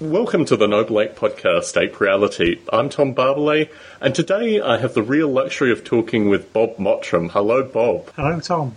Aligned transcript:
Welcome 0.00 0.44
to 0.44 0.56
the 0.56 0.68
Noble 0.68 1.00
Ape 1.00 1.16
Podcast, 1.16 1.76
Ape 1.76 1.98
Reality. 1.98 2.60
I'm 2.72 2.88
Tom 2.88 3.16
Barbalet, 3.16 3.68
and 4.00 4.14
today 4.14 4.60
I 4.60 4.78
have 4.78 4.94
the 4.94 5.02
real 5.02 5.26
luxury 5.26 5.72
of 5.72 5.82
talking 5.82 6.28
with 6.28 6.52
Bob 6.52 6.76
Mottram. 6.78 7.30
Hello, 7.30 7.64
Bob. 7.64 8.08
Hello, 8.14 8.38
Tom. 8.38 8.76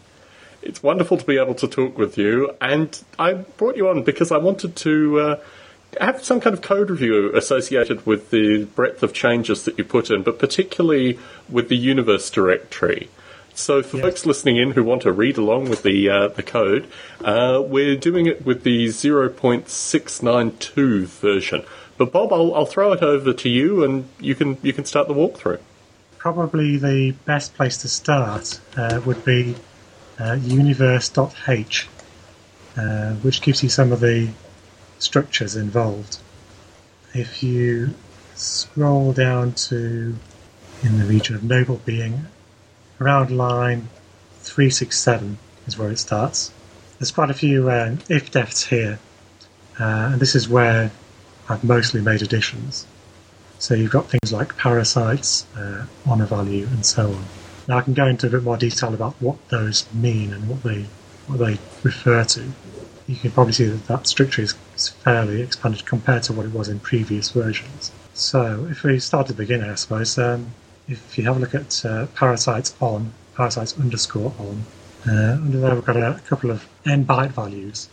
It's 0.64 0.82
wonderful 0.82 1.18
to 1.18 1.24
be 1.24 1.38
able 1.38 1.54
to 1.54 1.68
talk 1.68 1.96
with 1.96 2.18
you, 2.18 2.56
and 2.60 3.00
I 3.20 3.34
brought 3.34 3.78
you 3.78 3.88
on 3.88 4.02
because 4.02 4.32
I 4.32 4.38
wanted 4.38 4.76
to 4.78 5.20
uh, 5.20 5.40
have 6.00 6.24
some 6.24 6.42
kind 6.42 6.56
of 6.56 6.64
code 6.64 6.90
review 6.90 7.32
associated 7.36 8.04
with 8.04 8.32
the 8.32 8.66
breadth 8.66 9.04
of 9.04 9.14
changes 9.14 9.64
that 9.66 9.78
you 9.78 9.84
put 9.84 10.10
in, 10.10 10.24
but 10.24 10.40
particularly 10.40 11.20
with 11.48 11.70
the 11.70 11.78
universe 11.78 12.32
directory. 12.32 13.10
So, 13.54 13.84
for 13.84 13.98
yes. 13.98 14.06
folks 14.06 14.26
listening 14.26 14.58
in 14.58 14.72
who 14.72 14.84
want 14.84 15.04
to 15.04 15.12
read 15.12 15.38
along 15.38 15.70
with 15.70 15.84
the 15.84 16.10
uh, 16.10 16.30
the 16.30 16.42
code, 16.44 16.88
uh, 17.24 17.62
we're 17.66 17.96
doing 17.96 18.26
it 18.26 18.46
with 18.46 18.64
the 18.64 18.88
0.692 18.88 21.06
version. 21.06 21.64
But 21.98 22.12
Bob, 22.12 22.34
I'll, 22.34 22.54
I'll 22.56 22.66
throw 22.66 22.92
it 22.94 23.04
over 23.04 23.34
to 23.34 23.50
you, 23.50 23.84
and 23.84 24.08
you 24.20 24.34
can 24.36 24.58
you 24.62 24.74
can 24.74 24.86
start 24.86 25.08
the 25.08 25.14
walkthrough. 25.14 25.60
Probably 26.18 26.78
the 26.78 27.12
best 27.26 27.54
place 27.56 27.78
to 27.78 27.88
start 27.88 28.60
uh, 28.78 29.02
would 29.06 29.26
be 29.26 29.56
uh, 30.20 30.38
universe.h, 30.42 31.88
uh, 32.78 33.14
which 33.16 33.42
gives 33.42 33.64
you 33.64 33.70
some 33.70 33.92
of 33.92 34.00
the 34.00 34.30
structures 35.00 35.56
involved. 35.56 36.20
If 37.14 37.44
you 37.44 37.96
scroll 38.36 39.14
down 39.14 39.54
to 39.54 40.16
in 40.84 40.98
the 40.98 41.06
region 41.06 41.36
of 41.36 41.44
noble 41.44 41.80
being 41.86 42.26
around 43.02 43.36
line 43.36 43.90
367 44.42 45.38
is 45.68 45.78
where 45.78 45.90
it 45.90 45.98
starts. 45.98 46.52
There's 47.00 47.12
quite 47.12 47.32
a 47.32 47.34
few 47.34 47.70
uh, 47.70 47.96
if 48.10 48.32
defs 48.32 48.68
here, 48.68 49.00
uh, 49.80 50.12
and 50.14 50.22
this 50.22 50.36
is 50.36 50.48
where 50.48 50.92
I've 51.50 51.64
mostly 51.64 52.02
made 52.02 52.22
additions. 52.22 52.86
So 53.58 53.74
you've 53.74 53.92
got 53.92 54.10
things 54.10 54.32
like 54.32 54.56
parasites, 54.58 55.46
uh, 55.56 55.86
honor 56.08 56.26
value, 56.26 56.68
and 56.68 56.86
so 56.86 57.12
on. 57.12 57.26
Now 57.68 57.78
I 57.80 57.82
can 57.82 57.94
go 57.94 58.06
into 58.06 58.28
a 58.28 58.30
bit 58.30 58.44
more 58.44 58.58
detail 58.58 58.94
about 58.94 59.16
what 59.20 59.50
those 59.50 59.92
mean 59.94 60.34
and 60.34 60.48
what 60.48 60.64
they 60.64 60.86
what 61.28 61.40
they 61.40 61.58
refer 61.84 62.24
to. 62.24 62.52
You 63.08 63.16
can 63.16 63.32
probably 63.32 63.54
see 63.54 63.66
that 63.66 63.88
that 63.88 64.08
structure 64.08 64.42
is 64.42 64.54
fairly 65.04 65.42
expanded 65.42 65.86
compared 65.86 66.24
to 66.24 66.34
what 66.34 66.46
it 66.46 66.54
was 66.54 66.70
in 66.70 66.80
previous 66.80 67.30
versions. 67.32 67.92
So 68.14 68.68
if 68.70 68.84
we 68.84 69.00
start 69.00 69.30
at 69.30 69.36
the 69.36 69.44
beginning, 69.44 69.70
I 69.70 69.76
suppose, 69.76 70.18
um, 70.18 70.54
if 70.92 71.18
you 71.18 71.24
have 71.24 71.38
a 71.38 71.40
look 71.40 71.56
at 71.56 71.86
uh, 71.86 72.06
parasites 72.08 72.76
on, 72.82 73.14
parasites 73.36 73.80
underscore 73.80 74.34
on, 74.38 74.64
uh, 75.08 75.34
under 75.42 75.60
there 75.60 75.74
we've 75.74 75.86
got 75.86 75.98
a, 75.98 76.20
couple 76.26 76.52
of 76.52 76.68
n 76.86 77.06
byte 77.06 77.32
values. 77.32 77.90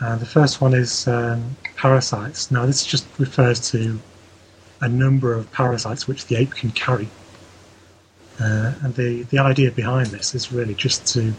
Uh, 0.00 0.16
the 0.16 0.26
first 0.26 0.60
one 0.60 0.74
is 0.74 1.08
um, 1.08 1.56
parasites. 1.76 2.50
Now 2.50 2.66
this 2.66 2.84
just 2.84 3.06
refers 3.18 3.70
to 3.70 4.00
a 4.80 4.88
number 4.88 5.32
of 5.32 5.50
parasites 5.52 6.06
which 6.06 6.26
the 6.26 6.36
ape 6.36 6.52
can 6.52 6.70
carry. 6.70 7.08
Uh, 8.40 8.74
and 8.82 8.94
the, 8.94 9.22
the 9.24 9.38
idea 9.38 9.70
behind 9.70 10.08
this 10.08 10.34
is 10.34 10.52
really 10.52 10.74
just 10.74 11.06
to 11.06 11.32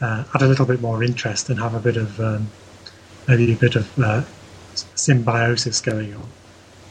uh, 0.00 0.24
add 0.34 0.42
a 0.42 0.46
little 0.46 0.66
bit 0.66 0.80
more 0.80 1.02
interest 1.02 1.48
and 1.48 1.58
have 1.58 1.74
a 1.74 1.80
bit 1.80 1.96
of 1.96 2.20
um, 2.20 2.50
maybe 3.26 3.52
a 3.52 3.56
bit 3.56 3.76
of 3.76 3.98
uh, 3.98 4.22
symbiosis 4.74 5.80
going 5.80 6.14
on 6.14 6.28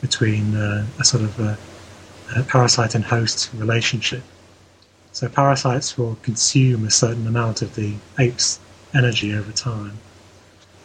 between 0.01 0.55
a 0.55 1.03
sort 1.03 1.23
of 1.23 1.59
parasite 2.47 2.95
and 2.95 3.03
host 3.03 3.49
relationship. 3.53 4.23
So 5.11 5.27
parasites 5.27 5.97
will 5.97 6.15
consume 6.21 6.85
a 6.85 6.91
certain 6.91 7.27
amount 7.27 7.61
of 7.61 7.75
the 7.75 7.95
ape's 8.17 8.59
energy 8.93 9.33
over 9.33 9.51
time. 9.51 9.97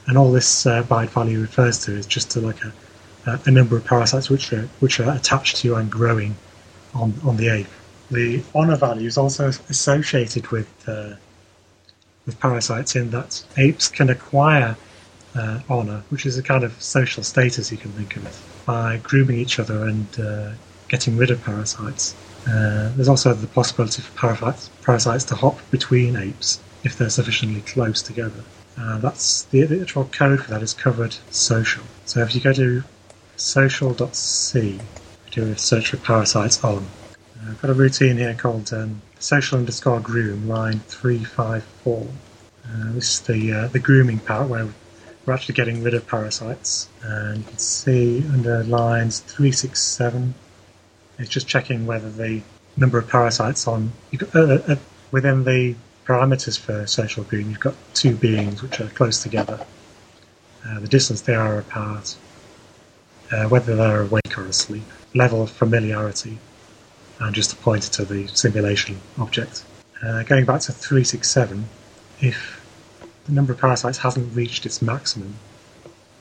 And 0.06 0.18
all 0.18 0.32
this 0.32 0.66
uh, 0.66 0.82
byte 0.82 1.10
value 1.10 1.40
refers 1.40 1.78
to 1.84 1.92
is 1.92 2.06
just 2.06 2.30
to 2.32 2.40
like 2.40 2.62
a, 2.64 2.72
a 3.46 3.50
number 3.50 3.76
of 3.76 3.84
parasites 3.84 4.28
which 4.28 4.52
are, 4.52 4.68
which 4.80 5.00
are 5.00 5.14
attached 5.14 5.56
to 5.58 5.74
and 5.76 5.90
growing 5.90 6.34
on, 6.94 7.14
on 7.24 7.36
the 7.36 7.48
ape. 7.48 7.66
The 8.10 8.42
honor 8.54 8.76
value 8.76 9.06
is 9.06 9.16
also 9.16 9.48
associated 9.48 10.48
with 10.48 10.68
uh, 10.86 11.14
with 12.26 12.40
parasites 12.40 12.96
in 12.96 13.10
that 13.10 13.44
apes 13.56 13.88
can 13.88 14.08
acquire 14.08 14.76
uh, 15.34 15.60
honor, 15.68 16.02
which 16.08 16.26
is 16.26 16.38
a 16.38 16.42
kind 16.42 16.64
of 16.64 16.80
social 16.82 17.22
status 17.22 17.70
you 17.70 17.78
can 17.78 17.90
think 17.92 18.16
of, 18.16 18.62
by 18.64 18.98
grooming 18.98 19.38
each 19.38 19.58
other 19.58 19.86
and 19.86 20.06
uh, 20.18 20.50
getting 20.94 21.16
rid 21.16 21.28
of 21.32 21.42
parasites. 21.42 22.14
Uh, 22.46 22.92
there's 22.94 23.08
also 23.08 23.34
the 23.34 23.48
possibility 23.48 24.00
for 24.00 24.16
parasites, 24.16 24.70
parasites 24.82 25.24
to 25.24 25.34
hop 25.34 25.58
between 25.72 26.14
apes 26.14 26.60
if 26.84 26.96
they're 26.96 27.10
sufficiently 27.10 27.62
close 27.62 28.00
together. 28.00 28.44
Uh, 28.78 28.98
that's 28.98 29.42
the, 29.50 29.64
actual 29.82 30.04
code 30.04 30.40
for 30.40 30.50
that 30.52 30.62
is 30.62 30.72
covered 30.72 31.16
social. 31.30 31.82
So 32.04 32.20
if 32.20 32.32
you 32.32 32.40
go 32.40 32.52
to 32.52 32.84
social.c, 33.36 34.80
do 35.32 35.42
a 35.50 35.58
search 35.58 35.90
for 35.90 35.96
parasites 35.96 36.62
on. 36.62 36.86
Uh, 37.40 37.50
I've 37.50 37.60
got 37.60 37.72
a 37.72 37.74
routine 37.74 38.16
here 38.16 38.34
called 38.34 38.72
um, 38.72 39.02
social 39.18 39.58
underscore 39.58 39.98
groom 39.98 40.46
line 40.46 40.78
354. 40.86 42.06
Uh, 42.66 42.92
this 42.92 43.14
is 43.14 43.20
the 43.22 43.52
uh, 43.52 43.66
the 43.68 43.80
grooming 43.80 44.20
part 44.20 44.48
where 44.48 44.68
we're 45.26 45.34
actually 45.34 45.56
getting 45.56 45.82
rid 45.82 45.94
of 45.94 46.06
parasites. 46.06 46.88
And 47.02 47.38
you 47.38 47.44
can 47.44 47.58
see 47.58 48.24
under 48.32 48.62
lines 48.62 49.18
367 49.20 50.34
it's 51.18 51.28
just 51.28 51.46
checking 51.46 51.86
whether 51.86 52.10
the 52.10 52.42
number 52.76 52.98
of 52.98 53.08
parasites 53.08 53.66
on 53.66 53.92
uh, 54.34 54.38
uh, 54.38 54.76
within 55.10 55.44
the 55.44 55.74
parameters 56.04 56.58
for 56.58 56.86
social 56.86 57.24
groom, 57.24 57.50
you've 57.50 57.60
got 57.60 57.74
two 57.94 58.14
beings 58.14 58.62
which 58.62 58.80
are 58.80 58.88
close 58.88 59.22
together. 59.22 59.64
Uh, 60.66 60.80
the 60.80 60.88
distance 60.88 61.20
they 61.22 61.34
are 61.34 61.58
apart, 61.58 62.16
uh, 63.32 63.44
whether 63.44 63.76
they're 63.76 64.02
awake 64.02 64.36
or 64.36 64.44
asleep, 64.46 64.84
level 65.14 65.42
of 65.42 65.50
familiarity, 65.50 66.38
and 67.20 67.34
just 67.34 67.52
a 67.52 67.56
pointer 67.56 67.90
to 67.90 68.04
the 68.04 68.26
simulation 68.28 68.98
object. 69.18 69.64
Uh, 70.02 70.22
going 70.24 70.44
back 70.44 70.60
to 70.60 70.72
367, 70.72 71.64
if 72.20 72.60
the 73.26 73.32
number 73.32 73.52
of 73.52 73.58
parasites 73.58 73.98
hasn't 73.98 74.34
reached 74.34 74.66
its 74.66 74.82
maximum 74.82 75.34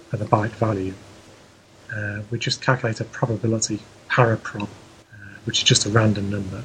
for 0.10 0.18
the 0.18 0.26
byte 0.26 0.52
value, 0.52 0.94
uh, 1.94 2.22
we 2.32 2.38
just 2.38 2.62
calculate 2.62 3.00
a 3.02 3.06
probability 3.06 3.80
paraprob 4.10 4.70
which 5.46 5.60
is 5.60 5.64
just 5.64 5.86
a 5.86 5.90
random 5.90 6.30
number. 6.30 6.64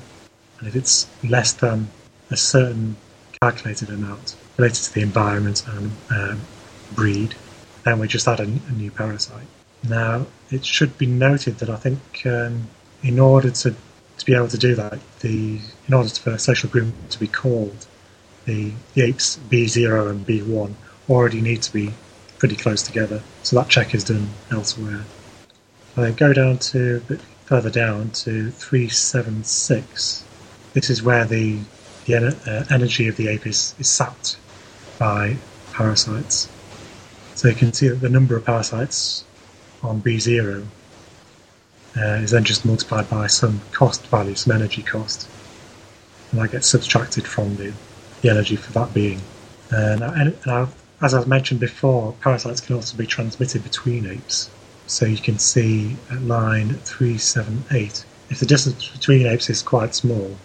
And 0.59 0.69
if 0.69 0.77
it's 0.77 1.09
less 1.23 1.53
than 1.53 1.89
a 2.31 2.37
certain 2.37 2.97
calculated 3.41 3.91
amount 3.91 4.37
related 4.57 4.83
to 4.85 4.95
the 4.95 5.03
environment 5.03 5.65
and 5.69 5.93
um, 6.11 6.41
breed, 6.95 7.35
then 7.85 7.99
we 7.99 8.09
just 8.09 8.27
add 8.27 8.41
a, 8.41 8.45
a, 8.45 8.73
new 8.73 8.91
parasite. 8.91 9.47
Now, 9.89 10.27
it 10.51 10.65
should 10.65 10.99
be 10.99 11.07
noted 11.07 11.59
that 11.59 11.71
I 11.71 11.77
think 11.77 12.27
um, 12.27 12.69
in 13.03 13.21
order 13.21 13.51
to, 13.51 13.75
to 14.19 14.27
be 14.27 14.35
able 14.35 14.49
to 14.49 14.59
do 14.59 14.75
that, 14.75 14.99
the 15.21 15.61
in 15.87 15.95
order 15.95 16.09
for 16.09 16.31
a 16.31 16.39
social 16.39 16.69
groom 16.69 16.93
to 17.11 17.21
be 17.21 17.29
called, 17.29 17.87
the, 18.45 18.73
the 18.95 19.03
apes 19.03 19.39
B0 19.49 20.11
and 20.11 20.27
B1 20.27 20.75
already 21.09 21.41
need 21.41 21.63
to 21.63 21.73
be 21.73 21.93
pretty 22.39 22.57
close 22.57 22.83
together. 22.83 23.23
So 23.43 23.57
that 23.57 23.69
check 23.69 23.95
is 23.95 24.05
done 24.05 24.29
elsewhere. 24.51 25.05
I 25.97 26.11
go 26.13 26.33
down 26.33 26.59
to 26.59 27.03
further 27.49 27.71
down 27.71 28.11
to 28.11 28.51
376. 28.51 30.23
This 30.75 30.91
is 30.91 31.03
where 31.03 31.25
the, 31.25 31.59
the 32.05 32.15
uh, 32.17 32.65
energy 32.71 33.09
of 33.09 33.17
the 33.17 33.29
ape 33.29 33.47
is, 33.47 33.75
is 33.79 33.89
sapped 33.89 34.37
by 34.99 35.39
parasites. 35.73 36.51
So 37.37 37.49
you 37.49 37.55
can 37.55 37.73
see 37.73 37.89
that 37.89 38.03
the 38.03 38.11
number 38.11 38.37
of 38.37 38.45
parasites 38.45 39.25
on 39.83 40.03
B0 40.03 40.67
uh, 41.97 42.01
is 42.01 42.33
then 42.33 42.45
just 42.45 42.67
multiplied 42.67 43.09
by 43.09 43.29
some 43.29 43.63
cost 43.73 44.07
value, 44.09 44.35
some 44.35 44.55
energy 44.55 44.83
cost. 44.83 45.27
And 46.31 46.43
that 46.43 46.53
gets 46.53 46.67
subtracted 46.67 47.27
from 47.27 47.57
the, 47.57 47.73
the 48.21 48.29
energy 48.29 48.57
for 48.57 48.73
that 48.73 48.93
being. 48.93 49.23
Uh, 49.73 49.97
now, 49.99 50.33
now, 50.45 50.69
as 51.01 51.15
I've 51.15 51.27
mentioned 51.27 51.61
before, 51.61 52.13
parasites 52.21 52.61
can 52.61 52.77
also 52.77 52.95
be 52.95 53.07
transmitted 53.07 53.63
between 53.63 54.05
apes. 54.05 54.51
So 54.89 55.05
you 55.05 55.19
can 55.19 55.39
see 55.39 55.97
at 56.11 56.23
line 56.23 56.71
378, 56.71 58.05
if 58.31 58.41
the 58.41 58.47
distance 58.47 58.89
between 58.89 59.27
apes 59.27 59.51
is 59.51 59.63
quite 59.63 59.95
small, 59.95 60.37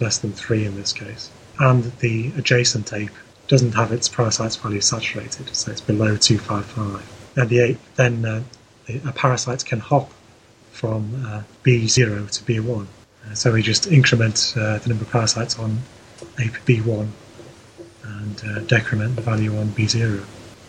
less 0.00 0.18
than 0.18 0.32
3 0.32 0.64
in 0.64 0.74
this 0.74 0.92
case, 0.92 1.30
and 1.58 1.84
the 2.00 2.32
adjacent 2.38 2.92
ape 2.94 3.10
doesn't 3.46 3.72
have 3.72 3.92
its 3.92 4.08
parasite's 4.08 4.56
value 4.56 4.80
saturated, 4.80 5.54
so 5.54 5.70
it's 5.70 5.82
below 5.82 6.16
255, 6.16 7.34
then 7.34 7.48
the 7.48 7.60
ape, 7.60 7.78
then 7.96 8.24
uh, 8.24 8.42
a 8.88 9.12
parasite 9.12 9.64
can 9.66 9.80
hop 9.80 10.10
from 10.72 11.26
uh, 11.26 11.42
B0 11.62 12.30
to 12.30 12.44
B1. 12.44 12.86
Uh, 12.86 13.34
so 13.34 13.52
we 13.52 13.60
just 13.60 13.86
increment 13.86 14.54
uh, 14.56 14.78
the 14.78 14.88
number 14.88 15.04
of 15.04 15.10
parasites 15.10 15.58
on 15.58 15.78
ape 16.38 16.54
B1 16.64 17.06
and 18.04 18.42
uh, 18.46 18.60
decrement 18.60 19.16
the 19.16 19.22
value 19.22 19.56
on 19.58 19.68
B0. 19.68 20.24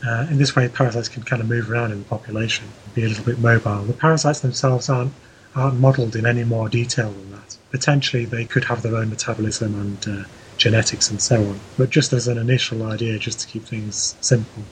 Uh, 0.05 0.27
in 0.29 0.37
this 0.37 0.55
way, 0.55 0.67
parasites 0.67 1.09
can 1.09 1.23
kind 1.23 1.41
of 1.41 1.47
move 1.47 1.69
around 1.69 1.91
in 1.91 1.99
the 1.99 2.05
population, 2.05 2.65
be 2.95 3.03
a 3.03 3.07
little 3.07 3.23
bit 3.23 3.39
mobile. 3.39 3.83
The 3.83 3.93
parasites 3.93 4.39
themselves 4.39 4.89
aren't 4.89 5.13
aren't 5.53 5.77
modelled 5.79 6.15
in 6.15 6.25
any 6.25 6.45
more 6.45 6.69
detail 6.69 7.11
than 7.11 7.31
that. 7.31 7.57
Potentially, 7.71 8.23
they 8.23 8.45
could 8.45 8.63
have 8.65 8.81
their 8.81 8.95
own 8.95 9.09
metabolism 9.09 9.75
and 9.75 10.07
uh, 10.07 10.27
genetics 10.55 11.09
and 11.11 11.21
so 11.21 11.43
on. 11.43 11.59
But 11.77 11.89
just 11.89 12.13
as 12.13 12.29
an 12.29 12.37
initial 12.37 12.83
idea, 12.83 13.19
just 13.19 13.41
to 13.41 13.47
keep 13.47 13.63
things 13.65 14.15
simple, 14.21 14.63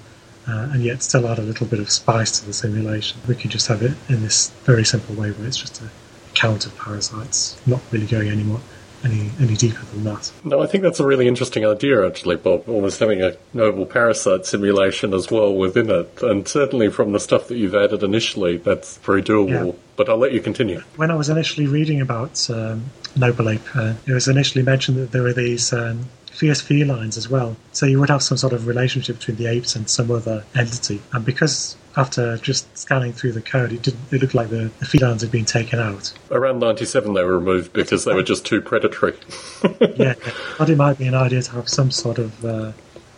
uh, 0.47 0.69
and 0.71 0.81
yet 0.81 1.03
still 1.03 1.27
add 1.27 1.37
a 1.37 1.41
little 1.43 1.67
bit 1.67 1.79
of 1.79 1.91
spice 1.91 2.39
to 2.39 2.45
the 2.45 2.53
simulation. 2.53 3.19
We 3.27 3.35
could 3.35 3.51
just 3.51 3.67
have 3.67 3.83
it 3.83 3.97
in 4.07 4.21
this 4.21 4.51
very 4.63 4.85
simple 4.85 5.15
way 5.15 5.31
where 5.31 5.47
it's 5.47 5.57
just 5.57 5.81
a 5.81 5.89
count 6.33 6.65
of 6.65 6.77
parasites, 6.77 7.59
not 7.67 7.81
really 7.91 8.07
going 8.07 8.29
any 8.29 8.43
more 8.43 8.61
any 9.03 9.31
any 9.39 9.55
deeper 9.55 9.83
than 9.93 10.03
that. 10.05 10.31
No, 10.43 10.61
I 10.61 10.67
think 10.67 10.83
that's 10.83 10.99
a 10.99 11.05
really 11.05 11.27
interesting 11.27 11.65
idea, 11.65 12.05
actually, 12.05 12.35
Bob. 12.35 12.67
Almost 12.67 12.99
having 12.99 13.21
a 13.21 13.35
noble 13.53 13.85
parasite 13.85 14.45
simulation 14.45 15.13
as 15.13 15.31
well 15.31 15.53
within 15.53 15.89
it, 15.89 16.21
and 16.21 16.47
certainly 16.47 16.89
from 16.89 17.11
the 17.11 17.19
stuff 17.19 17.47
that 17.47 17.57
you've 17.57 17.75
added 17.75 18.03
initially, 18.03 18.57
that's 18.57 18.97
very 18.99 19.21
doable. 19.21 19.67
Yeah. 19.67 19.79
But 19.95 20.09
I'll 20.09 20.17
let 20.17 20.31
you 20.31 20.39
continue. 20.39 20.81
When 20.95 21.11
I 21.11 21.15
was 21.15 21.27
initially 21.27 21.67
reading 21.67 21.99
about 21.99 22.49
um, 22.49 22.85
Noble 23.17 23.49
Ape, 23.49 23.75
uh, 23.75 23.95
it 24.07 24.13
was 24.13 24.29
initially 24.29 24.63
mentioned 24.63 24.97
that 24.97 25.11
there 25.11 25.23
were 25.23 25.33
these 25.33 25.73
um, 25.73 26.05
fierce 26.31 26.61
felines 26.61 27.17
as 27.17 27.29
well. 27.29 27.57
So 27.73 27.85
you 27.85 27.99
would 27.99 28.09
have 28.09 28.23
some 28.23 28.37
sort 28.37 28.53
of 28.53 28.65
relationship 28.65 29.19
between 29.19 29.35
the 29.35 29.47
apes 29.47 29.75
and 29.75 29.89
some 29.89 30.09
other 30.09 30.45
entity. 30.55 31.01
And 31.11 31.25
because 31.25 31.75
after 31.99 32.37
just 32.37 32.77
scanning 32.77 33.11
through 33.11 33.33
the 33.33 33.41
code, 33.41 33.73
it 33.73 33.81
didn't. 33.81 33.99
It 34.11 34.21
looked 34.21 34.33
like 34.33 34.49
the, 34.49 34.71
the 34.79 34.85
felines 34.85 35.21
had 35.21 35.31
been 35.31 35.45
taken 35.45 35.79
out. 35.79 36.13
Around 36.31 36.59
97, 36.59 37.13
they 37.13 37.23
were 37.23 37.37
removed 37.37 37.73
because 37.73 38.05
they 38.05 38.13
were 38.13 38.23
just 38.23 38.45
too 38.45 38.61
predatory. 38.61 39.15
yeah, 39.95 40.15
but 40.57 40.69
it 40.69 40.77
might 40.77 40.97
be 40.97 41.07
an 41.07 41.15
idea 41.15 41.41
to 41.41 41.51
have 41.51 41.67
some 41.67 41.91
sort 41.91 42.17
of 42.17 42.45
uh, 42.45 42.71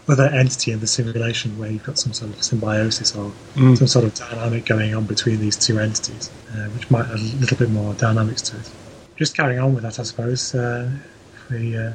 other 0.07 0.25
entity 0.25 0.72
in 0.72 0.80
the 0.80 0.88
simulation 0.88 1.57
where 1.60 1.69
you've 1.69 1.83
got 1.83 2.00
some 2.00 2.12
sort 2.12 2.31
of 2.31 2.44
symbiosis 2.44 3.16
or 3.16 3.31
some 3.56 3.88
sort 3.88 4.06
of 4.06 4.16
dynamic 4.16 4.66
going 4.66 4.95
on 4.95 5.06
between 5.06 5.39
these 5.39 5.56
two 5.56 5.80
entities, 5.80 6.31
uh, 6.54 6.68
which 6.69 6.89
might 6.89 7.06
add 7.06 7.19
a 7.19 7.38
little 7.39 7.57
bit 7.57 7.69
more 7.69 7.94
dynamics 7.94 8.42
to 8.42 8.57
it. 8.57 8.69
Just 9.16 9.38
carrying 9.38 9.60
on 9.60 9.75
with 9.75 9.84
that, 9.84 10.00
I 10.00 10.04
suppose, 10.04 10.56
uh, 10.56 10.89
if 11.36 11.50
we 11.51 11.77
uh, 11.77 11.94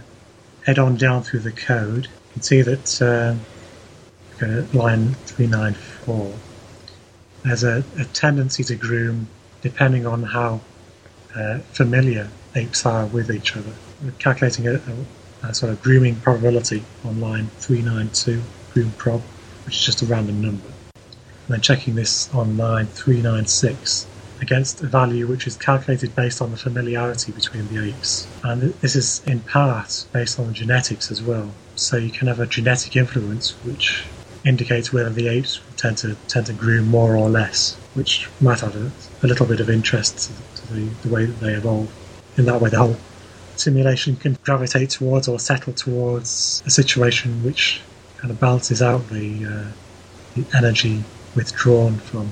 head 0.65 0.79
on 0.79 0.97
down 0.97 1.25
through 1.25 1.41
the 1.41 1.53
code, 1.53 2.05
you 2.05 2.32
can 2.35 2.43
see 2.43 2.62
that 2.62 3.03
uh, 3.03 3.35
line 4.73 5.15
394, 5.15 6.32
there's 7.46 7.64
a, 7.64 7.84
a 7.98 8.04
tendency 8.06 8.64
to 8.64 8.75
groom 8.75 9.28
depending 9.62 10.06
on 10.06 10.22
how 10.22 10.60
uh, 11.34 11.58
familiar 11.72 12.28
apes 12.54 12.84
are 12.84 13.06
with 13.06 13.31
each 13.31 13.56
other. 13.56 13.72
We're 14.02 14.10
calculating 14.12 14.66
a, 14.66 14.75
a, 14.75 15.48
a 15.48 15.54
sort 15.54 15.72
of 15.72 15.82
grooming 15.82 16.16
probability 16.16 16.82
on 17.04 17.20
line 17.20 17.48
392, 17.58 18.43
groom 18.72 18.93
prob, 18.98 19.20
which 19.64 19.76
is 19.76 19.84
just 19.84 20.02
a 20.02 20.06
random 20.06 20.40
number. 20.43 20.66
And 20.66 21.54
then 21.54 21.60
checking 21.60 21.94
this 21.94 22.32
on 22.34 22.56
line 22.56 22.87
396 22.87 24.06
against 24.40 24.82
a 24.82 24.87
value 24.87 25.26
which 25.26 25.46
is 25.46 25.56
calculated 25.56 26.14
based 26.14 26.43
on 26.43 26.50
the 26.50 26.56
familiarity 26.56 27.32
between 27.32 27.69
the 27.69 27.88
apes. 27.88 28.26
And 28.43 28.62
this 28.62 28.96
is 28.96 29.22
in 29.26 29.40
part 29.40 30.06
based 30.12 30.38
on 30.38 30.52
genetics 30.52 31.10
as 31.10 31.22
well. 31.22 31.52
So 31.76 31.96
you 31.96 32.10
can 32.10 32.26
have 32.26 32.40
a 32.40 32.46
genetic 32.46 32.96
influence 32.96 33.52
which 33.64 34.06
indicates 34.46 34.93
whether 34.93 35.10
the 35.10 35.28
apes 35.28 35.60
tend 35.76 35.98
to 35.98 36.14
tend 36.28 36.46
to 36.46 36.52
groom 36.52 36.87
more 36.87 37.16
or 37.16 37.28
less, 37.28 37.75
which 37.94 38.28
might 38.40 38.62
add 38.62 38.75
a, 38.75 38.90
a 39.22 39.26
little 39.26 39.46
bit 39.46 39.60
of 39.60 39.69
interest 39.69 40.31
to, 40.56 40.72
the, 40.72 40.88
the 41.02 41.08
way 41.08 41.26
that 41.26 41.40
they 41.40 41.52
evolve. 41.54 41.93
In 42.38 42.46
that 42.46 42.60
way, 42.60 42.70
the 42.70 42.78
whole 42.78 42.96
simulation 43.56 44.16
can 44.16 44.38
gravitate 44.44 44.90
towards 44.90 45.28
or 45.28 45.38
settle 45.38 45.72
towards 45.72 46.62
a 46.66 46.70
situation 46.70 47.44
which 47.44 47.81
kind 48.19 48.31
of 48.31 48.38
balances 48.38 48.82
out 48.82 49.08
the, 49.08 49.44
uh, 49.44 49.64
the 50.34 50.56
energy 50.56 51.02
withdrawn 51.34 51.96
from 51.96 52.31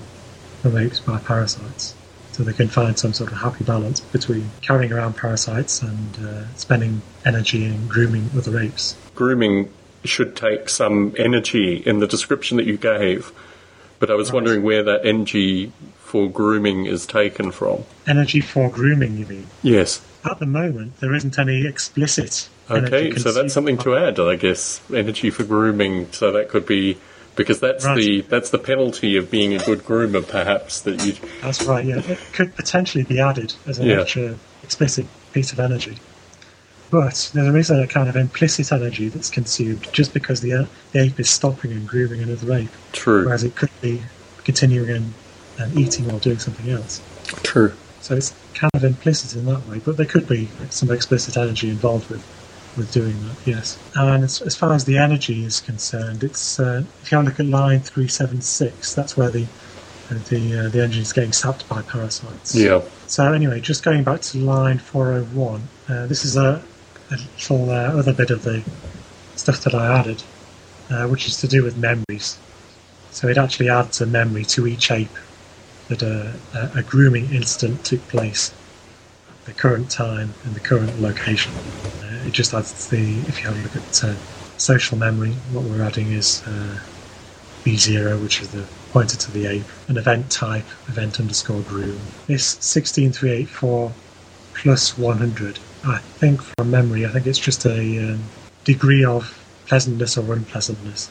from 0.65 0.79
apes 0.79 0.99
by 0.99 1.19
parasites. 1.19 1.95
So 2.33 2.43
they 2.43 2.55
can 2.55 2.69
find 2.69 2.99
some 2.99 3.13
sort 3.13 3.31
of 3.31 3.39
happy 3.39 3.65
balance 3.65 4.01
between 4.01 4.51
carrying 4.63 4.93
around 4.93 5.15
parasites 5.15 5.83
and 5.83 6.19
uh, 6.27 6.55
spending 6.57 7.03
energy 7.27 7.67
in 7.67 7.87
grooming 7.87 8.31
other 8.35 8.59
apes. 8.59 8.97
Grooming 9.15 9.71
should 10.05 10.37
take 10.37 10.69
some 10.69 11.15
energy 11.19 11.83
in 11.85 11.99
the 12.01 12.07
description 12.07 12.57
that 12.59 12.67
you 12.67 12.77
gave, 12.77 13.33
but 13.99 14.11
I 14.11 14.15
was 14.15 14.29
Right. 14.29 14.35
wondering 14.35 14.63
where 14.63 14.83
that 14.83 15.05
energy 15.05 15.73
for 16.05 16.29
grooming 16.31 16.87
is 16.87 17.07
taken 17.07 17.51
from. 17.51 17.85
Energy 18.07 18.41
for 18.41 18.69
grooming, 18.71 19.17
you 19.19 19.27
mean? 19.27 19.47
Yes. 19.63 20.01
At 20.25 20.39
the 20.39 20.47
moment, 20.47 21.01
there 21.01 21.15
isn't 21.15 21.39
any 21.39 21.67
explicit. 21.67 22.49
Okay, 22.71 23.15
so 23.17 23.33
that's 23.33 23.53
something 23.53 23.77
to 23.79 23.97
add, 23.97 24.19
I 24.19 24.37
guess. 24.37 24.81
Energy 24.95 25.31
for 25.31 25.45
grooming, 25.45 26.09
so 26.13 26.33
that 26.33 26.49
could 26.49 26.65
be 26.67 26.97
because 27.37 27.59
that's 27.61 27.85
Right. 27.85 27.97
the 27.97 28.21
that's 28.29 28.51
the 28.51 28.59
penalty 28.59 29.17
of 29.17 29.31
being 29.31 29.55
a 29.55 29.59
good 29.59 29.85
groomer, 29.85 30.27
perhaps 30.27 30.81
that 30.83 31.05
you. 31.05 31.15
That's 31.43 31.63
right. 31.65 31.85
Yeah, 31.85 31.99
it 32.09 32.19
could 32.33 32.55
potentially 32.57 33.05
be 33.05 33.19
added 33.21 33.53
as 33.67 33.79
an 33.79 33.87
Yeah. 33.87 34.01
extra 34.03 34.37
explicit 34.63 35.07
piece 35.33 35.53
of 35.53 35.59
energy. 35.61 35.97
But 36.91 37.31
there 37.35 37.57
is 37.57 37.71
a 37.71 37.87
kind 37.87 38.09
of 38.09 38.17
implicit 38.17 38.71
energy 38.71 39.09
that's 39.09 39.31
consumed 39.31 39.89
just 39.93 40.15
because 40.15 40.41
the, 40.41 40.69
the 40.93 41.01
ape 41.01 41.19
is 41.19 41.31
stopping 41.31 41.73
and 41.73 41.89
grooming 41.89 42.23
another 42.23 42.53
ape, 42.53 42.71
True. 42.93 43.25
whereas 43.25 43.43
it 43.43 43.57
could 43.57 43.71
be 43.81 44.03
continuing 44.45 44.91
and, 44.91 45.15
and 45.59 45.77
eating 45.79 46.11
or 46.11 46.21
doing 46.21 46.39
something 46.39 46.71
else. 46.71 47.03
True. 47.43 47.73
So 48.01 48.15
it's 48.15 48.35
kind 48.55 48.71
of 48.75 48.85
implicit 48.85 49.35
in 49.35 49.47
that 49.47 49.67
way, 49.67 49.81
but 49.85 49.97
there 49.97 50.07
could 50.07 50.29
be 50.29 50.49
some 50.71 50.91
explicit 50.91 51.37
energy 51.37 51.71
involved 51.71 52.11
with, 52.11 52.23
with 52.77 52.93
doing 52.93 53.19
that, 53.27 53.37
yes. 53.47 53.79
And 53.95 54.23
as, 54.23 54.43
as 54.43 54.55
far 54.55 54.73
as 54.73 54.85
the 54.85 54.99
energy 54.99 55.45
is 55.45 55.61
concerned, 55.61 56.23
it's 56.23 56.61
uh, 56.61 56.85
if 57.03 57.11
you 57.11 57.17
have 57.17 57.27
a 57.27 57.31
look 57.31 57.41
at 57.41 57.47
line 57.47 57.81
376, 57.81 58.95
that's 58.95 59.17
where 59.17 59.31
the 59.31 59.47
uh, 60.11 60.19
the 60.29 60.67
uh, 60.67 60.69
the 60.69 60.83
engine 60.83 61.01
is 61.01 61.15
getting 61.15 61.33
sapped 61.33 61.67
by 61.67 61.81
parasites. 61.81 62.55
Yeah. 62.55 62.83
So 63.07 63.33
anyway, 63.33 63.61
just 63.61 63.83
going 63.83 64.05
back 64.05 64.21
to 64.21 64.39
line 64.39 64.79
401, 64.79 65.63
uh, 65.89 66.07
this 66.07 66.27
is 66.27 66.37
a 66.37 66.63
little 67.17 67.71
uh, 67.71 67.99
other 67.99 68.13
bit 68.13 68.31
of 68.31 68.45
the 68.45 68.63
stuff 69.37 69.63
that 69.65 69.75
I 69.75 69.99
added, 69.99 70.23
uh, 70.91 71.07
which 71.07 71.27
is 71.27 71.37
to 71.41 71.49
do 71.49 71.63
with 71.63 71.77
memories. 71.77 72.39
So 73.11 73.29
it 73.29 73.39
actually 73.39 73.69
adds 73.69 74.01
a 74.01 74.07
memory 74.07 74.45
to 74.47 74.67
each 74.67 74.91
ape 74.91 75.17
that 75.89 76.03
a, 76.03 76.35
a, 76.75 76.83
grooming 76.83 77.31
incident 77.31 77.85
took 77.85 78.01
place 78.09 78.53
at 79.29 79.45
the 79.45 79.53
current 79.53 79.91
time 79.91 80.33
and 80.45 80.55
the 80.55 80.61
current 80.61 81.01
location. 81.01 81.53
Uh, 82.03 82.27
it 82.27 82.33
just 82.33 82.55
adds 82.55 82.89
the, 82.89 83.21
if 83.29 83.39
you 83.39 83.47
have 83.47 83.59
a 83.59 83.63
look 83.63 83.77
at 83.77 84.05
uh, 84.05 84.15
social 84.57 84.97
memory, 84.97 85.33
what 85.53 85.65
we're 85.65 85.83
adding 85.83 86.13
is 86.13 86.43
uh, 86.47 86.79
B0, 87.65 88.23
which 88.23 88.41
is 88.41 88.49
the 88.49 88.65
pointer 88.93 89.17
to 89.17 89.31
the 89.33 89.47
ape, 89.47 89.65
an 89.89 89.97
event 89.97 90.31
type, 90.31 90.67
event 90.89 91.21
underscore 91.21 91.63
groom. 91.63 91.99
This 92.27 92.57
16384 92.61 93.93
plus 94.55 94.97
100, 94.97 95.59
I 95.87 95.99
think 95.99 96.41
from 96.43 96.71
memory, 96.71 97.05
I 97.07 97.11
think 97.11 97.27
it's 97.27 97.39
just 97.39 97.65
a 97.67 98.13
um, 98.13 98.23
degree 98.65 99.05
of 99.05 99.39
pleasantness 99.67 100.17
or 100.17 100.33
unpleasantness. 100.33 101.11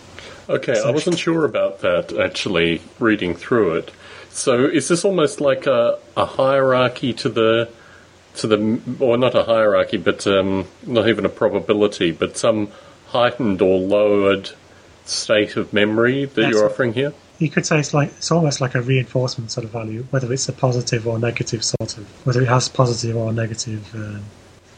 Okay, 0.50 0.80
I 0.80 0.92
wasn't 0.92 1.18
sure 1.18 1.46
about 1.46 1.80
that 1.80 2.12
actually 2.14 2.82
reading 3.00 3.34
through 3.36 3.76
it. 3.76 3.92
So 4.30 4.66
is 4.66 4.88
this 4.88 5.06
almost 5.06 5.40
like 5.40 5.68
a, 5.68 6.00
a 6.18 6.26
hierarchy 6.26 7.14
to 7.14 7.30
the 7.30 7.70
to 8.36 8.48
the 8.48 8.82
or 9.00 9.18
not 9.18 9.36
a 9.36 9.44
hierarchy, 9.44 9.98
but 9.98 10.26
um, 10.28 10.66
not 10.86 11.08
even 11.08 11.26
a 11.26 11.30
probability, 11.30 12.12
but 12.12 12.36
some 12.36 12.70
heightened 13.08 13.62
or 13.62 13.78
lowered 13.80 14.50
state 15.06 15.56
of 15.56 15.72
memory 15.72 16.26
that 16.26 16.42
Yes. 16.42 16.52
you're 16.52 16.66
offering 16.66 16.94
here? 16.94 17.14
You 17.40 17.50
could 17.50 17.66
say 17.66 17.80
it's 17.80 17.94
like 17.94 18.10
it's 18.10 18.32
almost 18.32 18.60
like 18.60 18.76
a 18.76 18.82
reinforcement 18.82 19.52
sort 19.52 19.66
of 19.66 19.72
value, 19.72 20.06
whether 20.10 20.32
it's 20.34 20.50
a 20.50 20.54
positive 20.54 21.08
or 21.08 21.20
negative 21.20 21.64
sort 21.64 21.98
of, 21.98 22.06
whether 22.26 22.42
it 22.42 22.48
has 22.48 22.70
positive 22.70 23.16
or 23.16 23.32
negative 23.34 23.94
um, 23.96 24.24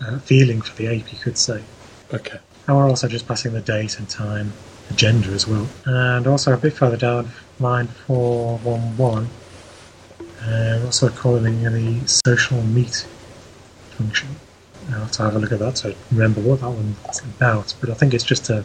uh, 0.02 0.20
feeling 0.20 0.62
for 0.62 0.76
the 0.76 0.88
ape. 0.88 1.12
You 1.12 1.20
could 1.20 1.38
say. 1.38 1.64
Okay. 2.14 2.40
And 2.68 2.78
we're 2.78 2.90
also 2.90 3.08
just 3.08 3.28
passing 3.28 3.54
the 3.54 3.62
date 3.62 4.00
and 4.00 4.10
time, 4.10 4.54
the 4.88 4.96
gender 4.96 5.32
as 5.34 5.48
well. 5.48 5.68
And 5.86 6.26
also 6.26 6.54
a 6.54 6.58
bit 6.58 6.74
further 6.74 6.98
down, 6.98 7.30
line 7.60 7.88
411, 7.88 9.30
uh, 10.46 10.78
we're 10.80 10.86
also 10.86 11.10
calling 11.10 11.64
the 11.64 12.08
social 12.08 12.62
meet 12.62 13.08
function. 13.98 14.30
I'll 14.92 15.00
have 15.00 15.12
to 15.14 15.24
have 15.24 15.36
a 15.36 15.40
look 15.40 15.52
at 15.52 15.60
that 15.60 15.76
to 15.78 15.96
remember 16.12 16.42
what 16.42 16.62
that 16.62 16.70
one's 16.70 17.20
about. 17.20 17.74
But 17.80 17.90
I 17.90 17.94
think 17.94 18.14
it's 18.14 18.24
just 18.24 18.50
a, 18.50 18.64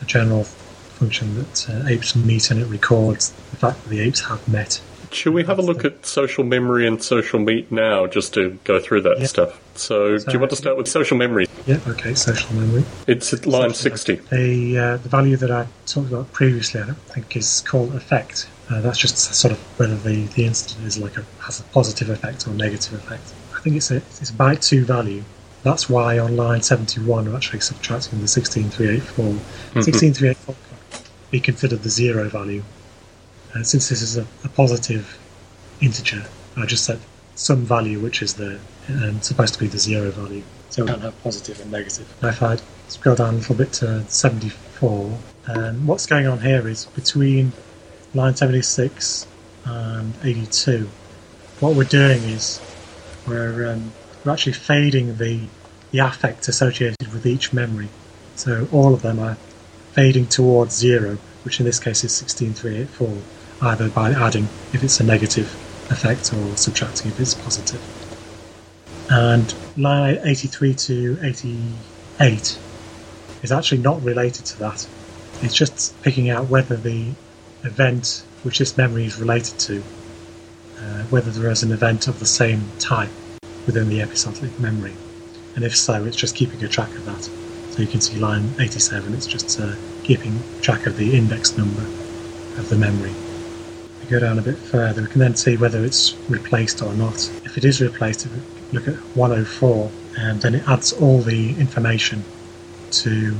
a 0.00 0.04
general 0.04 0.44
function 0.44 1.36
that 1.36 1.70
uh, 1.70 1.88
apes 1.88 2.14
meet 2.16 2.50
and 2.50 2.60
it 2.60 2.66
records 2.66 3.30
the 3.30 3.56
fact 3.56 3.82
that 3.82 3.88
the 3.88 4.00
apes 4.00 4.20
have 4.20 4.46
met. 4.48 4.80
Should 5.10 5.32
we 5.34 5.44
have 5.44 5.58
a 5.58 5.62
look 5.62 5.84
at 5.84 6.04
social 6.04 6.44
memory 6.44 6.86
and 6.86 7.02
social 7.02 7.38
meet 7.38 7.72
now, 7.72 8.06
just 8.06 8.34
to 8.34 8.58
go 8.64 8.78
through 8.78 9.02
that 9.02 9.20
Yeah. 9.20 9.26
stuff? 9.26 9.60
So, 9.74 10.18
do 10.18 10.32
you 10.32 10.38
want 10.38 10.50
to 10.50 10.56
start 10.56 10.76
with 10.76 10.88
social 10.88 11.16
memory? 11.16 11.46
Yeah, 11.66 11.78
okay, 11.88 12.14
social 12.14 12.54
memory. 12.54 12.84
It's 13.06 13.32
at 13.32 13.46
line 13.46 13.70
Social 13.70 13.74
sixty. 13.74 14.14
The 14.30 14.78
uh, 14.78 14.96
the 14.98 15.08
value 15.08 15.36
that 15.36 15.50
I 15.50 15.66
talked 15.86 16.08
about 16.08 16.32
previously, 16.32 16.80
I 16.80 16.92
think, 17.12 17.36
is 17.36 17.62
called 17.66 17.94
effect. 17.94 18.48
Uh, 18.70 18.80
that's 18.80 18.98
just 18.98 19.16
sort 19.16 19.52
of 19.52 19.58
whether 19.78 19.96
the, 19.96 20.24
the 20.26 20.44
incident 20.44 20.86
is 20.86 20.98
like 20.98 21.16
a 21.16 21.24
has 21.40 21.60
a 21.60 21.62
positive 21.64 22.10
effect 22.10 22.46
or 22.46 22.50
negative 22.50 22.94
effect. 22.94 23.32
I 23.56 23.60
think 23.60 23.76
it's 23.76 23.90
a 23.90 23.96
it's 23.96 24.30
a 24.30 24.34
byte 24.34 24.66
two 24.66 24.84
value. 24.84 25.22
That's 25.62 25.88
why 25.88 26.18
on 26.18 26.36
line 26.36 26.62
seventy 26.62 27.00
one 27.00 27.26
I'm 27.26 27.36
actually 27.36 27.60
subtracting 27.60 28.20
the 28.20 28.28
sixteen 28.28 28.68
three 28.70 28.88
eight 28.96 29.02
four. 29.02 29.36
Sixteen 29.82 30.12
three 30.12 30.30
eight 30.30 30.36
four 30.38 30.54
be 31.30 31.40
considered 31.40 31.82
the 31.82 31.90
zero 31.90 32.28
value. 32.28 32.62
Uh, 33.54 33.62
since 33.62 33.88
this 33.88 34.02
is 34.02 34.16
a, 34.16 34.26
a 34.44 34.48
positive 34.48 35.18
integer, 35.80 36.24
I 36.56 36.66
just 36.66 36.84
set 36.84 36.98
some 37.34 37.64
value 37.64 38.00
which 38.00 38.20
is 38.20 38.34
the 38.34 38.58
um, 38.88 39.20
supposed 39.22 39.54
to 39.54 39.60
be 39.60 39.66
the 39.68 39.78
zero 39.78 40.10
value. 40.10 40.42
So 40.70 40.82
we 40.82 40.88
don't 40.88 41.00
have 41.00 41.22
positive 41.22 41.60
and 41.60 41.70
negative. 41.70 42.12
Now 42.22 42.28
if 42.28 42.42
I 42.42 42.58
scroll 42.88 43.14
down 43.14 43.34
a 43.34 43.36
little 43.38 43.54
bit 43.54 43.72
to 43.74 44.04
4. 44.78 45.18
And 45.46 45.86
what's 45.86 46.06
going 46.06 46.26
on 46.26 46.40
here 46.40 46.66
is 46.68 46.86
between 46.86 47.52
line 48.14 48.36
76 48.36 49.26
and 49.64 50.14
82, 50.22 50.88
what 51.60 51.74
we're 51.74 51.84
doing 51.84 52.22
is 52.22 52.60
we're, 53.26 53.72
um, 53.72 53.92
we're 54.24 54.32
actually 54.32 54.52
fading 54.52 55.16
the, 55.18 55.40
the 55.90 55.98
affect 55.98 56.48
associated 56.48 57.12
with 57.12 57.26
each 57.26 57.52
memory. 57.52 57.88
So 58.36 58.68
all 58.72 58.94
of 58.94 59.02
them 59.02 59.18
are 59.18 59.36
fading 59.92 60.26
towards 60.26 60.76
zero, 60.76 61.18
which 61.44 61.60
in 61.60 61.66
this 61.66 61.80
case 61.80 62.04
is 62.04 62.14
16384, 62.14 63.08
either 63.60 63.88
by 63.88 64.10
adding 64.10 64.44
if 64.72 64.82
it's 64.82 65.00
a 65.00 65.04
negative 65.04 65.46
effect 65.90 66.32
or 66.32 66.56
subtracting 66.56 67.10
if 67.10 67.20
it's 67.20 67.34
positive. 67.34 67.82
And 69.10 69.54
line 69.76 70.18
83 70.22 70.74
to 70.74 71.18
88 71.22 72.58
is 73.42 73.52
actually 73.52 73.78
not 73.78 74.02
related 74.02 74.44
to 74.46 74.58
that. 74.60 74.86
It's 75.42 75.54
just 75.54 76.00
picking 76.02 76.30
out 76.30 76.48
whether 76.48 76.76
the 76.76 77.12
event 77.64 78.24
which 78.42 78.58
this 78.58 78.76
memory 78.76 79.04
is 79.04 79.18
related 79.18 79.58
to, 79.58 79.82
uh, 80.78 81.02
whether 81.04 81.30
there 81.30 81.50
is 81.50 81.62
an 81.62 81.72
event 81.72 82.06
of 82.06 82.20
the 82.20 82.26
same 82.26 82.62
type 82.78 83.10
within 83.66 83.88
the 83.88 84.00
episodic 84.00 84.58
memory. 84.60 84.94
And 85.56 85.64
if 85.64 85.76
so, 85.76 86.04
it's 86.04 86.16
just 86.16 86.36
keeping 86.36 86.62
a 86.62 86.68
track 86.68 86.90
of 86.90 87.04
that. 87.06 87.22
So 87.22 87.82
you 87.82 87.88
can 87.88 88.00
see 88.00 88.18
line 88.18 88.50
87, 88.58 89.14
it's 89.14 89.26
just 89.26 89.60
uh, 89.60 89.74
keeping 90.04 90.40
track 90.60 90.86
of 90.86 90.96
the 90.96 91.16
index 91.16 91.56
number 91.56 91.82
of 91.82 92.68
the 92.68 92.76
memory. 92.76 93.12
We 94.02 94.06
go 94.08 94.20
down 94.20 94.38
a 94.38 94.42
bit 94.42 94.56
further, 94.56 95.02
we 95.02 95.08
can 95.08 95.20
then 95.20 95.36
see 95.36 95.56
whether 95.56 95.84
it's 95.84 96.14
replaced 96.28 96.82
or 96.82 96.92
not. 96.94 97.30
If 97.44 97.58
it 97.58 97.64
is 97.64 97.80
replaced, 97.80 98.26
if 98.26 98.32
we 98.32 98.40
look 98.72 98.88
at 98.88 98.94
104, 99.16 99.90
and 100.18 100.40
then 100.40 100.54
it 100.54 100.68
adds 100.68 100.92
all 100.92 101.20
the 101.20 101.50
information 101.58 102.24
to 102.90 103.36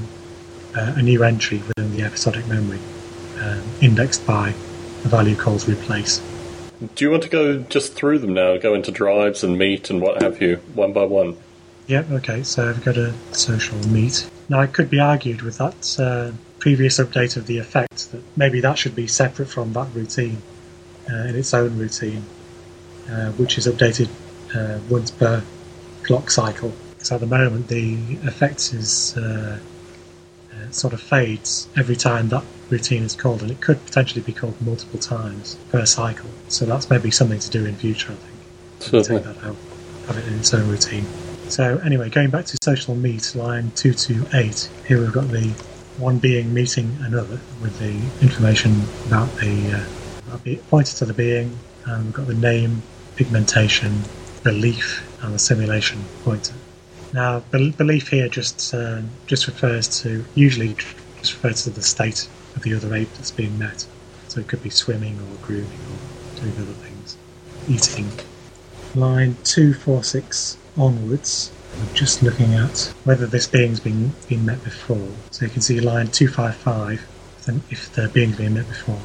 uh, 0.76 0.94
a 0.96 1.02
new 1.02 1.22
entry 1.24 1.58
within 1.58 1.96
the 1.96 2.02
episodic 2.02 2.46
memory, 2.46 2.78
um, 3.40 3.62
indexed 3.80 4.26
by 4.26 4.50
a 4.50 5.08
value 5.08 5.36
called 5.36 5.68
replace. 5.68 6.20
Do 6.94 7.04
you 7.04 7.10
want 7.10 7.24
to 7.24 7.28
go 7.28 7.58
just 7.58 7.94
through 7.94 8.20
them 8.20 8.34
now? 8.34 8.56
Go 8.56 8.74
into 8.74 8.92
drives 8.92 9.42
and 9.42 9.58
meet 9.58 9.90
and 9.90 10.00
what 10.00 10.22
have 10.22 10.40
you, 10.40 10.56
one 10.74 10.92
by 10.92 11.04
one? 11.04 11.36
Yep, 11.88 12.10
okay, 12.10 12.42
so 12.42 12.68
I've 12.68 12.84
got 12.84 12.96
a 12.96 13.14
social 13.32 13.78
meet. 13.88 14.28
Now, 14.48 14.60
it 14.60 14.72
could 14.72 14.90
be 14.90 15.00
argued 15.00 15.42
with 15.42 15.58
that 15.58 15.98
uh, 15.98 16.32
previous 16.58 16.98
update 16.98 17.36
of 17.36 17.46
the 17.46 17.58
effect 17.58 18.10
that 18.12 18.22
maybe 18.36 18.60
that 18.60 18.78
should 18.78 18.94
be 18.94 19.06
separate 19.06 19.48
from 19.48 19.72
that 19.72 19.88
routine 19.94 20.42
uh, 21.10 21.14
in 21.14 21.36
its 21.36 21.54
own 21.54 21.78
routine, 21.78 22.24
uh, 23.10 23.30
which 23.32 23.58
is 23.58 23.66
updated 23.66 24.08
uh, 24.54 24.78
once 24.88 25.10
per 25.10 25.42
clock 26.02 26.30
cycle. 26.30 26.72
So 26.98 27.14
at 27.14 27.20
the 27.20 27.26
moment, 27.26 27.68
the 27.68 27.94
effect 28.24 28.74
is 28.74 29.16
uh, 29.16 29.58
uh, 30.52 30.70
sort 30.70 30.92
of 30.92 31.00
fades 31.00 31.68
every 31.76 31.96
time 31.96 32.28
that 32.30 32.44
routine 32.70 33.02
is 33.02 33.14
called, 33.14 33.42
and 33.42 33.50
it 33.50 33.60
could 33.60 33.84
potentially 33.84 34.22
be 34.22 34.32
called 34.32 34.60
multiple 34.60 34.98
times 34.98 35.56
per 35.70 35.86
cycle. 35.86 36.30
So 36.48 36.66
that's 36.66 36.90
maybe 36.90 37.10
something 37.10 37.38
to 37.38 37.50
do 37.50 37.64
in 37.64 37.76
future, 37.76 38.12
I 38.12 38.16
think. 38.16 38.38
Certainly. 38.80 39.22
Take 39.22 39.34
that 39.34 39.44
out, 39.44 39.56
have 40.06 40.18
it 40.18 40.26
in 40.26 40.38
its 40.38 40.52
own 40.52 40.68
routine. 40.68 41.06
So 41.48 41.78
anyway, 41.78 42.10
going 42.10 42.30
back 42.30 42.44
to 42.46 42.58
social 42.62 42.94
meet, 42.94 43.34
line 43.34 43.70
228, 43.74 44.70
here 44.86 45.00
we've 45.00 45.12
got 45.12 45.28
the 45.28 45.54
one 45.98 46.18
being 46.18 46.54
meeting 46.54 46.96
another 47.02 47.40
with 47.60 47.78
the 47.78 48.24
information 48.24 48.82
about 49.06 49.34
the, 49.36 49.72
uh, 49.72 50.28
about 50.28 50.44
the 50.44 50.56
pointer 50.70 50.96
to 50.96 51.04
the 51.04 51.14
being, 51.14 51.58
and 51.86 52.04
we've 52.04 52.14
got 52.14 52.26
the 52.26 52.34
name, 52.34 52.82
pigmentation, 53.16 54.02
belief, 54.44 55.04
and 55.22 55.34
the 55.34 55.38
simulation 55.38 56.04
pointer. 56.24 56.54
Now, 57.12 57.40
bel- 57.50 57.70
belief 57.70 58.08
here 58.08 58.28
just 58.28 58.74
uh, 58.74 59.02
just 59.26 59.46
refers 59.46 60.02
to 60.02 60.24
usually 60.34 60.74
just 61.18 61.34
refers 61.34 61.64
to 61.64 61.70
the 61.70 61.82
state 61.82 62.28
of 62.54 62.62
the 62.62 62.74
other 62.74 62.94
ape 62.94 63.12
that's 63.14 63.30
being 63.30 63.58
met. 63.58 63.86
So 64.28 64.40
it 64.40 64.46
could 64.48 64.62
be 64.62 64.70
swimming 64.70 65.18
or 65.18 65.46
grooming 65.46 65.66
or 65.66 66.40
doing 66.40 66.54
other 66.56 66.72
things, 66.74 67.16
eating. 67.66 68.10
Line 68.94 69.36
two 69.42 69.72
four 69.72 70.04
six 70.04 70.58
onwards. 70.76 71.50
I'm 71.80 71.94
just 71.94 72.22
looking 72.22 72.54
at 72.54 72.92
whether 73.04 73.26
this 73.26 73.46
being's 73.46 73.80
been 73.80 74.12
been 74.28 74.44
met 74.44 74.62
before. 74.64 75.08
So 75.30 75.44
you 75.44 75.50
can 75.50 75.62
see 75.62 75.80
line 75.80 76.08
two 76.08 76.28
five 76.28 76.56
five. 76.56 77.06
Then 77.46 77.62
if 77.70 77.92
the 77.92 78.08
being's 78.08 78.36
been 78.36 78.54
met 78.54 78.68
before, 78.68 79.00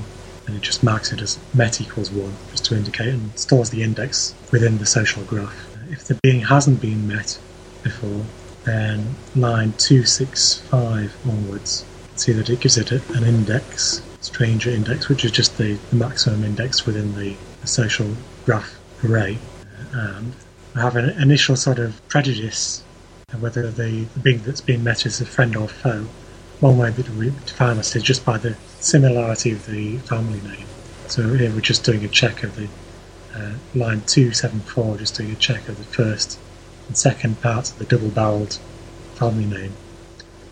and 0.48 0.56
it 0.56 0.62
just 0.62 0.84
marks 0.84 1.12
it 1.12 1.22
as 1.22 1.39
met 1.53 1.82
equals 1.82 2.12
one, 2.12 2.34
just 2.51 2.65
to 2.65 2.75
indicate 2.75 3.13
and 3.13 3.38
stores 3.38 3.70
the 3.70 3.84
index 3.84 4.36
within 4.51 4.77
the 4.77 4.86
social 4.86 5.24
graph. 5.24 5.56
If 5.89 6.06
the 6.06 6.15
being 6.15 6.42
hasn't 6.42 6.82
been 6.82 7.08
met 7.08 7.39
before, 7.84 8.25
then 8.63 9.15
line 9.36 9.74
265 9.77 11.15
onwards, 11.27 11.86
you 12.01 12.08
can 12.10 12.18
see 12.18 12.32
that 12.34 12.50
it 12.50 12.60
gives 12.60 12.77
it 12.77 12.92
an 12.92 13.24
index, 13.24 14.01
stranger 14.22 14.70
index, 14.70 15.10
which 15.10 15.25
is 15.25 15.32
just 15.32 15.58
the, 15.58 15.77
maximum 15.92 16.44
index 16.44 16.86
within 16.86 17.15
the, 17.15 17.36
the 17.62 17.68
social 17.68 18.15
graph 18.46 18.80
array. 19.03 19.38
And 19.92 20.34
I 20.34 20.43
have 20.80 20.96
an 20.96 21.10
initial 21.22 21.56
sort 21.56 21.80
of 21.80 22.06
prejudice 22.08 22.84
of 23.32 23.42
whether 23.42 23.70
the, 23.70 24.06
the 24.13 24.20
being 24.20 24.39
that's 24.44 24.62
being 24.62 24.84
met 24.84 25.06
is 25.06 25.22
a 25.22 25.25
friend 25.25 25.56
or 25.56 25.68
foe. 25.68 26.08
One 26.60 26.77
way 26.77 26.92
that 26.92 27.10
we 27.12 27.32
define 27.46 27.77
this 27.77 27.96
is 27.96 28.03
just 28.03 28.25
by 28.25 28.38
the 28.38 28.56
similarity 28.80 29.51
of 29.51 29.65
the 29.65 29.98
family 30.00 30.42
name. 30.42 30.65
So 31.08 31.34
here 31.34 31.51
we're 31.51 31.62
just 31.62 31.84
doing 31.84 32.03
a 32.03 32.08
check 32.08 32.44
of 32.44 32.56
the 32.56 32.68
uh, 33.36 33.53
line 33.75 34.01
274, 34.01 34.98
just 34.98 35.18
doing 35.18 35.32
a 35.32 35.36
check 35.36 35.68
of 35.68 35.77
the 35.77 35.84
first 35.84 36.39
and 36.88 36.98
second 36.98 37.42
parts 37.42 37.72
of 37.72 37.80
the 37.80 37.86
double 37.86 38.10
barreled 38.10 38.60
family 39.15 39.46
name, 39.46 39.74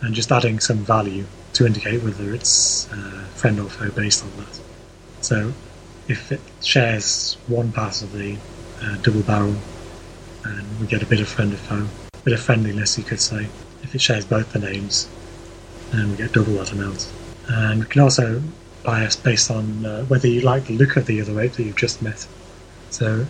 and 0.01 0.13
just 0.13 0.31
adding 0.31 0.59
some 0.59 0.77
value 0.77 1.25
to 1.53 1.65
indicate 1.65 2.03
whether 2.03 2.33
it's 2.33 2.91
uh, 2.91 3.25
friend 3.35 3.59
or 3.59 3.69
foe 3.69 3.91
based 3.91 4.23
on 4.23 4.31
that. 4.37 4.59
So 5.21 5.53
if 6.07 6.31
it 6.31 6.41
shares 6.61 7.37
one 7.47 7.71
part 7.71 8.01
of 8.01 8.11
the 8.11 8.37
uh, 8.81 8.97
double 8.97 9.21
barrel, 9.21 9.55
and 10.43 10.79
we 10.79 10.87
get 10.87 11.03
a 11.03 11.05
bit 11.05 11.19
of 11.19 11.27
friend 11.27 11.53
or 11.53 11.57
foe, 11.57 11.87
a 12.13 12.23
bit 12.23 12.33
of 12.33 12.39
friendliness, 12.39 12.97
you 12.97 13.03
could 13.03 13.21
say. 13.21 13.47
If 13.83 13.95
it 13.95 14.01
shares 14.01 14.25
both 14.25 14.53
the 14.53 14.59
names, 14.59 15.07
then 15.91 16.11
we 16.11 16.17
get 16.17 16.33
double 16.33 16.53
that 16.53 16.71
amount. 16.71 17.11
And 17.47 17.81
we 17.81 17.85
can 17.85 18.01
also 18.01 18.41
bias 18.83 19.15
based 19.15 19.51
on 19.51 19.85
uh, 19.85 20.03
whether 20.05 20.27
you 20.27 20.41
like 20.41 20.65
the 20.65 20.77
look 20.77 20.95
of 20.97 21.05
the 21.05 21.21
other 21.21 21.39
ape 21.39 21.53
that 21.53 21.63
you've 21.63 21.75
just 21.75 22.01
met. 22.01 22.27
So 22.89 23.25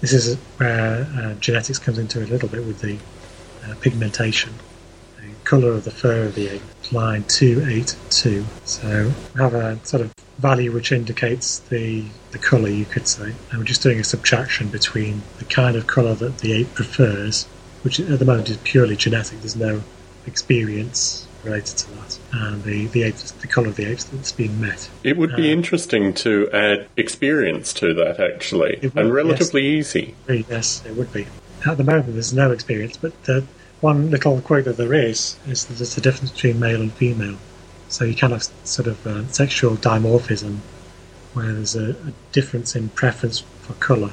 this 0.00 0.12
is 0.12 0.36
where 0.58 1.06
uh, 1.16 1.34
genetics 1.34 1.78
comes 1.78 1.98
into 1.98 2.20
a 2.20 2.26
little 2.26 2.48
bit 2.48 2.64
with 2.64 2.80
the 2.80 2.98
uh, 3.64 3.74
pigmentation, 3.80 4.52
colour 5.44 5.72
of 5.72 5.84
the 5.84 5.90
fur 5.90 6.24
of 6.24 6.34
the 6.34 6.48
ape, 6.48 6.62
line 6.92 7.24
282. 7.24 8.44
So 8.64 9.10
have 9.36 9.54
a 9.54 9.84
sort 9.84 10.02
of 10.02 10.12
value 10.38 10.72
which 10.72 10.92
indicates 10.92 11.60
the, 11.60 12.04
the 12.32 12.38
colour, 12.38 12.68
you 12.68 12.84
could 12.84 13.06
say. 13.06 13.34
And 13.50 13.58
we're 13.58 13.64
just 13.64 13.82
doing 13.82 14.00
a 14.00 14.04
subtraction 14.04 14.68
between 14.68 15.22
the 15.38 15.44
kind 15.44 15.76
of 15.76 15.86
colour 15.86 16.14
that 16.14 16.38
the 16.38 16.52
ape 16.52 16.74
prefers, 16.74 17.44
which 17.82 18.00
at 18.00 18.18
the 18.18 18.24
moment 18.24 18.50
is 18.50 18.56
purely 18.58 18.96
genetic, 18.96 19.40
there's 19.40 19.56
no 19.56 19.82
experience 20.26 21.26
related 21.44 21.76
to 21.76 21.90
that, 21.92 22.18
and 22.32 22.64
the 22.64 22.86
the, 22.86 23.02
apes, 23.02 23.30
the 23.32 23.46
colour 23.46 23.68
of 23.68 23.76
the 23.76 23.84
apes 23.84 24.04
that's 24.04 24.32
being 24.32 24.58
met. 24.60 24.88
It 25.02 25.18
would 25.18 25.36
be 25.36 25.50
Uh, 25.50 25.52
interesting 25.52 26.14
to 26.14 26.50
add 26.52 26.88
experience 26.96 27.74
to 27.74 27.92
that, 27.94 28.18
actually, 28.18 28.78
would, 28.82 28.96
and 28.96 29.12
relatively 29.12 29.66
easy. 29.66 30.14
Yes, 30.26 30.82
it 30.86 30.96
would 30.96 31.12
be. 31.12 31.26
At 31.66 31.76
the 31.76 31.84
moment, 31.84 32.14
there's 32.14 32.32
no 32.32 32.50
experience, 32.50 32.96
but 32.96 33.12
the 33.24 33.44
one 33.84 34.10
little 34.10 34.40
quirk 34.40 34.64
that 34.64 34.78
there 34.78 34.94
is 34.94 35.36
is 35.46 35.66
that 35.66 35.74
there's 35.74 35.98
a 35.98 36.00
difference 36.00 36.30
between 36.30 36.58
male 36.58 36.80
and 36.80 36.92
female. 36.94 37.36
So 37.90 38.06
you 38.06 38.14
can 38.14 38.30
have 38.30 38.48
sort 38.64 38.88
of 38.88 39.06
uh, 39.06 39.26
sexual 39.28 39.76
dimorphism, 39.76 40.60
where 41.34 41.52
there's 41.52 41.76
a, 41.76 41.90
a 41.90 42.12
difference 42.32 42.74
in 42.74 42.88
preference 42.88 43.40
for 43.60 43.74
colour 43.74 44.10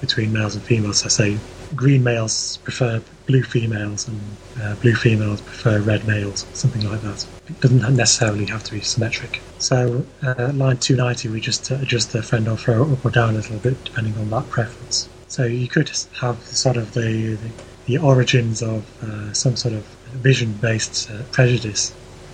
between 0.00 0.32
males 0.32 0.54
and 0.54 0.62
females. 0.62 1.00
So, 1.00 1.08
say 1.08 1.36
green 1.74 2.04
males 2.04 2.58
prefer 2.58 3.02
blue 3.26 3.42
females, 3.42 4.06
and 4.06 4.20
uh, 4.60 4.76
blue 4.76 4.94
females 4.94 5.40
prefer 5.40 5.80
red 5.80 6.06
males, 6.06 6.46
something 6.52 6.88
like 6.88 7.00
that. 7.02 7.26
It 7.48 7.60
doesn't 7.60 7.96
necessarily 7.96 8.46
have 8.46 8.62
to 8.64 8.72
be 8.72 8.82
symmetric. 8.82 9.40
So, 9.58 10.06
uh, 10.22 10.52
line 10.54 10.78
290, 10.78 11.28
we 11.28 11.40
just 11.40 11.72
uh, 11.72 11.76
adjust 11.82 12.12
the 12.12 12.22
friend 12.22 12.46
or 12.46 12.56
throw 12.56 12.92
up 12.92 13.04
or 13.04 13.10
down 13.10 13.30
a 13.30 13.38
little 13.38 13.58
bit 13.58 13.82
depending 13.82 14.16
on 14.16 14.30
that 14.30 14.48
preference. 14.48 15.08
So, 15.26 15.44
you 15.44 15.66
could 15.66 15.88
have 16.20 16.40
sort 16.44 16.76
of 16.76 16.94
the, 16.94 17.34
the, 17.34 17.50
the 17.86 17.98
origins 17.98 18.62
of 18.62 18.84
uh, 19.02 19.32
some 19.32 19.56
sort 19.56 19.74
of 19.74 19.84
vision 20.22 20.52
based 20.54 21.10
uh, 21.10 21.22
prejudice 21.32 21.92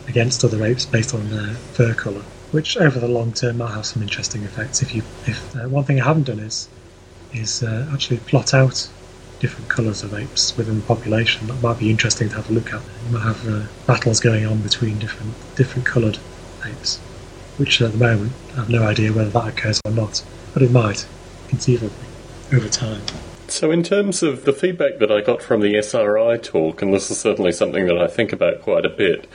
against 0.08 0.44
other 0.44 0.64
apes 0.64 0.84
based 0.84 1.14
on 1.14 1.28
their 1.30 1.54
fur 1.74 1.94
colour, 1.94 2.22
which 2.50 2.76
over 2.76 2.98
the 2.98 3.08
long 3.08 3.32
term 3.32 3.58
might 3.58 3.72
have 3.72 3.86
some 3.86 4.02
interesting 4.02 4.42
effects. 4.42 4.82
If 4.82 4.94
you, 4.94 5.02
if 5.26 5.56
uh, 5.56 5.68
one 5.68 5.84
thing 5.84 6.00
I 6.00 6.04
haven't 6.04 6.24
done 6.24 6.40
is 6.40 6.68
is 7.34 7.62
uh, 7.62 7.88
actually 7.92 8.18
plot 8.18 8.54
out 8.54 8.88
different 9.40 9.68
colours 9.68 10.02
of 10.02 10.14
apes 10.14 10.56
within 10.56 10.80
the 10.80 10.86
population. 10.86 11.46
That 11.46 11.62
might 11.62 11.78
be 11.78 11.90
interesting 11.90 12.28
to 12.30 12.36
have 12.36 12.50
a 12.50 12.52
look 12.52 12.72
at. 12.72 12.80
You 13.06 13.12
might 13.12 13.22
have 13.22 13.48
uh, 13.48 13.62
battles 13.86 14.20
going 14.20 14.46
on 14.46 14.60
between 14.62 14.98
different 14.98 15.34
different 15.56 15.86
coloured 15.86 16.18
apes, 16.64 16.98
which 17.58 17.80
at 17.80 17.92
the 17.92 17.98
moment 17.98 18.32
I 18.54 18.60
have 18.60 18.70
no 18.70 18.82
idea 18.82 19.12
whether 19.12 19.30
that 19.30 19.48
occurs 19.48 19.80
or 19.84 19.92
not, 19.92 20.22
but 20.52 20.62
it 20.62 20.70
might 20.70 21.06
conceivably 21.48 22.06
over 22.52 22.68
time. 22.68 23.02
So, 23.48 23.70
in 23.70 23.82
terms 23.82 24.22
of 24.22 24.44
the 24.44 24.52
feedback 24.52 24.98
that 24.98 25.10
I 25.10 25.22
got 25.22 25.42
from 25.42 25.62
the 25.62 25.76
SRI 25.78 26.36
talk, 26.36 26.82
and 26.82 26.92
this 26.92 27.10
is 27.10 27.18
certainly 27.18 27.50
something 27.50 27.86
that 27.86 27.96
I 27.96 28.06
think 28.06 28.32
about 28.34 28.60
quite 28.60 28.84
a 28.84 28.90
bit, 28.90 29.26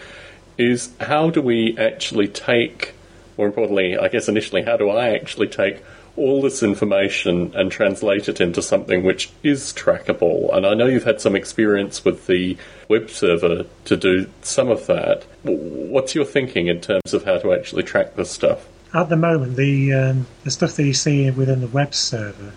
is 0.55 0.91
how 0.99 1.31
do 1.31 1.41
we 1.41 1.75
actually 1.79 2.27
take, 2.27 2.93
more 3.39 3.47
importantly, 3.47 3.97
I 3.97 4.09
guess 4.09 4.29
initially, 4.29 4.61
how 4.61 4.77
do 4.77 4.89
I 4.89 5.15
actually 5.15 5.47
take 5.47 5.83
all 6.15 6.43
this 6.43 6.61
information 6.61 7.53
and 7.55 7.71
translate 7.71 8.29
it 8.29 8.39
into 8.39 8.61
something 8.61 9.03
which 9.03 9.31
is 9.41 9.73
trackable? 9.73 10.55
And 10.55 10.67
I 10.67 10.75
know 10.75 10.85
you've 10.85 11.05
had 11.05 11.19
some 11.19 11.35
experience 11.35 12.05
with 12.05 12.27
the 12.27 12.55
web 12.87 13.09
server 13.09 13.65
to 13.85 13.97
do 13.97 14.29
some 14.43 14.69
of 14.69 14.85
that. 14.85 15.23
What's 15.41 16.13
your 16.13 16.25
thinking 16.25 16.67
in 16.67 16.81
terms 16.81 17.15
of 17.15 17.25
how 17.25 17.39
to 17.39 17.51
actually 17.51 17.81
track 17.81 18.15
this 18.15 18.29
stuff? 18.29 18.67
At 18.93 19.09
the 19.09 19.17
moment, 19.17 19.55
the 19.55 19.91
um, 19.91 20.27
the 20.43 20.51
stuff 20.51 20.75
that 20.75 20.83
you 20.83 20.93
see 20.93 21.31
within 21.31 21.61
the 21.61 21.67
web 21.67 21.95
server 21.95 22.53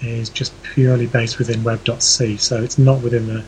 is 0.00 0.28
just 0.28 0.52
purely 0.62 1.06
based 1.06 1.38
within 1.38 1.64
web.c, 1.64 2.36
so 2.36 2.62
it's 2.62 2.78
not 2.78 3.02
within 3.02 3.26
the, 3.26 3.44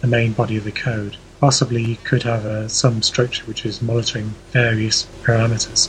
the 0.00 0.06
main 0.06 0.32
body 0.32 0.56
of 0.56 0.64
the 0.64 0.72
code. 0.72 1.16
Possibly 1.40 1.82
you 1.82 1.96
could 1.96 2.22
have 2.22 2.46
uh, 2.46 2.68
some 2.68 3.02
structure 3.02 3.44
which 3.46 3.66
is 3.66 3.82
monitoring 3.82 4.34
various 4.52 5.06
parameters, 5.22 5.88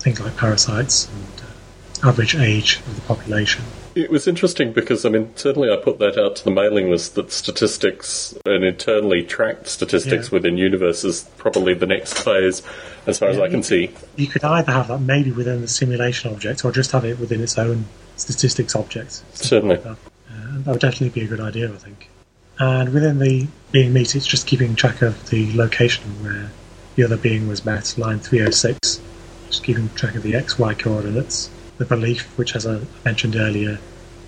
things 0.00 0.20
like 0.20 0.36
parasites 0.36 1.08
and 1.08 1.42
uh, 1.42 2.08
average 2.08 2.34
age 2.34 2.78
of 2.86 2.96
the 2.96 3.02
population. 3.02 3.64
It 3.94 4.10
was 4.10 4.26
interesting 4.26 4.72
because, 4.72 5.04
I 5.04 5.08
mean, 5.08 5.30
certainly 5.36 5.70
I 5.70 5.76
put 5.76 5.98
that 6.00 6.18
out 6.18 6.36
to 6.36 6.44
the 6.44 6.50
mailing 6.50 6.90
list 6.90 7.14
that 7.14 7.30
statistics 7.30 8.36
and 8.44 8.64
internally 8.64 9.22
tracked 9.22 9.68
statistics 9.68 10.28
yeah. 10.28 10.34
within 10.34 10.58
Universe 10.58 11.04
is 11.04 11.28
probably 11.36 11.74
the 11.74 11.86
next 11.86 12.18
phase, 12.24 12.62
as 13.06 13.18
far 13.20 13.28
yeah, 13.28 13.36
as 13.36 13.40
I 13.40 13.48
can 13.48 13.62
see. 13.62 13.94
You 14.16 14.26
could 14.26 14.42
either 14.42 14.72
have 14.72 14.88
that 14.88 15.00
maybe 15.00 15.30
within 15.30 15.60
the 15.60 15.68
simulation 15.68 16.32
object 16.32 16.64
or 16.64 16.72
just 16.72 16.90
have 16.90 17.04
it 17.04 17.20
within 17.20 17.40
its 17.40 17.56
own 17.56 17.84
statistics 18.16 18.74
object. 18.74 19.22
Certainly. 19.34 19.76
Like 19.76 19.84
that. 19.84 19.96
Uh, 20.30 20.58
that 20.58 20.70
would 20.72 20.80
definitely 20.80 21.20
be 21.20 21.26
a 21.26 21.28
good 21.28 21.40
idea, 21.40 21.72
I 21.72 21.76
think. 21.76 22.08
And 22.58 22.92
within 22.92 23.18
the 23.18 23.46
being 23.72 23.92
meet, 23.92 24.14
it's 24.14 24.26
just 24.26 24.46
keeping 24.46 24.74
track 24.76 25.02
of 25.02 25.30
the 25.30 25.52
location 25.56 26.04
where 26.22 26.50
the 26.94 27.04
other 27.04 27.16
being 27.16 27.48
was 27.48 27.64
met, 27.64 27.96
line 27.98 28.20
306, 28.20 29.00
just 29.48 29.64
keeping 29.64 29.88
track 29.90 30.14
of 30.14 30.22
the 30.22 30.32
XY 30.32 30.78
coordinates. 30.78 31.50
The 31.78 31.84
belief, 31.84 32.26
which, 32.38 32.54
as 32.54 32.66
I 32.66 32.80
mentioned 33.04 33.34
earlier, 33.34 33.78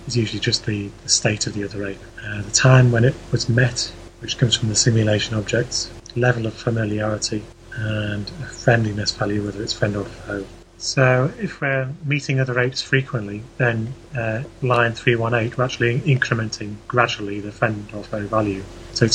is 0.07 0.17
usually 0.17 0.41
just 0.41 0.65
the, 0.65 0.89
the 1.03 1.09
state 1.09 1.47
of 1.47 1.53
the 1.53 1.63
other 1.63 1.85
ape. 1.85 1.99
Uh, 2.25 2.41
the 2.41 2.51
time 2.51 2.91
when 2.91 3.05
it 3.05 3.15
was 3.31 3.47
met, 3.47 3.91
which 4.19 4.37
comes 4.37 4.55
from 4.55 4.67
the 4.67 4.75
simulation 4.75 5.35
objects, 5.35 5.89
level 6.15 6.45
of 6.45 6.53
familiarity, 6.53 7.43
and 7.75 8.29
a 8.41 8.45
friendliness 8.47 9.11
value, 9.11 9.45
whether 9.45 9.61
it's 9.61 9.73
friend 9.73 9.95
or 9.95 10.03
foe. 10.03 10.45
So 10.77 11.31
if 11.39 11.59
we're 11.59 11.89
meeting 12.05 12.39
other 12.39 12.59
apes 12.59 12.81
frequently, 12.81 13.43
then 13.57 13.93
uh, 14.15 14.43
line 14.61 14.93
318, 14.93 15.57
we're 15.57 15.63
actually 15.63 15.99
incrementing 16.01 16.75
gradually 16.87 17.39
the 17.39 17.51
friend 17.51 17.87
or 17.95 18.03
foe 18.03 18.27
value. 18.27 18.63
So 18.93 19.05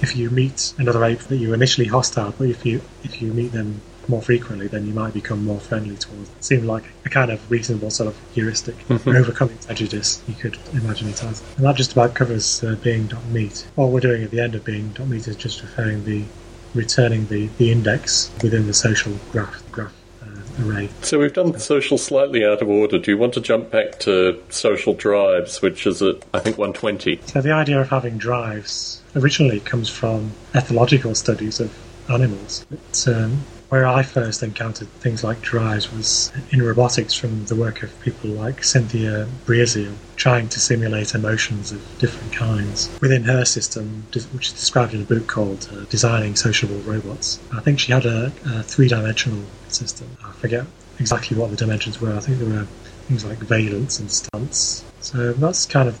if 0.00 0.16
you 0.16 0.30
meet 0.30 0.74
another 0.78 1.04
ape 1.04 1.20
that 1.20 1.36
you're 1.36 1.54
initially 1.54 1.88
hostile, 1.88 2.34
but 2.38 2.48
if 2.48 2.64
you 2.64 2.80
if 3.02 3.20
you 3.20 3.32
meet 3.32 3.52
them 3.52 3.80
more 4.06 4.22
frequently, 4.22 4.68
then 4.68 4.86
you 4.86 4.94
might 4.94 5.12
become 5.12 5.44
more 5.44 5.60
friendly 5.60 5.96
towards. 5.96 6.30
It 6.30 6.44
seemed 6.44 6.64
like 6.64 6.84
a 7.04 7.10
kind 7.10 7.30
of 7.30 7.50
reasonable 7.50 7.90
sort 7.90 8.08
of 8.08 8.18
heuristic 8.32 8.76
mm-hmm. 8.88 9.10
overcoming 9.10 9.58
prejudice. 9.58 10.22
You 10.26 10.34
could 10.34 10.56
imagine 10.72 11.08
it 11.08 11.22
as, 11.24 11.42
and 11.56 11.66
that 11.66 11.76
just 11.76 11.92
about 11.92 12.14
covers 12.14 12.64
uh, 12.64 12.76
being 12.82 13.10
meet. 13.30 13.66
All 13.76 13.90
we're 13.90 14.00
doing 14.00 14.22
at 14.22 14.30
the 14.30 14.40
end 14.40 14.54
of 14.54 14.64
being 14.64 14.96
meet 15.06 15.28
is 15.28 15.36
just 15.36 15.62
referring 15.62 16.04
the 16.04 16.24
returning 16.74 17.26
the, 17.26 17.48
the 17.58 17.72
index 17.72 18.30
within 18.42 18.66
the 18.66 18.74
social 18.74 19.14
graph 19.32 19.62
graph 19.72 19.97
array. 20.64 20.88
So 21.02 21.18
we've 21.18 21.32
done 21.32 21.58
social 21.58 21.98
slightly 21.98 22.44
out 22.44 22.62
of 22.62 22.68
order. 22.68 22.98
Do 22.98 23.10
you 23.10 23.18
want 23.18 23.34
to 23.34 23.40
jump 23.40 23.70
back 23.70 23.98
to 24.00 24.42
social 24.50 24.94
drives, 24.94 25.62
which 25.62 25.86
is 25.86 26.02
at 26.02 26.24
I 26.34 26.38
think 26.38 26.58
120? 26.58 27.20
So 27.26 27.40
the 27.40 27.52
idea 27.52 27.80
of 27.80 27.88
having 27.88 28.18
drives 28.18 29.02
originally 29.16 29.60
comes 29.60 29.88
from 29.88 30.32
ethological 30.52 31.16
studies 31.16 31.60
of 31.60 31.74
animals. 32.10 32.66
But, 32.70 33.08
um, 33.08 33.44
where 33.68 33.86
I 33.86 34.02
first 34.02 34.42
encountered 34.42 34.88
things 35.00 35.22
like 35.22 35.42
drives 35.42 35.92
was 35.92 36.32
in 36.50 36.62
robotics 36.62 37.12
from 37.12 37.44
the 37.46 37.54
work 37.54 37.82
of 37.82 38.00
people 38.00 38.30
like 38.30 38.64
Cynthia 38.64 39.28
Breazeal, 39.44 39.94
trying 40.16 40.48
to 40.48 40.60
simulate 40.60 41.14
emotions 41.14 41.70
of 41.70 41.98
different 41.98 42.32
kinds 42.32 42.88
within 43.00 43.24
her 43.24 43.44
system, 43.44 44.06
which 44.32 44.46
is 44.46 44.52
described 44.52 44.94
in 44.94 45.02
a 45.02 45.04
book 45.04 45.26
called 45.26 45.68
uh, 45.70 45.84
Designing 45.90 46.34
Sociable 46.34 46.78
Robots. 46.78 47.40
I 47.52 47.60
think 47.60 47.78
she 47.78 47.92
had 47.92 48.06
a, 48.06 48.32
a 48.46 48.62
three 48.62 48.88
dimensional 48.88 49.44
system. 49.72 50.16
I 50.24 50.32
forget 50.32 50.66
exactly 50.98 51.36
what 51.36 51.50
the 51.50 51.56
dimensions 51.56 52.00
were. 52.00 52.14
I 52.14 52.20
think 52.20 52.38
there 52.38 52.48
were 52.48 52.66
things 53.06 53.24
like 53.24 53.38
valence 53.38 53.98
and 53.98 54.10
stance. 54.10 54.84
So 55.00 55.32
that's 55.32 55.66
kind 55.66 55.88
of 55.88 55.98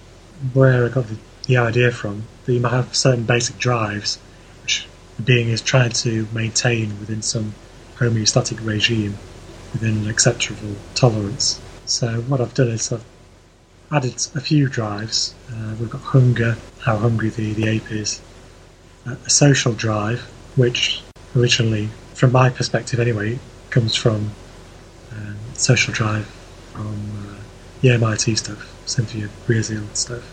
where 0.52 0.86
I 0.86 0.88
got 0.88 1.06
the, 1.06 1.16
the 1.46 1.56
idea 1.56 1.90
from. 1.90 2.24
That 2.44 2.52
you 2.52 2.60
might 2.60 2.72
have 2.72 2.94
certain 2.94 3.24
basic 3.24 3.58
drives 3.58 4.18
which 4.62 4.86
the 5.16 5.22
being 5.22 5.48
is 5.48 5.62
trying 5.62 5.90
to 5.90 6.26
maintain 6.32 6.98
within 7.00 7.22
some 7.22 7.54
homeostatic 7.96 8.64
regime 8.64 9.16
within 9.72 9.96
an 9.98 10.08
acceptable 10.08 10.76
tolerance. 10.94 11.60
So 11.86 12.20
what 12.22 12.40
I've 12.40 12.54
done 12.54 12.68
is 12.68 12.92
I've 12.92 13.04
added 13.90 14.14
a 14.34 14.40
few 14.40 14.68
drives. 14.68 15.34
Uh, 15.50 15.74
we've 15.80 15.90
got 15.90 16.02
hunger, 16.02 16.56
how 16.80 16.96
hungry 16.96 17.30
the, 17.30 17.52
the 17.54 17.68
ape 17.68 17.90
is, 17.90 18.20
uh, 19.06 19.16
a 19.24 19.30
social 19.30 19.72
drive, 19.72 20.20
which 20.56 21.02
originally, 21.36 21.88
from 22.14 22.32
my 22.32 22.50
perspective 22.50 23.00
anyway, 23.00 23.38
comes 23.70 23.94
from 23.94 24.30
um, 25.12 25.36
social 25.54 25.92
drive 25.92 26.26
from 26.72 27.10
uh, 27.26 27.40
the 27.80 27.90
MIT 27.90 28.36
stuff, 28.36 28.72
Cynthia 28.86 29.28
Breazeal 29.46 29.94
stuff. 29.96 30.24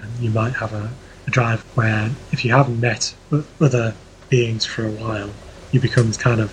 And 0.00 0.10
you 0.18 0.30
might 0.30 0.54
have 0.54 0.72
a, 0.72 0.90
a 1.26 1.30
drive 1.30 1.62
where 1.74 2.10
if 2.32 2.44
you 2.44 2.52
haven't 2.52 2.80
met 2.80 3.14
other 3.60 3.94
beings 4.28 4.64
for 4.64 4.86
a 4.86 4.90
while, 4.90 5.30
you 5.72 5.80
become 5.80 6.12
kind 6.12 6.40
of 6.40 6.52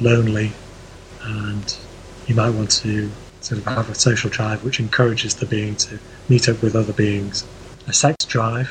lonely 0.00 0.52
and 1.22 1.76
you 2.26 2.34
might 2.34 2.50
want 2.50 2.70
to 2.70 3.10
sort 3.40 3.58
of 3.58 3.66
have 3.66 3.90
a 3.90 3.94
social 3.94 4.30
drive 4.30 4.64
which 4.64 4.80
encourages 4.80 5.36
the 5.36 5.46
being 5.46 5.76
to 5.76 5.98
meet 6.28 6.48
up 6.48 6.62
with 6.62 6.74
other 6.74 6.92
beings. 6.92 7.46
A 7.86 7.92
sex 7.92 8.24
drive, 8.24 8.68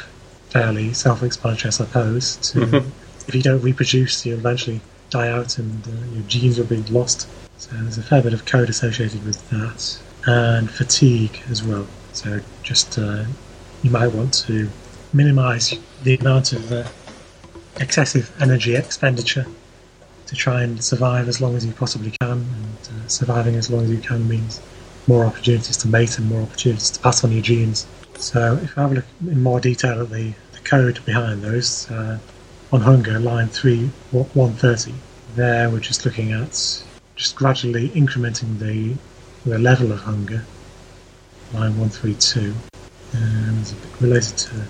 fairly 0.50 0.94
self-explanatory, 0.94 1.68
I 1.68 1.72
suppose. 1.72 2.38
To. 2.52 2.84
If 3.26 3.36
you 3.36 3.42
don't 3.42 3.62
reproduce, 3.62 4.26
you'll 4.26 4.40
eventually 4.40 4.82
die 5.14 5.30
out 5.30 5.58
and 5.60 5.88
uh, 5.88 5.92
your 6.14 6.24
genes 6.24 6.58
will 6.58 6.66
be 6.66 6.82
lost. 7.00 7.28
So 7.58 7.70
there's 7.76 7.98
a 7.98 8.04
fair 8.04 8.22
bit 8.22 8.34
of 8.34 8.46
code 8.46 8.70
associated 8.70 9.24
with 9.26 9.40
that, 9.52 9.80
and 10.26 10.70
fatigue 10.70 11.42
as 11.50 11.64
well. 11.64 11.88
So 12.14 12.42
just 12.64 12.98
uh, 12.98 13.26
you 13.84 13.92
might 13.92 14.08
want 14.08 14.34
to 14.48 14.70
minimise 15.14 15.74
the 16.04 16.18
amount 16.18 16.54
of 16.54 16.72
uh, 16.72 16.88
excessive 17.80 18.32
energy 18.42 18.76
expenditure 18.76 19.46
to 20.28 20.36
try 20.36 20.64
and 20.64 20.84
survive 20.84 21.28
as 21.28 21.40
long 21.40 21.56
as 21.56 21.66
you 21.66 21.74
possibly 21.74 22.12
can. 22.20 22.32
And 22.32 22.78
uh, 22.92 23.08
surviving 23.08 23.56
as 23.56 23.70
long 23.70 23.84
as 23.84 23.92
you 23.92 24.00
can 24.00 24.28
means 24.28 24.62
more 25.08 25.26
opportunities 25.26 25.78
to 25.78 25.88
mate 25.88 26.18
and 26.18 26.28
more 26.30 26.42
opportunities 26.42 26.90
to 26.92 27.00
pass 27.00 27.24
on 27.24 27.32
your 27.32 27.42
genes. 27.42 27.86
So 28.16 28.60
if 28.64 28.78
I 28.78 28.82
have 28.82 28.92
a 28.92 28.96
look 28.96 29.06
in 29.28 29.44
more 29.44 29.60
detail 29.60 30.02
at 30.02 30.10
the, 30.10 30.34
the 30.54 30.60
code 30.64 31.00
behind 31.06 31.44
those, 31.44 31.90
uh, 31.92 32.18
on 32.74 32.82
hunger, 32.82 33.20
line 33.20 33.48
3, 33.48 33.88
130, 34.12 34.94
there 35.36 35.70
we're 35.70 35.80
just 35.80 36.06
looking 36.06 36.32
at 36.32 36.84
just 37.16 37.36
gradually 37.36 37.90
incrementing 37.90 38.58
the, 38.58 38.96
the 39.48 39.60
level 39.60 39.92
of 39.92 40.00
hunger, 40.00 40.44
line 41.54 41.78
132. 41.78 42.52
And 43.14 43.60
it's 43.60 43.76
related 44.02 44.38
to 44.40 44.66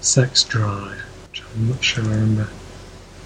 sex 0.00 0.42
drive, 0.42 0.98
which 1.28 1.44
I'm 1.54 1.68
not 1.68 1.84
sure 1.84 2.04
I 2.04 2.08
remember. 2.08 2.48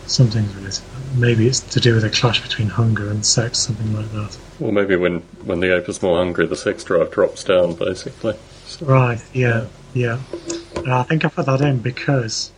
Something's 0.06 0.54
related. 0.54 0.82
Maybe 1.16 1.48
it's 1.48 1.60
to 1.60 1.80
do 1.80 1.94
with 1.94 2.04
a 2.04 2.10
clash 2.10 2.42
between 2.42 2.68
hunger 2.68 3.08
and 3.08 3.24
sex, 3.24 3.58
something 3.58 3.94
like 3.94 4.12
that. 4.12 4.36
Well, 4.60 4.72
maybe 4.72 4.96
when, 4.96 5.20
when 5.46 5.60
the 5.60 5.74
ape 5.74 5.88
is 5.88 6.02
more 6.02 6.18
hungry, 6.18 6.46
the 6.46 6.56
sex 6.56 6.84
drive 6.84 7.10
drops 7.10 7.42
down, 7.42 7.72
basically. 7.72 8.36
So, 8.66 8.84
right, 8.84 9.24
yeah, 9.32 9.66
yeah. 9.94 10.20
yeah. 10.84 10.98
I 10.98 11.04
think 11.04 11.24
I 11.24 11.28
put 11.28 11.46
that 11.46 11.62
in 11.62 11.78
because 11.78 12.52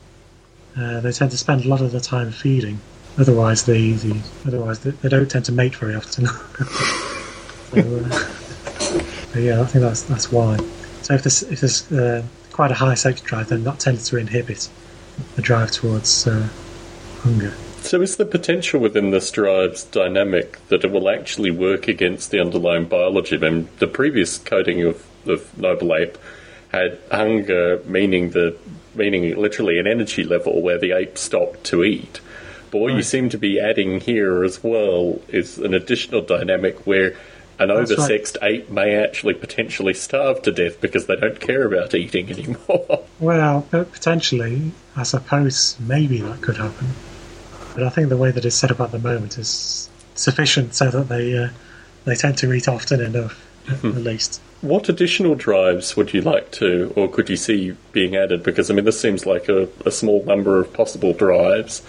uh, 0.78 1.00
they 1.00 1.12
tend 1.12 1.30
to 1.30 1.36
spend 1.36 1.64
a 1.64 1.68
lot 1.68 1.80
of 1.80 1.92
the 1.92 2.00
time 2.00 2.30
feeding. 2.30 2.78
Otherwise, 3.18 3.64
they, 3.64 3.92
they 3.92 4.20
otherwise 4.46 4.80
they, 4.80 4.90
they, 4.90 5.08
don't 5.08 5.30
tend 5.30 5.44
to 5.46 5.52
mate 5.52 5.74
very 5.76 5.94
often. 5.94 6.26
so, 7.72 7.80
uh, 9.34 9.38
yeah, 9.38 9.60
I 9.62 9.64
think 9.64 9.82
that's 9.82 10.02
that's 10.02 10.30
why. 10.30 10.58
So 11.02 11.14
if 11.14 11.22
there's 11.22 11.42
if 11.44 11.60
there's 11.60 11.90
uh, 11.92 12.22
quite 12.52 12.70
a 12.70 12.74
high 12.74 12.94
sex 12.94 13.20
drive, 13.22 13.48
then 13.48 13.64
that 13.64 13.80
tends 13.80 14.08
to 14.10 14.18
inhibit 14.18 14.68
the 15.34 15.42
drive 15.42 15.70
towards 15.70 16.26
uh, 16.26 16.48
hunger. 17.20 17.54
So, 17.80 18.02
is 18.02 18.16
the 18.16 18.26
potential 18.26 18.80
within 18.80 19.12
this 19.12 19.30
drive's 19.30 19.84
dynamic 19.84 20.58
that 20.68 20.84
it 20.84 20.90
will 20.90 21.08
actually 21.08 21.52
work 21.52 21.86
against 21.86 22.30
the 22.30 22.40
underlying 22.40 22.86
biology? 22.86 23.36
I 23.36 23.38
mean, 23.38 23.68
the 23.78 23.86
previous 23.86 24.38
coding 24.38 24.82
of, 24.82 25.06
of 25.26 25.56
Noble 25.56 25.94
Ape 25.94 26.18
had 26.72 26.98
hunger, 27.12 27.80
meaning 27.86 28.30
the 28.30 28.56
meaning 28.96 29.36
literally 29.36 29.78
an 29.78 29.86
energy 29.86 30.24
level 30.24 30.62
where 30.62 30.78
the 30.78 30.92
ape 30.92 31.18
stopped 31.18 31.64
to 31.64 31.84
eat. 31.84 32.20
But 32.70 32.80
what 32.80 32.88
right. 32.88 32.96
you 32.96 33.02
seem 33.02 33.28
to 33.30 33.38
be 33.38 33.60
adding 33.60 34.00
here 34.00 34.44
as 34.44 34.62
well 34.62 35.20
is 35.28 35.58
an 35.58 35.74
additional 35.74 36.20
dynamic 36.22 36.86
where 36.86 37.14
an 37.58 37.68
That's 37.68 37.92
oversexed 37.92 38.40
right. 38.42 38.52
ape 38.52 38.70
may 38.70 38.96
actually 38.96 39.34
potentially 39.34 39.94
starve 39.94 40.42
to 40.42 40.52
death 40.52 40.80
because 40.80 41.06
they 41.06 41.16
don't 41.16 41.40
care 41.40 41.66
about 41.66 41.94
eating 41.94 42.30
anymore. 42.30 43.04
Well, 43.18 43.66
potentially, 43.70 44.72
I 44.94 45.04
suppose 45.04 45.74
maybe 45.80 46.20
that 46.20 46.42
could 46.42 46.58
happen. 46.58 46.88
But 47.72 47.84
I 47.84 47.88
think 47.88 48.10
the 48.10 48.16
way 48.18 48.30
that 48.30 48.44
it's 48.44 48.56
set 48.56 48.70
up 48.70 48.78
at 48.80 48.92
the 48.92 48.98
moment 48.98 49.38
is 49.38 49.88
sufficient 50.14 50.74
so 50.74 50.90
that 50.90 51.08
they 51.08 51.34
uh, 51.34 51.48
they 52.04 52.14
tend 52.14 52.36
to 52.38 52.52
eat 52.52 52.68
often 52.68 53.00
enough, 53.00 53.42
at 53.68 53.94
least. 53.94 54.42
What 54.62 54.88
additional 54.88 55.34
drives 55.34 55.96
would 55.96 56.14
you 56.14 56.22
like 56.22 56.50
to, 56.52 56.92
or 56.96 57.08
could 57.08 57.28
you 57.28 57.36
see 57.36 57.76
being 57.92 58.16
added? 58.16 58.42
Because, 58.42 58.70
I 58.70 58.74
mean, 58.74 58.84
this 58.84 59.00
seems 59.00 59.26
like 59.26 59.48
a, 59.48 59.68
a 59.84 59.90
small 59.90 60.24
number 60.24 60.58
of 60.58 60.72
possible 60.72 61.12
drives. 61.12 61.82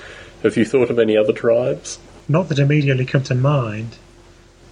Have 0.44 0.58
you 0.58 0.66
thought 0.66 0.92
of 0.92 1.00
any 1.00 1.18
other 1.18 1.34
drives? 1.34 1.98
Not 2.28 2.50
that 2.50 2.60
immediately 2.60 3.06
come 3.06 3.24
to 3.24 3.36
mind, 3.36 3.98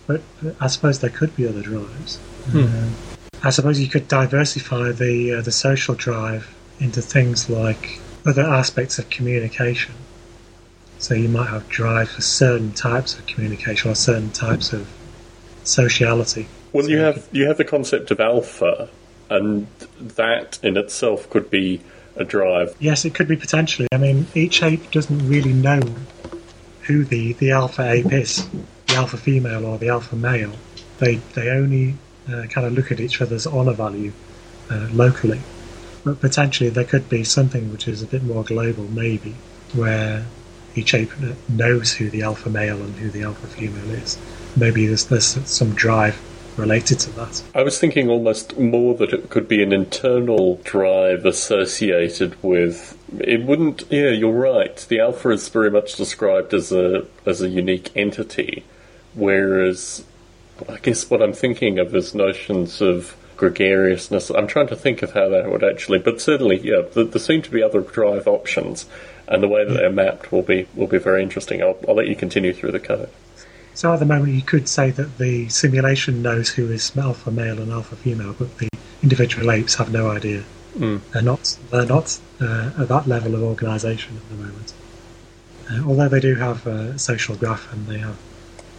but 0.08 0.21
I 0.60 0.67
suppose 0.67 0.99
there 0.99 1.10
could 1.10 1.36
be 1.36 1.47
other 1.47 1.62
drives. 1.62 2.19
Uh, 2.53 2.89
I 3.43 3.49
suppose 3.49 3.79
you 3.79 3.88
could 3.88 4.08
diversify 4.08 4.91
the 4.91 5.36
uh, 5.36 5.41
the 5.41 5.51
social 5.51 5.95
drive 5.95 6.53
into 6.79 7.01
things 7.01 7.49
like 7.49 7.99
other 8.25 8.43
aspects 8.43 8.99
of 8.99 9.10
communication. 9.10 9.95
So 10.99 11.13
you 11.13 11.29
might 11.29 11.49
have 11.49 11.69
drive 11.69 12.10
for 12.10 12.21
certain 12.21 12.71
types 12.73 13.17
of 13.17 13.25
communication 13.25 13.91
or 13.91 13.95
certain 13.95 14.31
types 14.31 14.73
of 14.73 14.88
sociality. 15.63 16.47
Well, 16.75 16.89
you 16.89 16.97
have 16.97 17.29
you 17.31 17.47
have 17.47 17.55
the 17.55 17.63
concept 17.63 18.11
of 18.11 18.19
alpha, 18.19 18.89
and 19.29 19.67
that 19.97 20.59
in 20.61 20.75
itself 20.75 21.29
could 21.29 21.49
be 21.49 21.79
a 22.17 22.25
drive. 22.25 22.75
Yes, 22.81 23.05
it 23.05 23.15
could 23.15 23.29
be 23.29 23.38
potentially. 23.38 23.88
I 23.93 23.97
mean, 23.97 24.27
each 24.35 24.61
ape 24.61 24.91
doesn't 24.91 25.25
really 25.25 25.53
know 25.53 25.79
who 26.81 27.05
the, 27.05 27.31
the 27.31 27.51
alpha 27.51 27.89
ape 27.89 28.11
is, 28.11 28.45
the 28.88 28.95
alpha 28.95 29.15
female 29.15 29.65
or 29.65 29.77
the 29.77 29.88
alpha 29.88 30.17
male. 30.17 30.51
They 30.97 31.15
they 31.33 31.47
only 31.47 31.95
uh, 32.27 32.47
kind 32.49 32.67
of 32.67 32.73
look 32.73 32.91
at 32.91 32.99
each 32.99 33.21
other's 33.21 33.47
honour 33.47 33.71
value 33.71 34.11
uh, 34.69 34.89
locally. 34.91 35.39
But 36.03 36.19
potentially 36.19 36.71
there 36.71 36.83
could 36.83 37.07
be 37.07 37.23
something 37.23 37.71
which 37.71 37.88
is 37.88 38.01
a 38.01 38.05
bit 38.05 38.21
more 38.21 38.43
global, 38.43 38.83
maybe, 38.89 39.35
where 39.71 40.25
each 40.75 40.93
ape 40.93 41.13
knows 41.47 41.93
who 41.93 42.09
the 42.09 42.23
alpha 42.23 42.49
male 42.49 42.83
and 42.83 42.95
who 42.95 43.09
the 43.09 43.23
alpha 43.23 43.47
female 43.47 43.91
is. 43.91 44.17
Maybe 44.57 44.88
there's, 44.88 45.05
there's 45.05 45.39
some 45.49 45.73
drive 45.73 46.19
related 46.58 47.00
to 47.00 47.12
that. 47.12 47.44
I 47.54 47.63
was 47.63 47.80
thinking 47.80 48.10
almost 48.10 48.58
more 48.58 48.96
that 48.96 49.13
it 49.13 49.30
could 49.30 49.48
be 49.48 49.62
an 49.62 49.74
internal 49.74 50.56
drive 50.63 51.26
associated 51.26 52.41
with. 52.44 52.98
It 53.20 53.44
wouldn't. 53.44 53.84
Yeah, 53.89 54.10
you're 54.10 54.32
right. 54.32 54.76
The 54.89 55.00
alpha 55.00 55.30
is 55.30 55.50
very 55.50 55.72
much 55.72 55.96
described 55.96 56.54
as 56.54 56.72
a 56.72 57.06
as 57.26 57.41
a 57.41 57.50
unique 57.50 57.91
entity, 57.96 58.63
whereas 59.13 60.04
I 60.70 60.78
guess 60.78 61.10
what 61.10 61.22
I'm 61.22 61.34
thinking 61.34 61.80
of 61.80 61.94
is 61.96 62.15
notions 62.15 62.82
of 62.82 63.15
gregariousness. 63.38 64.30
I'm 64.30 64.48
trying 64.48 64.68
to 64.68 64.76
think 64.76 65.02
of 65.02 65.12
how 65.12 65.30
that 65.30 65.50
would 65.50 65.63
actually, 65.63 66.00
but 66.00 66.22
certainly, 66.22 66.58
yeah, 66.60 66.82
there, 66.94 67.04
there 67.04 67.20
seem 67.20 67.41
to 67.41 67.52
be 67.52 67.62
other 67.62 67.82
drive 67.82 68.28
options, 68.28 68.86
and 69.28 69.44
the 69.44 69.48
way 69.48 69.65
that 69.65 69.74
they're 69.74 69.91
mapped 69.91 70.32
will 70.32 70.41
be 70.41 70.68
will 70.76 70.88
be 70.88 70.98
very 70.98 71.22
interesting. 71.22 71.62
I'll, 71.62 71.78
I'll 71.88 71.96
let 71.96 72.08
you 72.08 72.15
continue 72.15 72.54
through 72.54 72.72
the 72.72 72.80
code. 72.80 73.10
So 73.75 73.93
at 73.93 73.99
the 73.99 74.05
moment, 74.05 74.33
you 74.33 74.41
could 74.41 74.67
say 74.67 74.89
that 74.91 75.17
the 75.17 75.49
simulation 75.49 76.21
knows 76.21 76.49
who 76.49 76.71
is 76.71 76.95
alpha 76.97 77.29
male 77.29 77.59
and 77.61 77.71
alpha 77.71 77.95
female, 77.97 78.33
but 78.33 78.57
the 78.57 78.69
individual 79.03 79.51
apes 79.51 79.75
have 79.75 79.91
no 79.91 80.09
idea. 80.09 80.43
Mm. 80.77 81.01
They're 81.11 81.21
not. 81.21 81.57
They're 81.71 81.85
not 81.85 82.17
uh, 82.41 82.71
at 82.79 82.88
that 82.88 83.07
level 83.07 83.35
of 83.35 83.43
organisation 83.43 84.17
at 84.17 84.29
the 84.29 84.35
moment. 84.35 84.73
Uh, 85.69 85.88
although 85.88 86.09
they 86.09 86.19
do 86.19 86.35
have 86.35 86.65
a 86.65 86.97
social 86.97 87.35
graph 87.35 87.71
and 87.73 87.88
they 87.88 87.97
have 87.97 88.17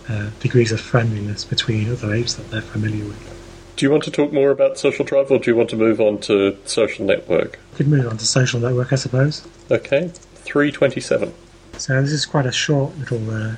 uh, 0.08 0.30
degrees 0.40 0.72
of 0.72 0.80
friendliness 0.80 1.44
between 1.44 1.90
other 1.90 2.14
apes 2.14 2.34
that 2.34 2.50
they're 2.50 2.62
familiar 2.62 3.04
with. 3.04 3.72
Do 3.76 3.84
you 3.84 3.90
want 3.90 4.04
to 4.04 4.10
talk 4.10 4.32
more 4.32 4.50
about 4.50 4.78
social 4.78 5.04
drive, 5.04 5.30
or 5.30 5.38
do 5.38 5.50
you 5.50 5.56
want 5.56 5.68
to 5.70 5.76
move 5.76 6.00
on 6.00 6.18
to 6.20 6.56
social 6.64 7.04
network? 7.04 7.58
We 7.72 7.76
could 7.76 7.88
move 7.88 8.06
on 8.06 8.16
to 8.16 8.26
social 8.26 8.60
network, 8.60 8.92
I 8.92 8.96
suppose. 8.96 9.46
Okay, 9.70 10.10
three 10.36 10.72
twenty-seven. 10.72 11.34
So 11.76 12.00
this 12.00 12.12
is 12.12 12.24
quite 12.24 12.46
a 12.46 12.52
short 12.52 12.96
little 12.96 13.30
uh, 13.30 13.56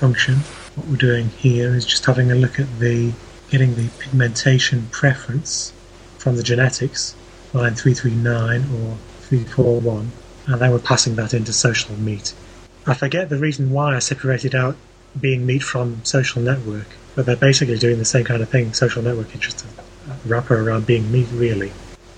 function. 0.00 0.36
What 0.76 0.88
we're 0.88 0.96
doing 0.96 1.28
here 1.28 1.74
is 1.74 1.84
just 1.84 2.06
having 2.06 2.32
a 2.32 2.34
look 2.34 2.58
at 2.58 2.78
the 2.78 3.12
getting 3.50 3.74
the 3.74 3.90
pigmentation 3.98 4.88
preference 4.90 5.72
from 6.16 6.36
the 6.36 6.42
genetics, 6.42 7.14
line 7.52 7.74
339 7.74 8.60
or 8.60 8.96
341, 9.20 10.10
and 10.46 10.60
then 10.60 10.70
we're 10.70 10.78
passing 10.78 11.16
that 11.16 11.34
into 11.34 11.52
social 11.52 11.94
meet. 11.96 12.32
I 12.86 12.94
forget 12.94 13.28
the 13.28 13.36
reason 13.36 13.70
why 13.70 13.94
I 13.94 13.98
separated 13.98 14.54
out 14.54 14.76
being 15.20 15.44
meet 15.44 15.62
from 15.62 16.02
social 16.04 16.40
network, 16.40 16.86
but 17.14 17.26
they're 17.26 17.36
basically 17.36 17.78
doing 17.78 17.98
the 17.98 18.04
same 18.06 18.24
kind 18.24 18.40
of 18.42 18.48
thing. 18.48 18.72
Social 18.72 19.02
network 19.02 19.34
is 19.34 19.40
just 19.40 19.64
a 19.64 19.68
wrapper 20.26 20.58
around 20.58 20.86
being 20.86 21.12
meet, 21.12 21.28
really. 21.32 21.72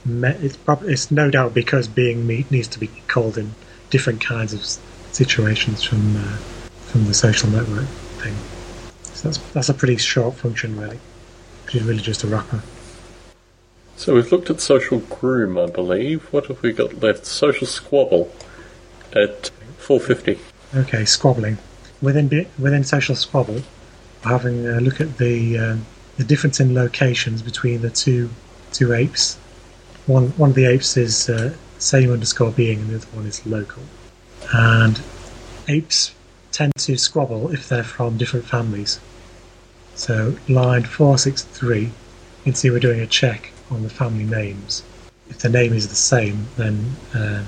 It's, 0.07 0.57
prob- 0.57 0.85
it's 0.85 1.11
no 1.11 1.31
doubt 1.31 1.53
because 1.53 1.89
being 1.89 2.27
meet 2.27 2.51
needs 2.51 2.69
to 2.69 2.79
be 2.79 2.89
called 3.09 3.39
in 3.39 3.55
different 3.91 4.21
kinds 4.21 4.53
of 4.53 4.65
situations 5.13 5.83
from 5.83 6.17
uh, 6.17 6.37
from 6.93 7.07
the 7.07 7.15
social 7.15 7.49
network 7.49 7.87
thing. 8.21 8.35
So 9.03 9.29
that's 9.29 9.39
that's 9.53 9.69
a 9.71 9.75
pretty 9.75 9.97
short 9.97 10.35
function, 10.35 10.79
really. 10.79 11.01
Which 11.65 11.75
is 11.77 11.83
really 11.85 12.03
just 12.03 12.23
a 12.23 12.27
wrapper. 12.27 12.63
So 13.97 14.15
we've 14.15 14.31
looked 14.31 14.51
at 14.51 14.61
social 14.61 14.99
groom, 14.99 15.57
I 15.57 15.67
believe. 15.67 16.25
What 16.33 16.47
have 16.47 16.63
we 16.63 16.73
got 16.73 17.01
left? 17.01 17.25
Social 17.25 17.67
squabble 17.67 18.31
at 19.15 19.49
four 19.79 20.01
fifty. 20.01 20.39
Okay, 20.75 21.05
squabbling. 21.07 21.57
Within 22.03 22.47
within 22.59 22.85
social 22.85 23.17
squabble, 23.17 23.63
we're 24.25 24.31
having 24.31 24.67
a 24.67 24.81
look 24.81 25.01
at 25.01 25.17
the 25.17 25.59
um, 25.59 25.87
the 26.19 26.25
difference 26.25 26.61
in 26.61 26.75
locations 26.75 27.41
between 27.41 27.81
the 27.81 27.91
two 27.91 28.29
two 28.73 28.93
apes. 28.93 29.37
One 30.07 30.29
one 30.31 30.51
of 30.51 30.57
the 30.57 30.67
apes 30.67 30.97
is 30.97 31.31
uh, 31.31 31.55
same 31.79 32.13
underscore 32.13 32.51
being, 32.51 32.81
and 32.81 32.91
the 32.91 32.97
other 32.97 33.07
one 33.15 33.27
is 33.27 33.47
local. 33.47 33.83
And 34.53 35.01
apes 35.69 36.13
tend 36.53 36.73
to 36.77 36.97
squabble 36.97 37.53
if 37.53 37.69
they're 37.69 37.85
from 37.85 38.19
different 38.19 38.47
families. 38.47 39.01
So 39.95 40.37
line 40.49 40.85
four 40.85 41.19
six 41.19 41.43
three, 41.43 41.85
you 41.85 41.93
can 42.45 42.55
see 42.55 42.71
we're 42.71 42.81
doing 42.81 43.01
a 43.01 43.07
check 43.07 43.53
on 43.71 43.83
the 43.83 43.91
family 43.91 44.25
names. 44.25 44.83
If 45.29 45.39
the 45.39 45.49
name 45.49 45.73
is 45.73 45.89
the 45.89 45.95
same, 45.95 46.47
then 46.57 46.97
uh, 47.15 47.45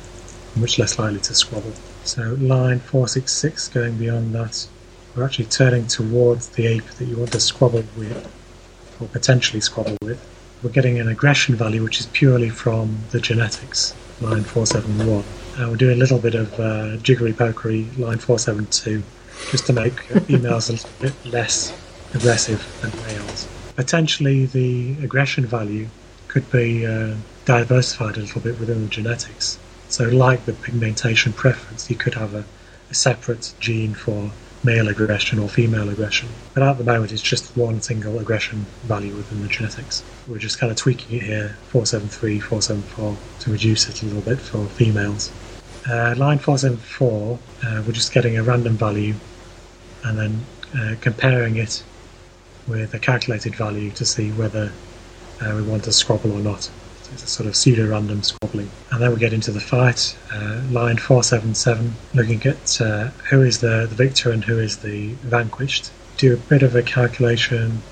much 0.56 0.78
less 0.78 0.98
likely 0.98 1.20
to 1.20 1.34
squabble. 1.34 1.72
So 2.04 2.36
line 2.40 2.80
466 2.80 3.68
going 3.68 3.96
beyond 3.96 4.34
that, 4.34 4.66
we're 5.14 5.24
actually 5.24 5.46
turning 5.46 5.86
towards 5.86 6.48
the 6.50 6.66
ape 6.66 6.86
that 6.98 7.06
you 7.06 7.16
want 7.16 7.32
to 7.32 7.40
squabble 7.40 7.84
with, 7.96 8.30
or 9.00 9.08
potentially 9.08 9.60
squabble 9.60 9.96
with. 10.02 10.20
We're 10.62 10.70
getting 10.70 10.98
an 10.98 11.08
aggression 11.08 11.54
value 11.54 11.82
which 11.82 12.00
is 12.00 12.06
purely 12.06 12.50
from 12.50 12.98
the 13.10 13.20
genetics, 13.20 13.94
line 14.20 14.44
471. 14.44 15.24
And 15.56 15.70
we're 15.70 15.76
doing 15.76 15.96
a 15.96 16.00
little 16.00 16.18
bit 16.18 16.34
of 16.34 16.58
uh, 16.58 16.96
jiggery 16.96 17.32
pokery, 17.32 17.86
line 17.98 18.18
472, 18.18 19.02
just 19.50 19.66
to 19.66 19.72
make 19.72 20.00
females 20.26 20.68
a 20.68 20.72
little 20.72 20.90
bit 21.00 21.12
less 21.24 21.72
aggressive 22.14 22.66
than 22.80 22.90
males. 23.02 23.48
Potentially 23.76 24.46
the 24.46 24.96
aggression 25.04 25.46
value 25.46 25.88
could 26.28 26.50
be 26.50 26.86
uh, 26.86 27.14
diversified 27.44 28.16
a 28.16 28.20
little 28.20 28.40
bit 28.40 28.58
within 28.58 28.82
the 28.82 28.88
genetics. 28.88 29.58
So, 29.88 30.04
like 30.04 30.44
the 30.44 30.52
pigmentation 30.52 31.32
preference, 31.32 31.88
you 31.88 31.96
could 31.96 32.14
have 32.14 32.34
a, 32.34 32.44
a 32.90 32.94
separate 32.94 33.54
gene 33.60 33.94
for 33.94 34.30
male 34.64 34.88
aggression 34.88 35.38
or 35.38 35.48
female 35.48 35.88
aggression. 35.90 36.28
But 36.54 36.62
at 36.62 36.78
the 36.78 36.84
moment, 36.84 37.12
it's 37.12 37.22
just 37.22 37.56
one 37.56 37.80
single 37.82 38.18
aggression 38.18 38.64
value 38.84 39.14
within 39.14 39.42
the 39.42 39.48
genetics. 39.48 40.02
We're 40.26 40.38
just 40.38 40.58
kind 40.58 40.72
of 40.72 40.78
tweaking 40.78 41.18
it 41.18 41.22
here 41.22 41.56
473, 41.68 42.40
474 42.40 43.16
to 43.40 43.50
reduce 43.50 43.88
it 43.88 44.02
a 44.02 44.06
little 44.06 44.22
bit 44.22 44.40
for 44.40 44.64
females. 44.66 45.30
Uh, 45.88 46.14
line 46.16 46.38
474, 46.38 47.38
uh, 47.62 47.82
we're 47.86 47.92
just 47.92 48.12
getting 48.12 48.38
a 48.38 48.42
random 48.42 48.74
value 48.74 49.14
and 50.04 50.18
then 50.18 50.46
uh, 50.78 50.94
comparing 51.00 51.56
it 51.56 51.84
with 52.66 52.94
a 52.94 52.98
calculated 52.98 53.54
value 53.54 53.90
to 53.90 54.06
see 54.06 54.30
whether 54.32 54.72
uh, 55.42 55.52
we 55.54 55.62
want 55.62 55.84
to 55.84 55.92
scrabble 55.92 56.32
or 56.32 56.40
not. 56.40 56.70
It's 57.14 57.22
a 57.22 57.28
sort 57.28 57.46
of 57.46 57.54
pseudo-random 57.54 58.24
squabbling. 58.24 58.68
And 58.90 59.00
then 59.00 59.12
we 59.12 59.20
get 59.20 59.32
into 59.32 59.52
the 59.52 59.60
fight, 59.60 60.16
uh, 60.32 60.60
line 60.68 60.96
477, 60.96 61.94
looking 62.12 62.44
at 62.44 62.80
uh, 62.80 63.10
who 63.30 63.42
is 63.42 63.60
the, 63.60 63.86
the 63.88 63.94
victor 63.94 64.32
and 64.32 64.44
who 64.44 64.58
is 64.58 64.78
the 64.78 65.12
vanquished. 65.22 65.92
Do 66.16 66.34
a 66.34 66.36
bit 66.36 66.64
of 66.64 66.74
a 66.74 66.82
calculation, 66.82 67.82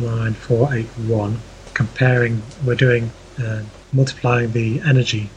line 0.00 0.34
481, 0.34 1.38
comparing, 1.74 2.42
we're 2.64 2.74
doing, 2.74 3.12
uh, 3.40 3.62
multiplying 3.92 4.50
the 4.50 4.80
energy 4.80 5.30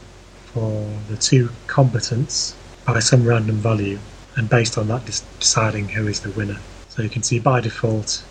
for 0.46 0.90
the 1.08 1.16
two 1.16 1.50
combatants 1.68 2.56
by 2.84 2.98
some 2.98 3.24
random 3.24 3.56
value, 3.58 4.00
and 4.34 4.50
based 4.50 4.76
on 4.76 4.88
that, 4.88 5.06
deciding 5.38 5.90
who 5.90 6.08
is 6.08 6.18
the 6.20 6.30
winner. 6.30 6.58
So 6.88 7.02
you 7.02 7.10
can 7.10 7.22
see 7.22 7.38
by 7.38 7.60
default, 7.60 8.24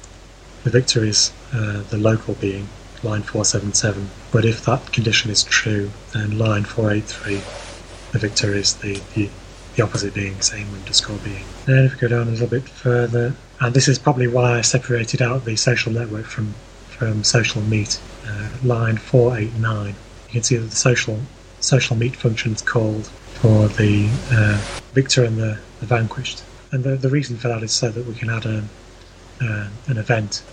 the 0.66 0.72
victor 0.72 1.06
is 1.06 1.32
uh, 1.54 1.84
the 1.84 1.98
local 1.98 2.34
being, 2.34 2.68
line 3.06 3.22
477. 3.22 4.10
But 4.32 4.44
if 4.44 4.66
that 4.66 4.92
condition 4.92 5.32
is 5.32 5.44
true, 5.44 5.92
then 6.14 6.38
line 6.38 6.64
483, 6.66 7.36
the 8.12 8.20
victor 8.20 8.54
is 8.54 8.76
the, 8.76 9.00
the, 9.14 9.30
the 9.76 9.84
opposite 9.84 10.14
being, 10.14 10.42
same 10.42 10.68
underscore 10.74 11.18
being. 11.20 11.46
Then 11.66 11.86
if 11.86 11.94
we 11.94 12.00
go 12.00 12.08
down 12.08 12.28
a 12.28 12.32
little 12.32 12.48
bit 12.48 12.68
further, 12.68 13.36
and 13.62 13.74
this 13.74 13.88
is 13.88 14.00
probably 14.00 14.28
why 14.28 14.58
I 14.58 14.62
separated 14.62 15.22
out 15.22 15.46
the 15.46 15.56
social 15.56 15.94
network 15.94 16.26
from, 16.26 16.54
from 16.90 17.24
social 17.24 17.62
meet, 17.62 18.02
uh, 18.28 18.50
line 18.64 18.98
489. 18.98 19.88
You 19.88 19.96
can 20.32 20.44
see 20.44 20.58
that 20.58 20.70
the 20.70 20.76
social 20.76 21.20
social 21.62 21.96
meet 21.96 22.16
function 22.16 22.54
is 22.54 22.62
called 22.62 23.08
for 23.08 23.68
the 23.70 24.08
uh, 24.32 24.62
victor 24.94 25.24
and 25.24 25.38
the, 25.38 25.58
the 25.80 25.86
vanquished. 25.86 26.44
And 26.72 26.84
the, 26.84 26.96
the 26.96 27.10
reason 27.10 27.38
for 27.38 27.48
that 27.48 27.64
is 27.64 27.72
so 27.72 27.90
that 27.90 28.06
we 28.06 28.14
can 28.14 28.30
add 28.30 28.46
a, 28.46 28.64
uh, 29.42 29.68
an 29.88 29.98
event 29.98 30.44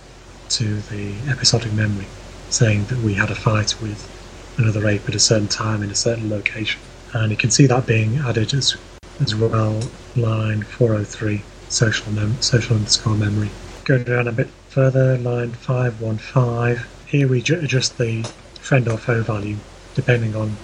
to 0.49 0.79
the 0.81 1.13
episodic 1.29 1.71
memory 1.73 2.05
saying 2.53 2.85
that 2.85 2.99
we 2.99 3.15
had 3.15 3.31
a 3.31 3.35
fight 3.35 3.79
with 3.81 4.09
another 4.57 4.87
ape 4.87 5.09
at 5.09 5.15
a 5.15 5.19
certain 5.19 5.47
time 5.47 5.81
in 5.81 5.89
a 5.89 5.95
certain 5.95 6.29
location. 6.29 6.79
And 7.13 7.31
you 7.31 7.37
can 7.37 7.49
see 7.49 7.65
that 7.65 7.87
being 7.87 8.17
added 8.17 8.53
as, 8.53 8.77
as 9.19 9.35
well, 9.35 9.79
line 10.15 10.61
403, 10.61 11.41
social, 11.69 12.11
mem- 12.13 12.41
social 12.41 12.75
underscore 12.75 13.15
memory. 13.15 13.49
Going 13.85 14.03
down 14.03 14.27
a 14.27 14.31
bit 14.31 14.49
further, 14.69 15.17
line 15.17 15.51
515. 15.51 16.85
Here 17.07 17.27
we 17.27 17.41
ju- 17.41 17.59
adjust 17.59 17.97
the 17.97 18.23
friend 18.59 18.87
or 18.87 18.97
foe 18.97 19.23
value 19.23 19.57
depending 19.95 20.35
on 20.35 20.55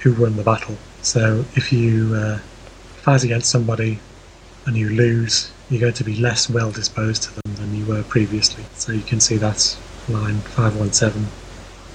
who 0.00 0.12
won 0.14 0.36
the 0.36 0.42
battle. 0.42 0.76
So 1.02 1.44
if 1.54 1.72
you 1.72 2.14
uh, 2.14 2.38
fight 2.96 3.24
against 3.24 3.50
somebody 3.50 3.98
and 4.66 4.76
you 4.76 4.90
lose, 4.90 5.50
you're 5.70 5.80
going 5.80 5.94
to 5.94 6.04
be 6.04 6.16
less 6.16 6.48
well 6.48 6.70
disposed 6.70 7.22
to 7.24 7.34
them 7.34 7.54
than 7.56 7.74
you 7.74 7.84
were 7.86 8.02
previously. 8.02 8.64
So 8.74 8.92
you 8.92 9.02
can 9.02 9.20
see 9.20 9.36
that 9.38 9.76
line 10.08 10.38
517, 10.40 11.26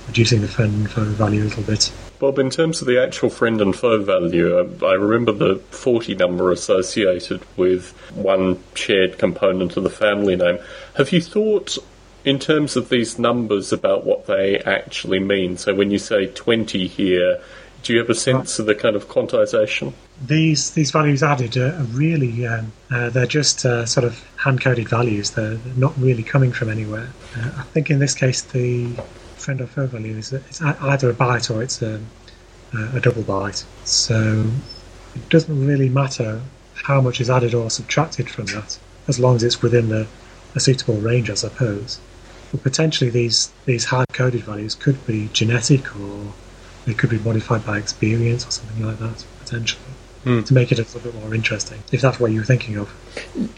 reducing 0.07 0.41
the 0.41 0.47
friend 0.47 0.73
and 0.73 0.91
foe 0.91 1.03
value 1.03 1.43
a 1.43 1.45
little 1.45 1.63
bit. 1.63 1.91
Bob, 2.19 2.37
in 2.37 2.49
terms 2.49 2.81
of 2.81 2.87
the 2.87 3.01
actual 3.01 3.29
friend 3.29 3.61
and 3.61 3.75
foe 3.75 4.01
value, 4.01 4.57
uh, 4.57 4.85
I 4.85 4.93
remember 4.93 5.31
the 5.31 5.55
40 5.71 6.15
number 6.15 6.51
associated 6.51 7.41
with 7.55 7.91
one 8.13 8.61
shared 8.73 9.17
component 9.17 9.77
of 9.77 9.83
the 9.83 9.89
family 9.89 10.35
name. 10.35 10.59
Have 10.97 11.13
you 11.13 11.21
thought, 11.21 11.77
in 12.25 12.37
terms 12.37 12.75
of 12.75 12.89
these 12.89 13.17
numbers, 13.17 13.71
about 13.71 14.05
what 14.05 14.27
they 14.27 14.59
actually 14.59 15.19
mean? 15.19 15.55
So 15.57 15.73
when 15.73 15.91
you 15.91 15.99
say 15.99 16.27
20 16.27 16.87
here, 16.87 17.41
do 17.83 17.93
you 17.93 17.99
have 17.99 18.09
a 18.09 18.15
sense 18.15 18.59
of 18.59 18.65
the 18.65 18.75
kind 18.75 18.95
of 18.95 19.07
quantization? 19.07 19.93
These 20.25 20.71
these 20.71 20.91
values 20.91 21.23
added 21.23 21.55
are, 21.55 21.73
are 21.73 21.83
really 21.83 22.45
um, 22.45 22.73
uh, 22.91 23.09
they're 23.09 23.25
just 23.25 23.65
uh, 23.65 23.85
sort 23.85 24.03
of 24.03 24.21
hand 24.35 24.61
coded 24.61 24.89
values. 24.89 25.31
They're, 25.31 25.57
not 25.77 25.97
really 25.97 26.23
coming 26.23 26.51
from 26.51 26.69
anywhere. 26.69 27.09
Uh, 27.37 27.51
I 27.57 27.63
think 27.63 27.89
in 27.89 27.99
this 27.99 28.13
case 28.13 28.41
the 28.41 28.93
friend 29.35 29.61
or 29.61 29.67
foe 29.67 29.87
value 29.87 30.17
is 30.17 30.33
it's 30.33 30.61
either 30.61 31.09
a 31.09 31.13
byte 31.13 31.53
or 31.53 31.63
it's 31.63 31.81
a, 31.81 32.01
a 32.73 32.99
double 32.99 33.23
byte. 33.23 33.63
So 33.85 34.45
it 35.15 35.29
doesn't 35.29 35.65
really 35.65 35.89
matter 35.89 36.41
how 36.73 37.01
much 37.01 37.19
is 37.21 37.29
added 37.29 37.53
or 37.53 37.69
subtracted 37.69 38.29
from 38.29 38.45
that, 38.47 38.79
as 39.07 39.19
long 39.19 39.35
as 39.35 39.43
it's 39.43 39.61
within 39.61 39.89
the, 39.89 40.07
a 40.55 40.59
suitable 40.59 40.97
range, 40.97 41.29
I 41.29 41.35
suppose. 41.35 41.99
But 42.51 42.63
potentially 42.63 43.09
these 43.09 43.51
these 43.65 43.85
hard 43.85 44.07
coded 44.13 44.43
values 44.43 44.75
could 44.75 45.05
be 45.05 45.29
genetic 45.33 45.95
or 45.95 46.33
they 46.85 46.93
could 46.93 47.09
be 47.09 47.19
modified 47.19 47.65
by 47.65 47.77
experience 47.77 48.47
or 48.47 48.51
something 48.51 48.83
like 48.83 48.97
that, 48.99 49.23
potentially, 49.39 49.81
hmm. 50.23 50.41
to 50.41 50.53
make 50.53 50.71
it 50.71 50.79
a 50.79 50.81
little 50.81 51.01
bit 51.01 51.15
more 51.15 51.35
interesting, 51.35 51.83
if 51.91 52.01
that's 52.01 52.19
what 52.19 52.31
you 52.31 52.39
were 52.39 52.45
thinking 52.45 52.77
of. 52.77 52.91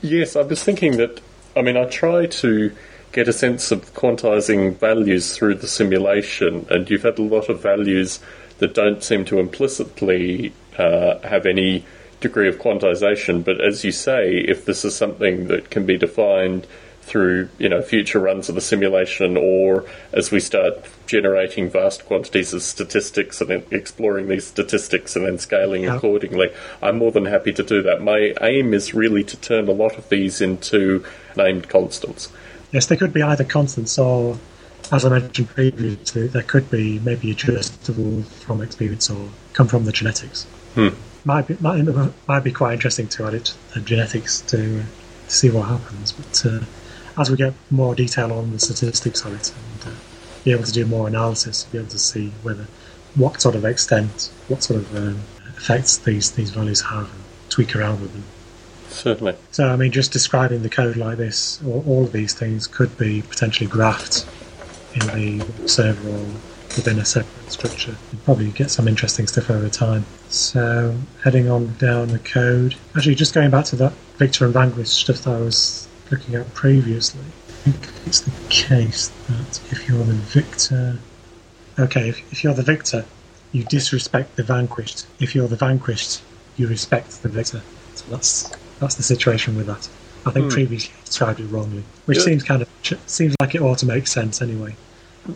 Yes, 0.02 0.36
I 0.36 0.42
was 0.42 0.64
thinking 0.64 0.98
that, 0.98 1.22
I 1.56 1.62
mean, 1.62 1.78
I 1.78 1.86
try 1.86 2.26
to 2.26 2.76
get 3.12 3.28
a 3.28 3.34
sense 3.34 3.71
of 3.71 3.93
quantizing 3.93 4.78
values 4.78 5.36
through 5.36 5.56
the 5.56 5.67
simulation, 5.67 6.65
and 6.69 6.89
you've 6.89 7.04
had 7.04 7.19
a 7.19 7.24
lot 7.24 7.50
of 7.50 7.62
values 7.62 8.19
that 8.60 8.74
don't 8.74 9.04
seem 9.04 9.26
to 9.26 9.39
implicitly 9.39 10.54
uh, 10.78 11.19
have 11.28 11.45
any 11.45 11.86
degree 12.19 12.47
of 12.47 12.58
quantization. 12.58 13.43
But 13.43 13.60
as 13.60 13.84
you 13.84 13.91
say, 13.91 14.38
if 14.38 14.65
this 14.65 14.86
is 14.86 14.95
something 14.95 15.47
that 15.47 15.69
can 15.69 15.86
be 15.86 15.97
defined 15.97 16.67
through 17.02 17.50
you 17.58 17.67
know 17.67 17.82
future 17.82 18.19
runs 18.19 18.47
of 18.47 18.56
the 18.56 18.62
simulation, 18.62 19.36
or 19.36 19.86
as 20.13 20.32
we 20.32 20.39
start 20.39 20.76
generating 21.08 21.69
vast 21.69 22.06
quantities 22.06 22.54
of 22.54 22.62
statistics 22.62 23.41
and 23.41 23.52
exploring 23.71 24.28
these 24.28 24.47
statistics 24.47 25.15
and 25.15 25.26
then 25.26 25.38
scaling 25.38 25.84
yeah. 25.84 25.95
accordingly, 25.95 26.50
I'm 26.82 26.97
more 26.97 27.12
than 27.12 27.26
happy 27.26 27.52
to 27.54 27.63
do 27.63 27.82
that. 27.82 28.02
My 28.02 28.34
aim 28.41 28.74
is 28.74 28.93
really 28.93 29.24
to 29.26 29.38
turn 29.38 29.67
a 29.67 29.74
lot 29.74 29.97
of 29.97 30.08
these 30.10 30.39
into 30.39 31.04
named 31.36 31.67
constants. 31.67 32.32
Yes, 32.72 32.86
they 32.86 32.98
could 32.98 33.14
be 33.14 33.22
either 33.22 33.44
constants 33.44 33.98
or, 34.00 34.38
as 34.92 35.06
I 35.06 35.10
mentioned 35.10 35.50
previously, 35.50 36.28
there 36.28 36.44
could 36.44 36.70
be 36.70 37.00
maybe 37.00 37.32
adjustable 37.32 38.24
from 38.24 38.62
experience 38.62 39.10
or 39.10 39.30
come 39.54 39.68
from 39.68 39.86
the 39.86 39.92
genetics. 39.92 40.46
Hmm. 40.76 40.90
Might 41.24 41.48
be 41.48 41.58
might, 41.60 41.86
might 42.28 42.44
be 42.44 42.52
quite 42.52 42.74
interesting 42.74 43.08
to 43.10 43.28
add 43.28 43.34
it 43.34 43.54
the 43.74 43.82
genetics 43.82 44.42
to, 44.42 44.84
see 45.28 45.50
what 45.50 45.68
happens, 45.68 46.12
but. 46.12 46.46
Uh, 46.46 46.60
as 47.18 47.30
we 47.30 47.38
get 47.38 47.54
more 47.70 47.96
detail 47.96 48.32
on 48.32 48.52
the 48.52 48.60
statistics 48.60 49.24
of 49.26 49.34
it 49.34 49.52
and 49.52 49.94
uh, 49.94 49.98
be 50.44 50.52
able 50.52 50.64
to 50.64 50.72
do 50.72 50.86
more 50.86 51.08
analysis, 51.08 51.66
be 51.66 51.78
able 51.78 51.90
to 51.90 52.00
see 52.00 52.30
whether 52.42 52.68
what 53.16 53.42
sort 53.42 53.56
of 53.56 53.66
extent, 53.66 54.32
what 54.48 54.64
sort 54.64 54.80
of 54.80 54.96
um, 54.96 55.20
effects 55.58 55.98
these 55.98 56.32
these 56.32 56.52
values 56.52 56.82
have, 56.82 57.12
and 57.12 57.24
tweak 57.50 57.76
around 57.76 58.02
with 58.02 58.14
them. 58.14 58.24
Certainly. 58.92 59.36
So, 59.52 59.68
I 59.68 59.76
mean, 59.76 59.92
just 59.92 60.12
describing 60.12 60.62
the 60.62 60.70
code 60.70 60.98
like 60.98 61.18
this, 61.18 61.62
or 61.64 61.84
all 61.88 62.04
of 62.04 62.12
these 62.12 62.34
things 62.34 62.68
could 62.68 62.98
be 62.98 63.22
potentially 63.22 63.70
graphed 63.70 64.28
in 64.94 65.40
the 65.40 65.68
server 65.68 66.10
or 66.10 66.26
within 66.76 67.00
a 67.00 67.06
separate 67.06 67.52
structure. 67.52 67.96
You'd 68.12 68.24
probably 68.26 68.52
get 68.52 68.70
some 68.70 68.88
interesting 68.88 69.28
stuff 69.28 69.50
over 69.50 69.70
time. 69.70 70.06
So, 70.30 70.96
heading 71.24 71.50
on 71.50 71.76
down 71.78 72.10
the 72.10 72.20
code. 72.20 72.76
Actually, 72.96 73.16
just 73.16 73.34
going 73.34 73.50
back 73.50 73.66
to 73.66 73.76
that 73.78 73.94
Victor 74.18 74.46
and 74.46 74.54
Vanquish 74.54 74.90
stuff 74.90 75.24
that 75.24 75.36
I 75.36 75.40
was 75.40 75.88
looking 76.12 76.36
at 76.36 76.54
previously, 76.54 77.22
I 77.22 77.72
think 77.72 77.90
it's 78.06 78.22
the 78.22 78.32
case 78.50 79.10
that 79.28 79.62
if 79.72 79.88
you're 79.88 80.04
the 80.04 80.14
victor. 80.14 81.00
Okay, 81.80 82.10
if, 82.10 82.32
if 82.32 82.44
you're 82.44 82.54
the 82.54 82.64
victor, 82.64 83.06
you 83.52 83.64
disrespect 83.64 84.36
the 84.36 84.44
vanquished. 84.44 85.08
If 85.20 85.34
you're 85.36 85.48
the 85.48 85.56
vanquished, 85.56 86.22
you 86.58 86.68
respect 86.68 87.24
the 87.24 87.30
victor. 87.30 87.62
So 87.96 88.06
that's 88.10 88.52
that's 88.82 88.96
the 88.96 89.04
situation 89.04 89.56
with 89.56 89.67
that. 89.67 89.88
I 90.26 90.32
think 90.32 90.46
hmm. 90.46 90.52
previously 90.52 90.94
I 91.00 91.06
described 91.06 91.39
it 91.39 91.46
wrongly, 91.48 91.84
which 92.06 92.17
yeah. 92.17 92.24
seems 92.26 92.44
kind 92.44 92.62
of 92.62 92.70
seems 93.08 93.36
like 93.39 93.56
it 93.56 93.62
ought 93.62 93.78
to 93.80 93.86
make 93.86 94.08
sense 94.08 94.41
anyway. 94.41 94.76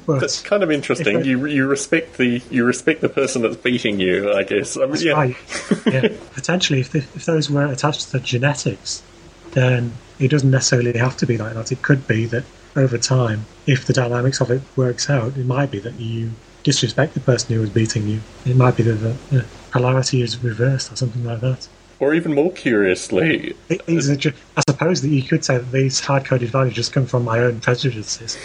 But 0.06 0.20
that's 0.20 0.42
kind 0.42 0.64
of 0.64 0.72
interesting. 0.72 1.20
It, 1.20 1.26
you 1.26 1.46
you 1.46 1.68
respect 1.68 2.18
the 2.18 2.42
you 2.50 2.66
respect 2.66 3.02
the 3.02 3.10
person 3.10 3.44
that's 3.44 3.56
beating 3.56 4.00
you, 4.00 4.34
I 4.34 4.44
guess. 4.44 4.78
I 4.78 4.88
mean, 4.88 5.02
yeah. 5.02 5.14
Right. 5.14 5.36
yeah. 5.86 6.08
Potentially, 6.34 6.82
if 6.82 6.92
the, 6.92 7.00
if 7.00 7.26
those 7.26 7.50
were 7.50 7.68
attached 7.68 8.02
to 8.02 8.12
the 8.14 8.20
genetics, 8.20 9.04
then 9.52 9.94
it 10.20 10.30
doesn't 10.30 10.50
necessarily 10.50 10.98
have 10.98 11.18
to 11.18 11.28
be 11.28 11.38
like 11.38 11.54
that. 11.54 11.72
It 11.72 11.82
could 11.82 12.08
be 12.08 12.26
that 12.28 12.44
over 12.76 12.98
time, 12.98 13.46
if 13.68 13.86
the 13.86 13.94
dynamics 13.94 14.42
of 14.42 14.50
it 14.52 14.62
works 14.76 15.10
out, 15.10 15.38
it 15.38 15.46
might 15.46 15.72
be 15.72 15.80
that 15.80 16.00
you 16.00 16.32
disrespect 16.64 17.14
the 17.14 17.20
person 17.20 17.54
who 17.54 17.62
was 17.62 17.70
beating 17.70 18.08
you. 18.08 18.22
It 18.46 18.56
might 18.56 18.76
be 18.76 18.84
that 18.84 18.94
the, 18.94 19.16
the 19.30 19.46
polarity 19.72 20.24
is 20.24 20.44
reversed 20.44 20.92
or 20.92 20.96
something 20.96 21.24
like 21.24 21.42
that. 21.42 21.68
Or 22.00 22.14
even 22.14 22.34
more 22.34 22.52
curiously, 22.52 23.56
these 23.86 24.10
are 24.10 24.16
just, 24.18 24.36
I 24.58 24.64
suppose 24.70 25.02
that 25.02 25.10
you 25.10 25.24
could 25.24 25.46
say 25.46 25.58
that 25.58 25.72
these 25.72 26.02
hard-coded 26.02 26.50
values 26.50 26.76
just 26.76 26.92
come 26.92 27.06
from 27.06 27.24
my 27.24 27.40
own 27.40 27.62
prejudices. 27.62 28.38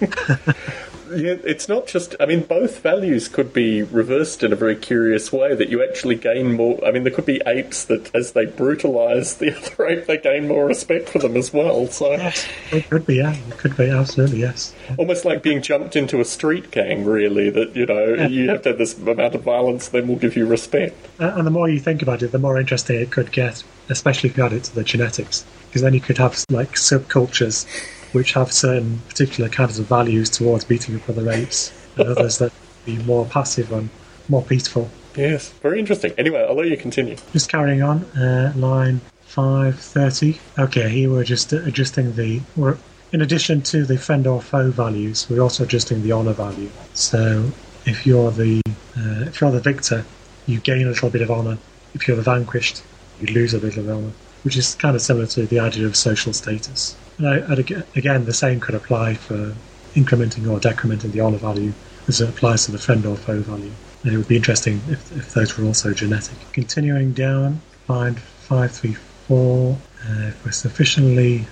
yeah, 1.16 1.36
it's 1.44 1.68
not 1.68 1.86
just. 1.86 2.14
I 2.20 2.26
mean, 2.26 2.42
both 2.42 2.80
values 2.80 3.28
could 3.28 3.52
be 3.52 3.82
reversed 3.82 4.42
in 4.42 4.52
a 4.52 4.56
very 4.56 4.76
curious 4.76 5.32
way. 5.32 5.54
That 5.54 5.68
you 5.68 5.82
actually 5.82 6.16
gain 6.16 6.54
more. 6.54 6.84
I 6.84 6.90
mean, 6.90 7.04
there 7.04 7.12
could 7.12 7.26
be 7.26 7.40
apes 7.46 7.84
that, 7.84 8.14
as 8.14 8.32
they 8.32 8.46
brutalise 8.46 9.38
the 9.38 9.56
other 9.56 9.86
ape, 9.86 10.06
they 10.06 10.18
gain 10.18 10.48
more 10.48 10.66
respect 10.66 11.08
for 11.08 11.18
them 11.18 11.36
as 11.36 11.52
well. 11.52 11.86
So 11.88 12.12
yes, 12.12 12.46
it 12.72 12.88
could 12.90 13.06
be. 13.06 13.16
Yeah, 13.16 13.34
it 13.34 13.58
could 13.58 13.76
be 13.76 13.88
absolutely 13.88 14.40
yes. 14.40 14.74
Almost 14.98 15.24
like 15.24 15.42
being 15.42 15.62
jumped 15.62 15.96
into 15.96 16.20
a 16.20 16.24
street 16.24 16.70
gang. 16.70 17.04
Really, 17.04 17.50
that 17.50 17.74
you 17.74 17.86
know 17.86 18.14
yeah. 18.14 18.26
you 18.26 18.48
have 18.50 18.62
to 18.62 18.70
have 18.70 18.78
this 18.78 18.98
amount 18.98 19.34
of 19.34 19.42
violence, 19.42 19.88
then 19.88 20.08
we'll 20.08 20.18
give 20.18 20.36
you 20.36 20.46
respect. 20.46 20.96
Uh, 21.20 21.32
and 21.36 21.46
the 21.46 21.50
more 21.50 21.68
you 21.68 21.80
think 21.80 22.02
about 22.02 22.22
it, 22.22 22.32
the 22.32 22.38
more 22.38 22.58
interesting 22.58 23.00
it 23.00 23.10
could 23.10 23.32
get. 23.32 23.62
Especially 23.90 24.30
if 24.30 24.36
you 24.38 24.44
add 24.44 24.54
it 24.54 24.64
to 24.64 24.74
the 24.74 24.82
genetics, 24.82 25.44
because 25.66 25.82
then 25.82 25.92
you 25.92 26.00
could 26.00 26.16
have 26.16 26.42
like 26.48 26.72
subcultures 26.72 27.66
which 28.14 28.32
have 28.32 28.52
certain 28.52 29.00
particular 29.08 29.50
kinds 29.50 29.78
of 29.78 29.86
values 29.86 30.30
towards 30.30 30.64
beating 30.64 30.96
up 30.96 31.08
other 31.08 31.30
apes, 31.30 31.72
and 31.96 32.08
others 32.08 32.38
that 32.38 32.52
be 32.84 32.96
more 32.98 33.26
passive 33.26 33.72
and 33.72 33.90
more 34.28 34.42
peaceful. 34.42 34.90
Yes, 35.16 35.50
very 35.62 35.78
interesting. 35.78 36.12
Anyway, 36.18 36.40
I'll 36.40 36.54
let 36.54 36.68
you 36.68 36.76
continue. 36.76 37.16
Just 37.32 37.48
carrying 37.48 37.82
on, 37.82 38.04
uh, 38.16 38.52
line 38.56 39.00
530. 39.22 40.38
Okay, 40.58 40.88
here 40.88 41.10
we're 41.10 41.24
just 41.24 41.52
adjusting 41.52 42.14
the. 42.14 42.40
We're, 42.56 42.78
in 43.12 43.20
addition 43.20 43.62
to 43.62 43.84
the 43.84 43.96
friend 43.96 44.26
or 44.26 44.42
foe 44.42 44.70
values, 44.70 45.28
we're 45.30 45.40
also 45.40 45.64
adjusting 45.64 46.02
the 46.02 46.12
honor 46.12 46.32
value. 46.32 46.70
So 46.94 47.50
if 47.86 48.06
you're 48.06 48.30
the 48.30 48.60
uh, 48.96 49.26
if 49.26 49.40
you're 49.40 49.52
the 49.52 49.60
victor, 49.60 50.04
you 50.46 50.60
gain 50.60 50.86
a 50.86 50.90
little 50.90 51.10
bit 51.10 51.22
of 51.22 51.30
honor. 51.30 51.58
If 51.94 52.08
you're 52.08 52.16
the 52.16 52.22
vanquished, 52.22 52.82
you 53.20 53.32
lose 53.32 53.54
a 53.54 53.58
bit 53.58 53.76
of 53.76 53.88
honor, 53.88 54.12
which 54.42 54.56
is 54.56 54.74
kind 54.74 54.96
of 54.96 55.02
similar 55.02 55.26
to 55.26 55.46
the 55.46 55.60
idea 55.60 55.86
of 55.86 55.96
social 55.96 56.32
status. 56.32 56.96
And 57.18 57.58
again, 57.94 58.24
the 58.24 58.32
same 58.32 58.60
could 58.60 58.74
apply 58.74 59.14
for 59.14 59.54
incrementing 59.94 60.50
or 60.50 60.58
decrementing 60.58 61.12
the 61.12 61.20
honour 61.20 61.38
value 61.38 61.72
as 62.08 62.20
it 62.20 62.28
applies 62.28 62.64
to 62.66 62.72
the 62.72 62.78
friend 62.78 63.06
or 63.06 63.16
foe 63.16 63.40
value. 63.40 63.72
And 64.02 64.12
it 64.12 64.16
would 64.16 64.28
be 64.28 64.36
interesting 64.36 64.80
if, 64.88 65.16
if 65.16 65.32
those 65.32 65.56
were 65.56 65.64
also 65.64 65.94
genetic. 65.94 66.36
Continuing 66.52 67.12
down, 67.12 67.60
find 67.86 68.18
534. 68.18 69.78
Uh, 70.06 70.28
if 70.28 70.44
we're 70.44 70.52
sufficiently 70.52 71.46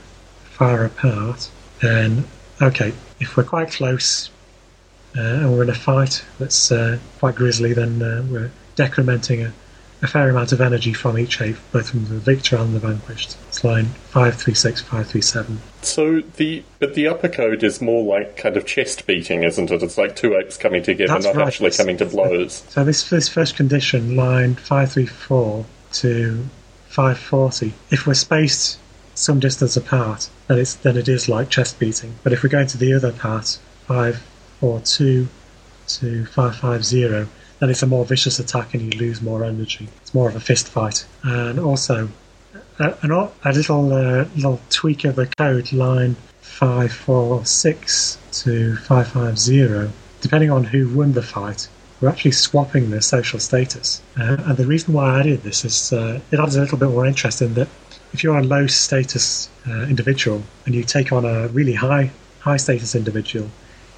far 0.44 0.84
apart, 0.84 1.50
then 1.80 2.24
okay, 2.60 2.92
if 3.20 3.36
we're 3.36 3.44
quite 3.44 3.70
close 3.70 4.30
uh, 5.16 5.20
and 5.20 5.52
we're 5.52 5.62
in 5.62 5.70
a 5.70 5.74
fight 5.74 6.24
that's 6.38 6.70
uh, 6.70 6.98
quite 7.18 7.34
grisly, 7.34 7.72
then 7.72 8.02
uh, 8.02 8.24
we're 8.28 8.50
decrementing 8.76 9.46
a, 9.46 9.52
a 10.02 10.06
fair 10.08 10.28
amount 10.28 10.50
of 10.52 10.60
energy 10.60 10.92
from 10.92 11.16
each 11.16 11.40
ape, 11.40 11.56
both 11.70 11.90
from 11.90 12.04
the 12.06 12.16
victor 12.18 12.56
and 12.56 12.74
the 12.74 12.80
vanquished. 12.80 13.36
It's 13.48 13.62
line 13.62 13.86
536, 14.10 14.80
537. 14.80 15.60
So 15.82 16.20
the 16.36 16.64
but 16.80 16.94
the 16.94 17.06
upper 17.06 17.28
code 17.28 17.62
is 17.62 17.80
more 17.80 18.02
like 18.02 18.36
kind 18.36 18.56
of 18.56 18.66
chest 18.66 19.06
beating, 19.06 19.44
isn't 19.44 19.70
it? 19.70 19.82
It's 19.82 19.96
like 19.96 20.16
two 20.16 20.34
apes 20.36 20.56
coming 20.56 20.82
together, 20.82 21.12
That's 21.12 21.26
not 21.26 21.36
right. 21.36 21.46
actually 21.46 21.70
coming 21.70 21.96
to 21.98 22.06
blows. 22.06 22.64
So 22.68 22.84
this 22.84 23.08
this 23.08 23.28
first 23.28 23.56
condition, 23.56 24.16
line 24.16 24.56
534 24.56 25.64
to 25.92 26.44
540, 26.88 27.72
if 27.90 28.06
we're 28.06 28.14
spaced 28.14 28.78
some 29.14 29.38
distance 29.38 29.76
apart, 29.76 30.28
then 30.48 30.58
it's 30.58 30.74
then 30.74 30.96
it 30.96 31.08
is 31.08 31.28
like 31.28 31.48
chest 31.48 31.78
beating. 31.78 32.14
But 32.24 32.32
if 32.32 32.42
we're 32.42 32.48
going 32.48 32.66
to 32.68 32.78
the 32.78 32.92
other 32.94 33.12
part, 33.12 33.58
542 33.86 35.28
to 35.86 36.26
550, 36.26 37.28
then 37.62 37.70
it's 37.70 37.84
a 37.84 37.86
more 37.86 38.04
vicious 38.04 38.40
attack 38.40 38.74
and 38.74 38.82
you 38.82 38.98
lose 38.98 39.22
more 39.22 39.44
energy. 39.44 39.88
It's 40.00 40.12
more 40.12 40.28
of 40.28 40.34
a 40.34 40.40
fist 40.40 40.66
fight. 40.66 41.06
And 41.22 41.60
also, 41.60 42.08
a, 42.80 42.96
o- 43.04 43.30
a 43.44 43.52
little 43.52 43.92
uh, 43.92 44.24
little 44.34 44.60
tweak 44.68 45.04
of 45.04 45.14
the 45.14 45.28
code, 45.38 45.72
line 45.72 46.16
546 46.40 48.18
to 48.32 48.74
550, 48.78 49.92
depending 50.20 50.50
on 50.50 50.64
who 50.64 50.88
won 50.88 51.12
the 51.12 51.22
fight, 51.22 51.68
we're 52.00 52.08
actually 52.08 52.32
swapping 52.32 52.90
the 52.90 53.00
social 53.00 53.38
status. 53.38 54.02
Uh, 54.18 54.38
and 54.40 54.56
the 54.56 54.66
reason 54.66 54.92
why 54.92 55.14
I 55.14 55.20
added 55.20 55.44
this 55.44 55.64
is 55.64 55.92
uh, 55.92 56.18
it 56.32 56.40
adds 56.40 56.56
a 56.56 56.62
little 56.62 56.78
bit 56.78 56.88
more 56.88 57.06
interest 57.06 57.42
in 57.42 57.54
that 57.54 57.68
if 58.12 58.24
you're 58.24 58.38
a 58.38 58.42
low 58.42 58.66
status 58.66 59.48
uh, 59.68 59.82
individual 59.82 60.42
and 60.66 60.74
you 60.74 60.82
take 60.82 61.12
on 61.12 61.24
a 61.24 61.46
really 61.46 61.74
high 61.74 62.10
high 62.40 62.56
status 62.56 62.96
individual, 62.96 63.48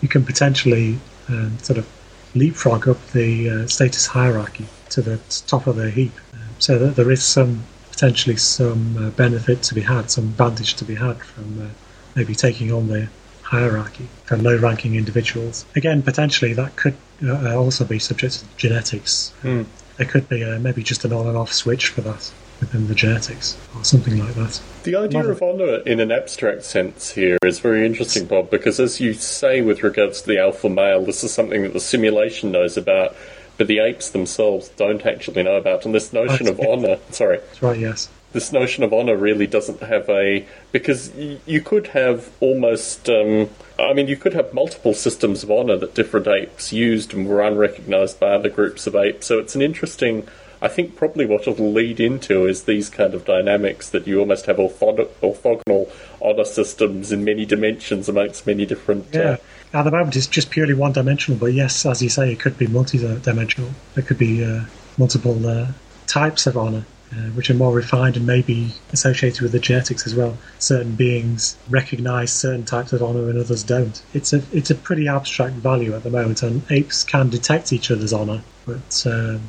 you 0.03 0.09
can 0.09 0.22
potentially 0.22 0.98
um, 1.31 1.59
sort 1.61 1.79
of 1.79 1.88
leapfrog 2.34 2.88
up 2.88 3.06
the 3.12 3.48
uh, 3.48 3.66
status 3.66 4.06
hierarchy 4.06 4.66
to 4.90 5.02
the 5.02 5.18
top 5.46 5.66
of 5.66 5.76
the 5.76 5.90
heap, 5.90 6.12
um, 6.32 6.40
so 6.58 6.78
that 6.78 6.96
there 6.96 7.10
is 7.10 7.22
some 7.22 7.64
potentially 7.90 8.36
some 8.36 8.96
uh, 8.96 9.10
benefit 9.10 9.62
to 9.62 9.74
be 9.74 9.82
had, 9.82 10.10
some 10.10 10.24
advantage 10.24 10.74
to 10.74 10.84
be 10.84 10.96
had 10.96 11.18
from 11.18 11.62
uh, 11.62 11.68
maybe 12.16 12.34
taking 12.34 12.72
on 12.72 12.88
the 12.88 13.08
hierarchy 13.42 14.08
for 14.24 14.36
low-ranking 14.36 14.94
individuals. 14.94 15.64
Again, 15.76 16.02
potentially 16.02 16.52
that 16.54 16.76
could 16.76 16.96
uh, 17.24 17.56
also 17.56 17.84
be 17.84 17.98
subject 17.98 18.40
to 18.40 18.46
genetics. 18.56 19.30
Hmm. 19.42 19.62
There 19.96 20.06
could 20.06 20.28
be 20.28 20.42
uh, 20.42 20.58
maybe 20.58 20.82
just 20.82 21.04
an 21.04 21.12
on 21.12 21.26
and 21.28 21.36
off 21.36 21.52
switch 21.52 21.88
for 21.88 22.00
that 22.00 22.32
within 22.60 22.86
the 22.88 22.94
genetics 22.94 23.56
or 23.76 23.84
something 23.84 24.18
like 24.18 24.34
that. 24.34 24.60
The 24.84 24.96
idea 24.96 25.18
Mother- 25.20 25.32
of 25.32 25.42
honour 25.42 25.76
in 25.86 26.00
an 26.00 26.10
abstract 26.12 26.64
sense 26.64 27.10
here 27.12 27.38
is 27.44 27.58
very 27.58 27.84
interesting, 27.84 28.26
Bob, 28.26 28.50
because 28.50 28.78
as 28.80 29.00
you 29.00 29.12
say 29.14 29.60
with 29.60 29.82
regards 29.82 30.22
to 30.22 30.26
the 30.28 30.38
alpha 30.38 30.68
male, 30.68 31.04
this 31.04 31.24
is 31.24 31.32
something 31.32 31.62
that 31.62 31.72
the 31.72 31.80
simulation 31.80 32.52
knows 32.52 32.76
about, 32.76 33.14
but 33.58 33.66
the 33.66 33.78
apes 33.80 34.10
themselves 34.10 34.68
don't 34.70 35.04
actually 35.06 35.42
know 35.42 35.56
about. 35.56 35.84
And 35.84 35.94
this 35.94 36.12
notion 36.12 36.48
of 36.48 36.58
honour, 36.68 36.98
sorry, 37.10 37.38
That's 37.38 37.62
right. 37.62 37.78
Yes. 37.78 38.08
this 38.32 38.50
notion 38.52 38.82
of 38.84 38.92
honor 38.92 39.16
really 39.16 39.46
doesn't 39.46 39.80
have 39.80 40.08
a 40.08 40.44
because 40.72 41.12
you 41.14 41.60
could 41.60 41.88
have 41.88 42.30
almost 42.40 43.08
um, 43.08 43.48
I 43.78 43.92
mean 43.92 44.08
you 44.08 44.16
could 44.16 44.34
have 44.34 44.52
multiple 44.54 44.94
systems 44.94 45.42
of 45.44 45.50
honor 45.50 45.76
that 45.76 45.94
different 45.94 46.26
apes 46.28 46.72
used 46.72 47.12
and 47.14 47.28
were 47.28 47.42
unrecognized 47.42 48.18
by 48.18 48.28
other 48.34 48.48
groups 48.48 48.86
of 48.88 48.94
apes 48.96 49.26
so 49.26 49.38
it's 49.38 49.54
an 49.54 49.62
interesting 49.62 50.26
I 50.62 50.68
think 50.68 50.96
probably 50.96 51.26
what 51.26 51.46
it'll 51.46 51.72
lead 51.72 52.00
into 52.00 52.46
is 52.46 52.64
these 52.64 52.88
kind 52.88 53.14
of 53.14 53.24
dynamics 53.24 53.90
that 53.90 54.06
you 54.06 54.20
almost 54.20 54.46
have 54.46 54.56
ortho- 54.56 55.08
orthogonal 55.22 55.90
honor 56.22 56.44
systems 56.44 57.12
in 57.12 57.24
many 57.24 57.44
dimensions 57.44 58.08
amongst 58.08 58.46
many 58.46 58.64
different 58.66 59.06
Yeah. 59.12 59.20
uh, 59.20 59.36
At 59.78 59.82
the 59.82 59.90
moment, 59.90 60.14
it's 60.16 60.26
just 60.26 60.50
purely 60.50 60.72
one-dimensional, 60.74 61.38
but 61.38 61.52
yes, 61.52 61.84
as 61.84 62.00
you 62.02 62.08
say, 62.08 62.30
it 62.32 62.38
could 62.40 62.56
be 62.56 62.66
multi-dimensional. 62.68 63.70
There 63.94 64.04
could 64.04 64.18
be 64.18 64.44
uh, 64.44 64.60
multiple 64.96 65.46
uh, 65.46 65.66
types 66.06 66.46
of 66.46 66.56
honor, 66.56 66.84
uh, 67.12 67.16
which 67.34 67.50
are 67.50 67.54
more 67.54 67.72
refined 67.72 68.16
and 68.16 68.24
maybe 68.26 68.68
associated 68.92 69.40
with 69.42 69.50
the 69.52 69.58
genetics 69.58 70.06
as 70.06 70.14
well. 70.14 70.38
Certain 70.60 70.92
beings 70.94 71.56
recognize 71.68 72.32
certain 72.32 72.64
types 72.64 72.92
of 72.92 73.02
honor 73.02 73.28
and 73.28 73.38
others 73.38 73.62
don't. 73.64 74.00
It's 74.14 74.32
a 74.32 74.42
it's 74.52 74.70
a 74.70 74.74
pretty 74.76 75.08
abstract 75.08 75.54
value 75.56 75.92
at 75.94 76.04
the 76.04 76.10
moment, 76.10 76.42
and 76.42 76.62
apes 76.70 77.02
can 77.02 77.28
detect 77.28 77.72
each 77.72 77.90
other's 77.90 78.12
honor, 78.12 78.42
but 78.66 79.04
um, 79.06 79.40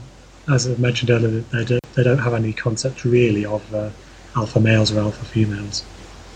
as 0.50 0.68
I 0.68 0.76
mentioned 0.76 1.10
earlier, 1.10 1.42
they 1.42 1.66
don't, 1.66 1.94
they 1.96 2.04
don't 2.04 2.20
have 2.20 2.34
any 2.34 2.54
concept 2.54 3.04
really 3.04 3.46
of 3.46 3.74
uh, 3.74 3.90
alpha 4.36 4.60
males 4.60 4.92
or 4.92 5.00
alpha 5.00 5.26
females. 5.26 5.84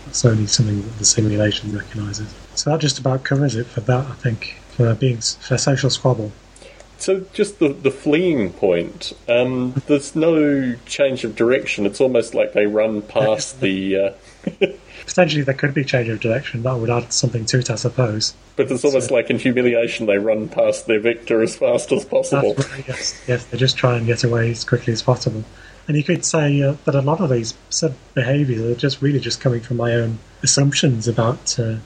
It's 0.06 0.24
only 0.24 0.46
something 0.46 0.82
that 0.82 0.98
the 0.98 1.04
simulation 1.04 1.76
recognises. 1.76 2.34
So 2.54 2.70
that 2.70 2.80
just 2.80 2.98
about 2.98 3.24
covers 3.24 3.54
it 3.54 3.66
for 3.66 3.80
that, 3.82 4.06
I 4.06 4.14
think, 4.14 4.56
for 4.70 4.94
being 4.94 5.18
for 5.18 5.56
social 5.56 5.90
squabble. 5.90 6.32
So, 6.98 7.24
just 7.32 7.60
the, 7.60 7.68
the 7.70 7.90
fleeing 7.90 8.52
point, 8.52 9.14
um, 9.26 9.82
there's 9.86 10.14
no 10.14 10.74
change 10.84 11.24
of 11.24 11.34
direction. 11.34 11.86
It's 11.86 12.00
almost 12.00 12.34
like 12.34 12.52
they 12.52 12.66
run 12.66 13.00
past 13.02 13.60
the. 13.60 13.96
Uh, 13.96 14.10
Potentially, 15.06 15.42
there 15.42 15.54
could 15.54 15.74
be 15.74 15.84
change 15.84 16.08
of 16.08 16.20
direction. 16.20 16.62
That 16.62 16.76
would 16.76 16.90
add 16.90 17.12
something 17.12 17.44
to 17.46 17.58
it, 17.58 17.70
I 17.70 17.74
suppose. 17.74 18.34
but 18.56 18.70
it's 18.70 18.84
almost 18.84 19.10
like 19.10 19.30
in 19.30 19.38
humiliation, 19.38 20.06
they 20.06 20.18
run 20.18 20.48
past 20.48 20.86
their 20.86 21.00
victor 21.00 21.42
as 21.42 21.56
fast 21.56 21.90
as 21.92 22.04
possible. 22.04 22.54
Right. 22.54 22.84
Yes, 22.88 23.20
yes. 23.26 23.44
They 23.46 23.58
just 23.58 23.76
try 23.76 23.96
and 23.96 24.06
get 24.06 24.22
away 24.24 24.50
as 24.50 24.64
quickly 24.64 24.92
as 24.92 25.02
possible. 25.02 25.44
And 25.88 25.96
you 25.96 26.04
could 26.04 26.24
say 26.24 26.62
uh, 26.62 26.74
that 26.84 26.94
a 26.94 27.00
lot 27.00 27.20
of 27.20 27.30
these 27.30 27.54
sub 27.70 27.94
behaviours 28.14 28.60
are 28.62 28.74
just 28.78 29.02
really 29.02 29.18
just 29.18 29.40
coming 29.40 29.60
from 29.60 29.78
my 29.78 29.94
own 29.94 30.18
assumptions 30.42 31.08
about 31.08 31.58
uh, 31.58 31.76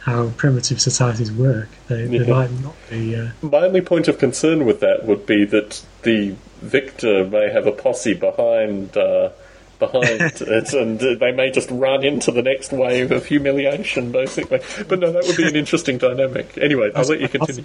how 0.00 0.28
primitive 0.36 0.80
societies 0.80 1.32
work. 1.32 1.68
They, 1.88 2.04
they 2.06 2.18
Yeah. 2.18 2.32
might 2.32 2.50
not 2.62 2.76
be. 2.88 3.16
Uh, 3.16 3.30
My 3.42 3.58
only 3.66 3.80
point 3.80 4.06
of 4.06 4.18
concern 4.18 4.64
with 4.64 4.78
that 4.80 5.04
would 5.06 5.26
be 5.26 5.44
that 5.46 5.82
the 6.02 6.36
victor 6.62 7.24
may 7.24 7.50
have 7.50 7.66
a 7.66 7.72
posse 7.72 8.14
behind. 8.14 8.96
Uh, 8.96 9.30
behind 9.78 10.20
it, 10.40 10.72
and 10.72 11.02
uh, 11.02 11.14
they 11.18 11.32
may 11.32 11.50
just 11.50 11.70
run 11.70 12.04
into 12.04 12.30
the 12.30 12.42
next 12.42 12.72
wave 12.72 13.12
of 13.12 13.26
humiliation, 13.26 14.12
basically. 14.12 14.60
But 14.88 14.98
no, 15.00 15.12
that 15.12 15.24
would 15.26 15.36
be 15.36 15.46
an 15.46 15.56
interesting 15.56 15.98
dynamic. 15.98 16.56
Anyway, 16.58 16.90
I'll 16.94 17.04
let 17.04 17.20
you 17.20 17.28
continue. 17.28 17.64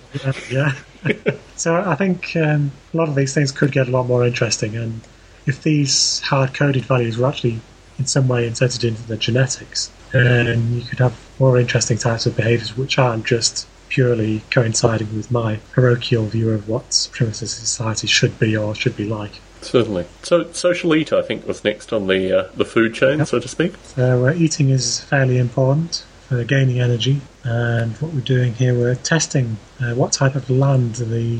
Yeah. 0.50 0.74
so 1.56 1.76
I 1.76 1.96
think 1.96 2.36
um, 2.36 2.72
a 2.94 2.98
lot 2.98 3.10
of 3.10 3.16
these 3.16 3.34
things 3.34 3.52
could 3.52 3.72
get 3.72 3.88
a 3.88 3.92
lot 3.92 4.08
more 4.08 4.26
interesting, 4.26 4.76
and 4.76 5.02
if 5.46 5.64
these 5.64 6.22
hard-coded 6.22 6.86
values 6.86 7.18
were 7.18 7.28
actually 7.28 7.60
in 8.00 8.06
some 8.06 8.28
way 8.28 8.48
inserted 8.48 8.84
into 8.84 9.04
the 9.04 9.18
genetics, 9.18 9.92
then 10.12 10.74
you 10.74 10.82
could 10.82 11.00
have 11.00 11.18
more 11.40 11.60
interesting 11.60 11.98
types 11.98 12.26
of 12.26 12.36
behaviours 12.36 12.78
which 12.78 12.98
aren't 12.98 13.26
just 13.26 13.68
purely 13.90 14.42
coinciding 14.50 15.16
with 15.16 15.30
my 15.30 15.60
parochial 15.72 16.26
view 16.26 16.50
of 16.50 16.68
what 16.68 17.10
primitive 17.12 17.50
society 17.50 18.08
should 18.08 18.40
be 18.40 18.58
or 18.58 18.74
should 18.74 18.96
be 18.98 19.06
like. 19.06 19.42
Certainly. 19.64 20.06
So, 20.24 20.52
social 20.52 20.96
eater, 20.96 21.18
I 21.18 21.22
think, 21.22 21.48
was 21.48 21.64
next 21.64 21.92
on 21.94 22.08
the 22.08 22.32
uh, 22.38 22.52
the 22.56 22.66
food 22.66 22.94
chain, 22.94 23.20
Yep. 23.20 23.28
so 23.28 23.40
to 23.40 23.48
speak. 23.48 23.74
So 23.84 24.28
uh, 24.28 24.34
eating 24.34 24.70
is 24.70 25.02
fairly 25.02 25.38
important 25.38 26.06
for 26.28 26.44
gaining 26.44 26.80
energy, 26.80 27.22
and 27.44 27.94
what 27.98 28.14
we're 28.14 28.22
doing 28.22 28.54
here, 28.56 28.74
we're 28.74 28.96
testing 28.96 29.58
uh, 29.82 29.94
what 29.96 30.12
type 30.12 30.36
of 30.36 30.50
land 30.50 30.96
the 30.96 31.40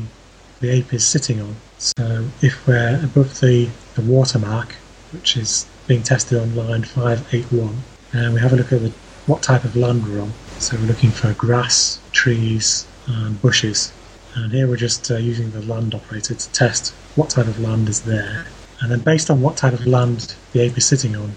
the 0.60 0.70
ape 0.70 0.94
is 0.94 1.06
sitting 1.06 1.40
on. 1.40 1.56
So 1.78 2.26
if 2.40 2.66
we're 2.66 3.00
above 3.04 3.40
the, 3.40 3.68
the 3.96 4.02
watermark, 4.02 4.72
which 5.12 5.36
is 5.36 5.66
being 5.86 6.02
tested 6.02 6.38
on 6.40 6.54
line 6.56 6.84
581, 6.84 7.76
and 8.12 8.34
we 8.34 8.40
have 8.40 8.52
a 8.52 8.56
look 8.56 8.72
at 8.72 8.80
the, 8.80 8.92
what 9.26 9.42
type 9.42 9.64
of 9.64 9.76
land 9.76 10.06
we're 10.06 10.22
on. 10.22 10.32
So 10.60 10.76
we're 10.76 10.86
looking 10.86 11.10
for 11.10 11.34
grass, 11.34 12.00
trees, 12.12 12.86
and 13.06 13.40
bushes. 13.42 13.92
And 14.34 14.52
here 14.52 14.66
we're 14.66 14.76
just 14.76 15.10
uh, 15.10 15.16
using 15.16 15.50
the 15.50 15.60
land 15.60 15.94
operator 15.94 16.34
to 16.34 16.52
test 16.52 16.94
what 17.16 17.30
type 17.30 17.46
of 17.46 17.60
land 17.60 17.88
is 17.88 18.02
there. 18.02 18.46
And 18.80 18.90
then 18.90 19.00
based 19.00 19.30
on 19.30 19.40
what 19.40 19.56
type 19.56 19.72
of 19.72 19.86
land 19.86 20.34
the 20.52 20.60
ape 20.60 20.76
is 20.76 20.86
sitting 20.86 21.16
on, 21.16 21.36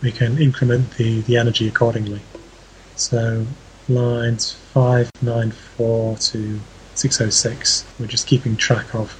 we 0.00 0.12
can 0.12 0.40
increment 0.40 0.92
the, 0.92 1.20
the 1.22 1.36
energy 1.36 1.66
accordingly. 1.68 2.20
So 2.96 3.46
lines 3.88 4.52
594 4.74 6.16
to 6.16 6.60
606, 6.94 7.84
we're 7.98 8.06
just 8.06 8.26
keeping 8.26 8.56
track 8.56 8.94
of 8.94 9.16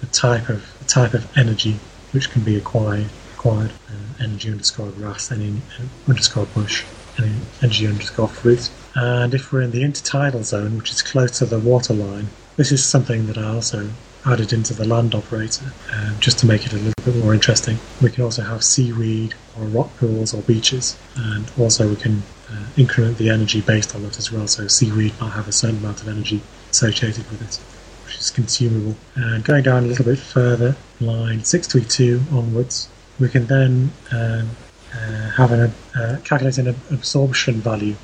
the 0.00 0.06
type 0.06 0.48
of 0.48 0.66
the 0.78 0.84
type 0.84 1.14
of 1.14 1.36
energy 1.36 1.78
which 2.12 2.30
can 2.30 2.42
be 2.42 2.56
acquired. 2.56 3.06
Acquired 3.34 3.72
uh, 3.88 4.22
energy 4.22 4.50
underscore 4.50 4.90
grass, 4.90 5.32
any 5.32 5.50
uh, 5.78 5.84
underscore 6.08 6.46
bush, 6.46 6.84
any 7.18 7.32
energy 7.62 7.86
underscore 7.86 8.28
fruit. 8.28 8.70
And 8.94 9.34
if 9.34 9.52
we're 9.52 9.62
in 9.62 9.70
the 9.70 9.82
intertidal 9.82 10.44
zone, 10.44 10.78
which 10.78 10.90
is 10.90 11.02
close 11.02 11.38
to 11.38 11.46
the 11.46 11.58
water 11.58 11.94
line, 11.94 12.28
this 12.56 12.70
is 12.70 12.84
something 12.84 13.26
that 13.26 13.38
I 13.38 13.54
also 13.54 13.90
added 14.24 14.52
into 14.52 14.74
the 14.74 14.86
land 14.86 15.14
operator 15.14 15.72
um, 15.92 16.14
just 16.20 16.38
to 16.38 16.46
make 16.46 16.64
it 16.64 16.72
a 16.72 16.76
little 16.76 17.04
bit 17.04 17.16
more 17.16 17.34
interesting. 17.34 17.78
We 18.00 18.10
can 18.10 18.24
also 18.24 18.42
have 18.42 18.62
seaweed 18.62 19.34
or 19.58 19.64
rock 19.64 19.96
pools 19.96 20.32
or 20.34 20.42
beaches, 20.42 20.96
and 21.16 21.50
also 21.58 21.88
we 21.88 21.96
can 21.96 22.22
uh, 22.50 22.64
increment 22.76 23.18
the 23.18 23.30
energy 23.30 23.60
based 23.60 23.94
on 23.94 24.02
that 24.04 24.18
as 24.18 24.30
well. 24.30 24.46
So 24.46 24.68
seaweed 24.68 25.14
might 25.20 25.30
have 25.30 25.48
a 25.48 25.52
certain 25.52 25.78
amount 25.78 26.02
of 26.02 26.08
energy 26.08 26.42
associated 26.70 27.28
with 27.30 27.42
it, 27.42 27.56
which 28.04 28.18
is 28.18 28.30
consumable. 28.30 28.96
And 29.14 29.44
going 29.44 29.64
down 29.64 29.84
a 29.84 29.86
little 29.86 30.04
bit 30.04 30.18
further, 30.18 30.76
line 31.00 31.44
632 31.44 32.36
onwards, 32.36 32.88
we 33.18 33.28
can 33.28 33.46
then 33.46 33.92
um, 34.10 34.50
uh, 34.94 35.30
have 35.30 35.52
an 35.52 35.72
uh, 35.94 36.18
calculate 36.24 36.58
an 36.58 36.68
absorption 36.90 37.54
value, 37.54 37.96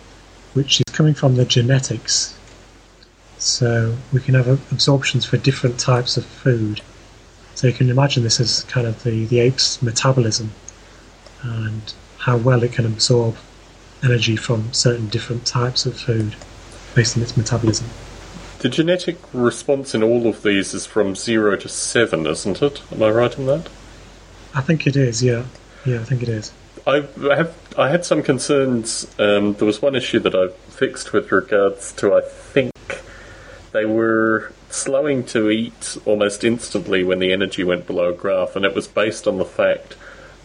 which 0.55 0.81
is 0.81 0.95
coming 0.95 1.15
from 1.15 1.37
the 1.37 1.45
genetics 1.45 2.38
so 3.39 3.97
we 4.13 4.21
can 4.21 4.35
have 4.35 4.49
absorptions 4.73 5.25
for 5.25 5.37
different 5.37 5.79
types 5.79 6.17
of 6.17 6.25
food. 6.25 6.81
So 7.55 7.67
you 7.67 7.73
can 7.73 7.91
imagine 7.91 8.23
this 8.23 8.41
as 8.41 8.65
kind 8.65 8.87
of 8.87 9.03
the, 9.03 9.25
the 9.27 9.41
ape's 9.41 9.83
metabolism 9.83 10.53
and 11.43 11.93
how 12.19 12.37
well 12.37 12.63
it 12.63 12.73
can 12.73 12.87
absorb 12.87 13.37
energy 14.03 14.37
from 14.37 14.73
certain 14.73 15.09
different 15.09 15.47
types 15.47 15.87
of 15.87 15.99
food 15.99 16.37
based 16.95 17.17
on 17.17 17.23
its 17.23 17.37
metabolism. 17.37 17.89
The 18.61 18.69
genetic 18.69 19.19
response 19.33 19.95
in 19.95 20.03
all 20.03 20.27
of 20.27 20.43
these 20.43 20.75
is 20.75 20.85
from 20.85 21.15
0 21.15 21.57
to 21.57 21.69
7, 21.69 22.27
isn't 22.27 22.63
it? 22.63 22.83
Am 22.93 23.03
I 23.03 23.11
right 23.11 23.37
in 23.37 23.47
that? 23.47 23.69
I 24.55 24.61
think 24.61 24.87
it 24.87 24.97
is, 24.97 25.23
yeah. 25.23 25.45
Yeah, 25.87 26.01
I 26.01 26.05
think 26.05 26.23
it 26.23 26.29
is. 26.29 26.53
I 26.87 27.07
have 27.35 27.55
I 27.77 27.91
had 27.91 28.05
some 28.05 28.23
concerns. 28.23 29.07
Um, 29.19 29.53
there 29.55 29.67
was 29.67 29.83
one 29.83 29.95
issue 29.95 30.19
that 30.21 30.35
I 30.35 30.49
fixed 30.71 31.13
with 31.13 31.31
regards 31.31 31.93
to 31.95 32.15
I 32.15 32.23
think 32.23 32.73
they 33.73 33.85
were 33.85 34.53
slowing 34.71 35.25
to 35.25 35.51
eat 35.51 35.97
almost 36.05 36.45
instantly 36.45 37.05
when 37.05 37.19
the 37.19 37.33
energy 37.33 37.65
went 37.65 37.87
below 37.87 38.11
a 38.11 38.15
graph, 38.15 38.57
and 38.57 38.65
it 38.65 38.75
was 38.75 38.87
based 38.89 39.27
on 39.27 39.39
the 39.39 39.45
fact 39.45 39.97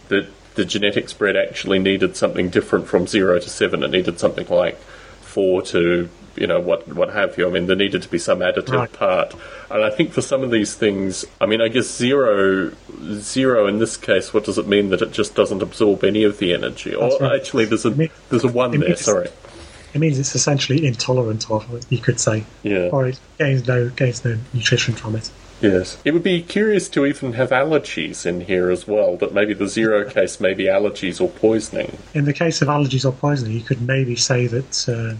that 0.08 0.26
the 0.54 0.64
genetic 0.64 1.08
spread 1.08 1.36
actually 1.36 1.78
needed 1.78 2.16
something 2.16 2.48
different 2.48 2.86
from 2.86 3.06
zero 3.06 3.38
to 3.38 3.48
seven. 3.48 3.82
It 3.82 3.90
needed 3.90 4.18
something 4.18 4.46
like 4.48 4.78
four 5.20 5.62
to 5.62 6.08
you 6.36 6.46
know 6.46 6.60
what 6.60 6.88
what 6.94 7.12
have 7.12 7.38
you. 7.38 7.46
I 7.46 7.50
mean, 7.50 7.66
there 7.66 7.76
needed 7.76 8.02
to 8.02 8.08
be 8.08 8.18
some 8.18 8.40
additive 8.40 8.72
Right. 8.76 8.92
part, 8.92 9.34
and 9.70 9.84
I 9.84 9.90
think 9.90 10.12
for 10.12 10.20
some 10.20 10.42
of 10.42 10.50
these 10.50 10.74
things, 10.74 11.24
I 11.40 11.46
mean, 11.46 11.60
I 11.60 11.68
guess 11.68 11.86
zero 11.86 12.72
zero 13.14 13.66
in 13.66 13.78
this 13.78 13.96
case. 13.96 14.34
What 14.34 14.44
does 14.44 14.58
it 14.58 14.66
mean 14.66 14.90
that 14.90 15.02
it 15.02 15.12
just 15.12 15.34
doesn't 15.34 15.62
absorb 15.62 16.04
any 16.04 16.24
of 16.24 16.38
the 16.38 16.52
energy? 16.54 16.94
Or 16.94 17.16
right. 17.18 17.38
actually, 17.38 17.66
there's 17.66 17.84
a 17.86 17.90
there's 18.30 18.44
a 18.44 18.48
one 18.48 18.78
there. 18.80 18.96
Sorry, 18.96 19.28
It 19.94 20.00
means 20.00 20.18
it's 20.18 20.34
essentially 20.34 20.84
intolerant 20.86 21.50
of 21.50 21.72
it, 21.72 21.86
you 21.88 21.98
could 21.98 22.18
say. 22.20 22.44
yeah. 22.62 22.88
Or 22.92 23.06
it 23.06 23.20
gains 23.38 23.66
no 23.66 23.88
gains 23.90 24.24
no 24.24 24.36
nutrition 24.52 24.94
from 24.94 25.14
it. 25.16 25.30
Yes. 25.60 25.96
It 26.04 26.12
would 26.12 26.24
be 26.24 26.42
curious 26.42 26.88
to 26.90 27.06
even 27.06 27.34
have 27.34 27.50
allergies 27.50 28.26
in 28.26 28.42
here 28.42 28.70
as 28.70 28.86
well, 28.88 29.16
but 29.16 29.32
maybe 29.32 29.54
the 29.54 29.68
zero 29.68 30.08
case 30.10 30.40
may 30.40 30.52
be 30.52 30.64
allergies 30.64 31.20
or 31.20 31.28
poisoning. 31.28 31.96
In 32.12 32.24
the 32.24 32.32
case 32.32 32.60
of 32.60 32.68
allergies 32.68 33.04
or 33.08 33.12
poisoning, 33.12 33.52
you 33.56 33.62
could 33.62 33.80
maybe 33.80 34.16
say 34.16 34.46
that 34.48 34.88
uh, 34.88 35.14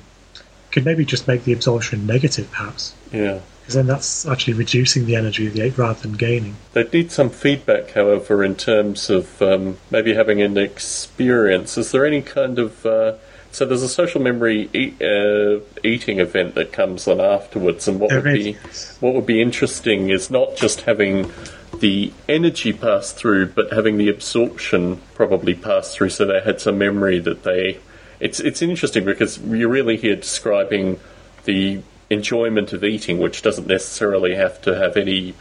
could 0.72 0.84
maybe 0.84 1.04
just 1.04 1.28
make 1.28 1.44
the 1.44 1.52
absorption 1.52 2.04
negative, 2.04 2.50
perhaps, 2.50 2.94
Yeah. 3.12 3.38
because 3.60 3.74
then 3.76 3.86
that's 3.86 4.26
actually 4.26 4.54
reducing 4.54 5.06
the 5.06 5.14
energy 5.14 5.46
of 5.46 5.54
the 5.54 5.62
ape 5.62 5.78
rather 5.78 6.00
than 6.02 6.12
gaining. 6.14 6.56
They'd 6.72 6.92
need 6.92 7.12
some 7.12 7.30
feedback, 7.30 7.92
however, 7.92 8.42
in 8.44 8.56
terms 8.56 9.08
of 9.08 9.40
um, 9.40 9.78
maybe 9.90 10.14
having 10.14 10.42
an 10.42 10.58
experience. 10.58 11.78
Is 11.78 11.92
there 11.92 12.04
any 12.04 12.22
kind 12.22 12.58
of. 12.58 12.84
Uh, 12.84 13.14
so 13.55 13.64
there's 13.64 13.82
a 13.82 13.88
social 13.88 14.20
memory 14.20 14.68
eat, 14.74 15.00
uh, 15.00 15.61
eating 15.84 16.18
event 16.18 16.57
that 16.57 16.72
comes 16.72 17.07
on 17.07 17.20
afterwards, 17.20 17.86
and 17.86 18.00
what 18.00 18.11
There 18.11 18.20
would 18.20 18.36
is. 18.36 18.44
be 18.44 18.52
what 18.98 19.14
would 19.14 19.26
be 19.26 19.40
interesting 19.40 20.11
is 20.11 20.28
not 20.28 20.57
just 20.57 20.80
having 20.82 21.30
the 21.78 22.12
energy 22.28 22.72
pass 22.72 23.12
through, 23.12 23.46
but 23.46 23.72
having 23.72 23.96
the 23.96 24.09
absorption 24.09 25.00
probably 25.14 25.55
pass 25.55 25.94
through, 25.94 26.11
so 26.11 26.24
they 26.24 26.40
had 26.40 26.61
some 26.61 26.78
memory 26.78 27.20
that 27.20 27.44
they. 27.44 27.78
It's 28.18 28.40
it's 28.40 28.61
interesting 28.61 29.05
because 29.05 29.38
you're 29.38 29.68
really 29.68 29.96
here 29.98 30.16
describing 30.16 30.98
the 31.44 31.80
enjoyment 32.11 32.72
of 32.72 32.82
eating, 32.82 33.18
which 33.18 33.42
doesn't 33.42 33.68
necessarily 33.68 34.34
have 34.34 34.61
to 34.62 34.74
have 34.74 34.96
any 34.96 35.34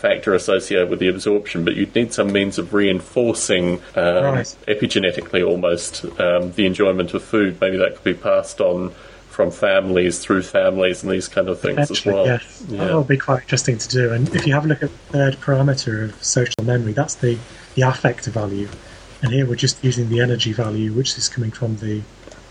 factor 0.00 0.34
associated 0.34 0.88
with 0.90 0.98
the 0.98 1.08
absorption, 1.08 1.64
but 1.64 1.76
you'd 1.76 1.94
need 1.94 2.12
some 2.12 2.32
means 2.32 2.58
of 2.58 2.72
reinforcing 2.74 3.74
um, 3.94 4.24
Right. 4.24 4.56
epigenetically 4.66 5.46
almost 5.46 6.04
um, 6.18 6.52
the 6.52 6.66
enjoyment 6.66 7.14
of 7.14 7.22
food. 7.22 7.60
Maybe 7.60 7.76
that 7.76 7.94
could 7.96 8.04
be 8.04 8.14
passed 8.14 8.60
on 8.60 8.92
from 9.28 9.50
families 9.50 10.18
through 10.18 10.42
families 10.42 11.02
and 11.02 11.12
these 11.12 11.28
kind 11.28 11.48
of 11.48 11.60
things 11.60 11.90
as 11.90 12.04
well. 12.04 12.26
yes. 12.26 12.64
Yeah. 12.68 12.84
That 12.84 12.94
will 12.94 13.04
be 13.04 13.16
quite 13.16 13.42
interesting 13.42 13.78
to 13.78 13.88
do. 13.88 14.12
And 14.12 14.28
if 14.34 14.46
you 14.46 14.52
have 14.54 14.64
a 14.64 14.68
look 14.68 14.82
at 14.82 14.90
the 14.90 15.12
third 15.12 15.34
parameter 15.36 16.04
of 16.04 16.22
social 16.24 16.64
memory, 16.64 16.92
that's 16.92 17.14
the, 17.14 17.38
the 17.76 17.82
affect 17.82 18.26
value. 18.26 18.68
And 19.22 19.32
here 19.32 19.46
we're 19.46 19.54
just 19.54 19.82
using 19.84 20.08
the 20.08 20.20
energy 20.20 20.52
value, 20.52 20.92
which 20.92 21.16
is 21.16 21.28
coming 21.28 21.50
from 21.52 21.76
the 21.76 22.02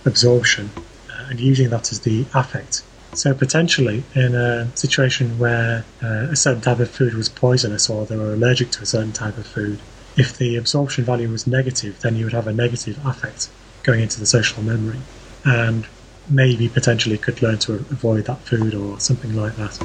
absorption, 0.05 0.69
uh, 1.09 1.25
and 1.29 1.39
using 1.39 1.69
that 1.71 1.91
as 1.91 1.99
the 2.01 2.25
affect. 2.33 2.83
So 3.13 3.33
potentially, 3.33 4.03
in 4.15 4.35
a 4.35 4.75
situation 4.77 5.39
where 5.39 5.83
uh, 6.01 6.27
a 6.31 6.35
certain 6.35 6.61
type 6.61 6.79
of 6.79 6.89
food 6.89 7.13
was 7.15 7.27
poisonous 7.27 7.89
or 7.89 8.05
they 8.05 8.15
were 8.15 8.33
allergic 8.33 8.71
to 8.71 8.83
a 8.83 8.85
certain 8.85 9.11
type 9.11 9.37
of 9.37 9.45
food, 9.45 9.79
if 10.15 10.37
the 10.37 10.55
absorption 10.55 11.03
value 11.03 11.29
was 11.29 11.47
negative, 11.47 11.99
then 12.01 12.15
you 12.15 12.25
would 12.25 12.33
have 12.33 12.47
a 12.47 12.53
negative 12.53 13.03
affect 13.05 13.49
going 13.83 14.01
into 14.01 14.19
the 14.19 14.25
social 14.25 14.61
memory. 14.61 14.99
And 15.43 15.87
maybe 16.29 16.69
potentially 16.69 17.17
could 17.17 17.41
learn 17.41 17.57
to 17.57 17.73
avoid 17.73 18.25
that 18.25 18.39
food 18.39 18.75
or 18.75 18.99
something 18.99 19.35
like 19.35 19.55
that. 19.55 19.81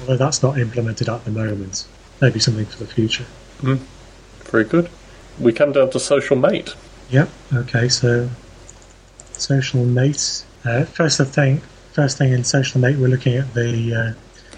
Although 0.00 0.16
that's 0.16 0.42
not 0.42 0.58
implemented 0.58 1.08
at 1.08 1.24
the 1.24 1.30
moment. 1.30 1.86
Maybe 2.20 2.40
something 2.40 2.66
for 2.66 2.78
the 2.78 2.86
future. 2.86 3.26
Very 4.44 4.64
good. 4.64 4.90
We 5.38 5.52
come 5.52 5.72
down 5.72 5.90
to 5.90 6.00
social 6.00 6.36
mate. 6.36 6.74
Yep. 7.10 7.28
Okay. 7.54 7.88
So 7.88 8.28
social 9.32 9.84
mate. 9.84 10.44
Uh, 10.64 10.84
first 10.84 11.20
thing, 11.20 11.62
first 11.96 12.18
thing 12.18 12.30
in 12.30 12.44
social 12.44 12.78
mate, 12.78 12.98
we're 12.98 13.08
looking 13.08 13.36
at 13.36 13.54
the 13.54 13.94
uh, 13.94 14.12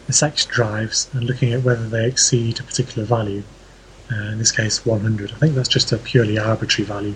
the 0.08 0.12
sex 0.12 0.44
drives 0.44 1.08
and 1.12 1.22
looking 1.22 1.52
at 1.52 1.62
whether 1.62 1.88
they 1.88 2.04
exceed 2.04 2.58
a 2.58 2.64
particular 2.64 3.06
value. 3.06 3.44
Uh, 4.10 4.32
in 4.32 4.38
this 4.38 4.50
case, 4.50 4.84
100. 4.84 5.32
I 5.32 5.34
think 5.36 5.54
that's 5.54 5.68
just 5.68 5.92
a 5.92 5.98
purely 5.98 6.38
arbitrary 6.38 6.86
value 6.86 7.14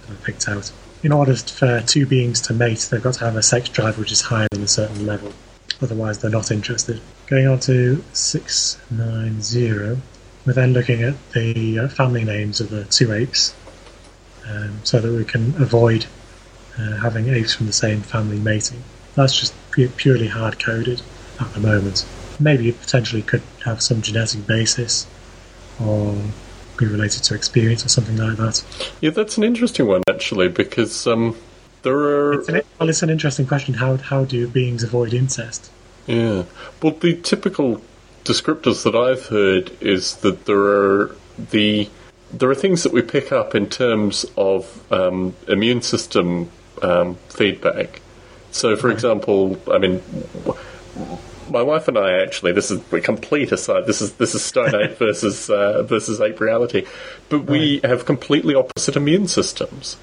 that 0.00 0.10
I 0.10 0.24
picked 0.24 0.48
out. 0.48 0.72
In 1.02 1.12
order 1.12 1.36
for 1.36 1.80
two 1.82 2.06
beings 2.06 2.40
to 2.42 2.54
mate, 2.54 2.88
they've 2.90 3.02
got 3.02 3.14
to 3.14 3.24
have 3.24 3.36
a 3.36 3.42
sex 3.42 3.68
drive 3.68 3.98
which 3.98 4.10
is 4.10 4.22
higher 4.22 4.48
than 4.50 4.62
a 4.62 4.68
certain 4.68 5.06
level. 5.06 5.32
Otherwise, 5.80 6.18
they're 6.18 6.30
not 6.30 6.50
interested. 6.50 7.00
Going 7.26 7.46
on 7.46 7.60
to 7.60 8.02
690, 8.14 10.00
we're 10.46 10.52
then 10.54 10.72
looking 10.72 11.02
at 11.02 11.14
the 11.32 11.80
uh, 11.80 11.88
family 11.88 12.24
names 12.24 12.60
of 12.60 12.70
the 12.70 12.84
two 12.84 13.12
apes 13.12 13.54
um, 14.48 14.80
so 14.82 15.00
that 15.00 15.12
we 15.12 15.24
can 15.24 15.54
avoid 15.62 16.06
uh, 16.78 16.96
having 16.96 17.28
apes 17.28 17.54
from 17.54 17.66
the 17.66 17.72
same 17.72 18.00
family 18.00 18.38
mating. 18.38 18.82
That's 19.14 19.38
just 19.38 19.54
purely 19.72 20.28
hard 20.28 20.62
coded 20.62 21.02
at 21.40 21.52
the 21.54 21.60
moment. 21.60 22.06
Maybe 22.40 22.68
it 22.68 22.80
potentially 22.80 23.22
could 23.22 23.42
have 23.64 23.82
some 23.82 24.02
genetic 24.02 24.46
basis 24.46 25.06
or 25.80 26.16
be 26.78 26.86
related 26.86 27.22
to 27.24 27.34
experience 27.34 27.84
or 27.84 27.88
something 27.88 28.16
like 28.16 28.36
that. 28.38 28.64
Yeah, 29.00 29.10
that's 29.10 29.36
an 29.36 29.44
interesting 29.44 29.86
one 29.86 30.02
actually 30.08 30.48
because 30.48 31.06
um, 31.06 31.36
there 31.82 31.96
are 31.96 32.40
It's 32.40 32.48
an, 32.48 32.62
well, 32.78 32.88
it's 32.88 33.02
an 33.02 33.10
interesting 33.10 33.46
question. 33.46 33.74
How, 33.74 33.96
how 33.96 34.24
do 34.24 34.48
beings 34.48 34.82
avoid 34.82 35.14
incest? 35.14 35.70
Yeah. 36.06 36.44
Well, 36.82 36.94
the 36.94 37.16
typical 37.16 37.82
descriptors 38.24 38.84
that 38.84 38.94
I've 38.94 39.26
heard 39.26 39.76
is 39.80 40.16
that 40.16 40.46
there 40.46 40.60
are 40.60 41.16
the 41.50 41.88
there 42.32 42.48
are 42.48 42.54
things 42.54 42.82
that 42.82 42.92
we 42.92 43.02
pick 43.02 43.30
up 43.30 43.54
in 43.54 43.68
terms 43.68 44.24
of 44.36 44.90
um, 44.92 45.34
immune 45.48 45.82
system 45.82 46.50
um, 46.82 47.16
feedback. 47.28 48.00
So, 48.52 48.76
for 48.76 48.90
example, 48.90 49.58
I 49.70 49.78
mean, 49.78 50.02
my 51.50 51.62
wife 51.62 51.88
and 51.88 51.98
I 51.98 52.22
actually 52.22 52.52
this 52.52 52.70
is 52.70 52.80
a 52.92 53.00
complete 53.00 53.52
aside. 53.52 53.86
This 53.86 54.00
is 54.00 54.14
this 54.14 54.34
is 54.34 54.42
Stone 54.42 54.74
Ape 54.74 54.98
versus 54.98 55.50
uh, 55.50 55.82
versus 55.82 56.20
ape 56.20 56.40
reality, 56.40 56.86
but 57.28 57.44
we 57.44 57.80
have 57.84 58.06
completely 58.06 58.54
opposite 58.54 58.96
immune 58.96 59.28
systems. 59.28 59.96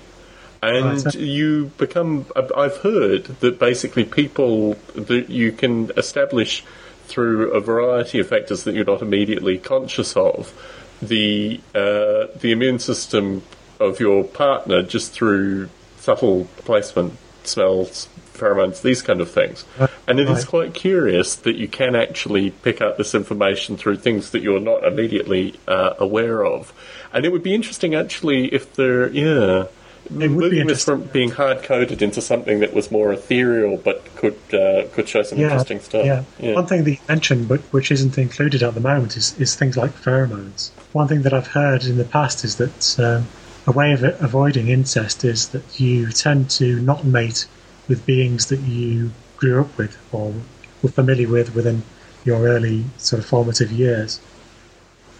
And 0.61 1.05
Right. 1.05 1.15
you 1.15 1.71
become. 1.77 2.25
I've 2.35 2.77
heard 2.77 3.25
that 3.39 3.59
basically 3.59 4.03
people 4.03 4.73
that 4.93 5.29
you 5.29 5.53
can 5.53 5.91
establish 5.95 6.65
through 7.05 7.51
a 7.51 7.59
variety 7.61 8.19
of 8.19 8.27
factors 8.27 8.65
that 8.65 8.75
you're 8.75 8.85
not 8.85 9.01
immediately 9.01 9.57
conscious 9.57 10.15
of 10.17 10.53
the 11.01 11.61
uh, 11.73 12.27
the 12.39 12.51
immune 12.51 12.79
system 12.79 13.41
of 13.79 13.99
your 14.01 14.25
partner 14.25 14.83
just 14.83 15.13
through 15.13 15.69
subtle 15.97 16.45
placement, 16.65 17.13
smells, 17.43 18.09
pheromones, 18.39 18.81
these 18.81 19.01
kind 19.01 19.21
of 19.21 19.29
things. 19.29 19.65
And 20.07 20.19
it 20.19 20.29
is 20.29 20.39
Right. 20.39 20.47
quite 20.47 20.73
curious 20.73 21.35
that 21.35 21.55
you 21.55 21.67
can 21.67 21.95
actually 21.95 22.49
pick 22.49 22.81
up 22.81 22.97
this 22.97 23.13
information 23.13 23.77
through 23.77 23.97
things 23.97 24.31
that 24.31 24.41
you're 24.41 24.59
not 24.59 24.83
immediately 24.83 25.55
uh, 25.67 25.93
aware 25.99 26.45
of. 26.45 26.73
And 27.13 27.25
it 27.25 27.31
would 27.31 27.43
be 27.43 27.53
interesting, 27.53 27.93
actually, 27.93 28.47
if 28.53 28.73
there, 28.73 29.09
yeah, 29.09 29.65
would 30.09 30.19
be 30.19 30.27
moving 30.27 30.67
this 30.67 30.85
from 30.85 31.03
being 31.03 31.31
hard 31.31 31.61
coded 31.61 32.01
into 32.01 32.21
something 32.21 32.59
that 32.61 32.73
was 32.73 32.89
more 32.89 33.13
ethereal, 33.13 33.77
but 33.77 34.03
could 34.15 34.37
uh, 34.53 34.87
could 34.93 35.07
show 35.07 35.21
some 35.21 35.37
interesting 35.39 35.79
stuff. 35.79 36.05
Yeah. 36.05 36.23
Yeah. 36.39 36.55
One 36.55 36.65
thing 36.65 36.83
that 36.85 36.91
you 36.91 36.97
mentioned, 37.07 37.47
but 37.47 37.59
which 37.71 37.91
isn't 37.91 38.17
included 38.17 38.63
at 38.63 38.73
the 38.73 38.79
moment, 38.79 39.17
is, 39.17 39.37
is 39.39 39.55
things 39.55 39.77
like 39.77 39.91
pheromones. 39.91 40.71
One 40.93 41.07
thing 41.07 41.21
that 41.23 41.33
I've 41.33 41.47
heard 41.47 41.83
in 41.83 41.97
the 41.97 42.05
past 42.05 42.43
is 42.43 42.55
that 42.55 42.99
um, 42.99 43.27
a 43.67 43.71
way 43.71 43.91
of 43.93 44.03
avoiding 44.03 44.69
incest 44.69 45.23
is 45.23 45.49
that 45.49 45.79
you 45.79 46.11
tend 46.11 46.49
to 46.51 46.79
not 46.81 47.03
mate 47.03 47.45
with 47.89 48.05
beings 48.05 48.45
that 48.47 48.61
you 48.61 49.11
grew 49.35 49.59
up 49.59 49.77
with 49.77 49.97
or 50.13 50.33
were 50.81 50.89
familiar 50.89 51.27
with 51.27 51.53
within 51.53 51.83
your 52.23 52.47
early 52.47 52.85
sort 52.97 53.19
of 53.21 53.25
formative 53.25 53.71
years. 53.71 54.21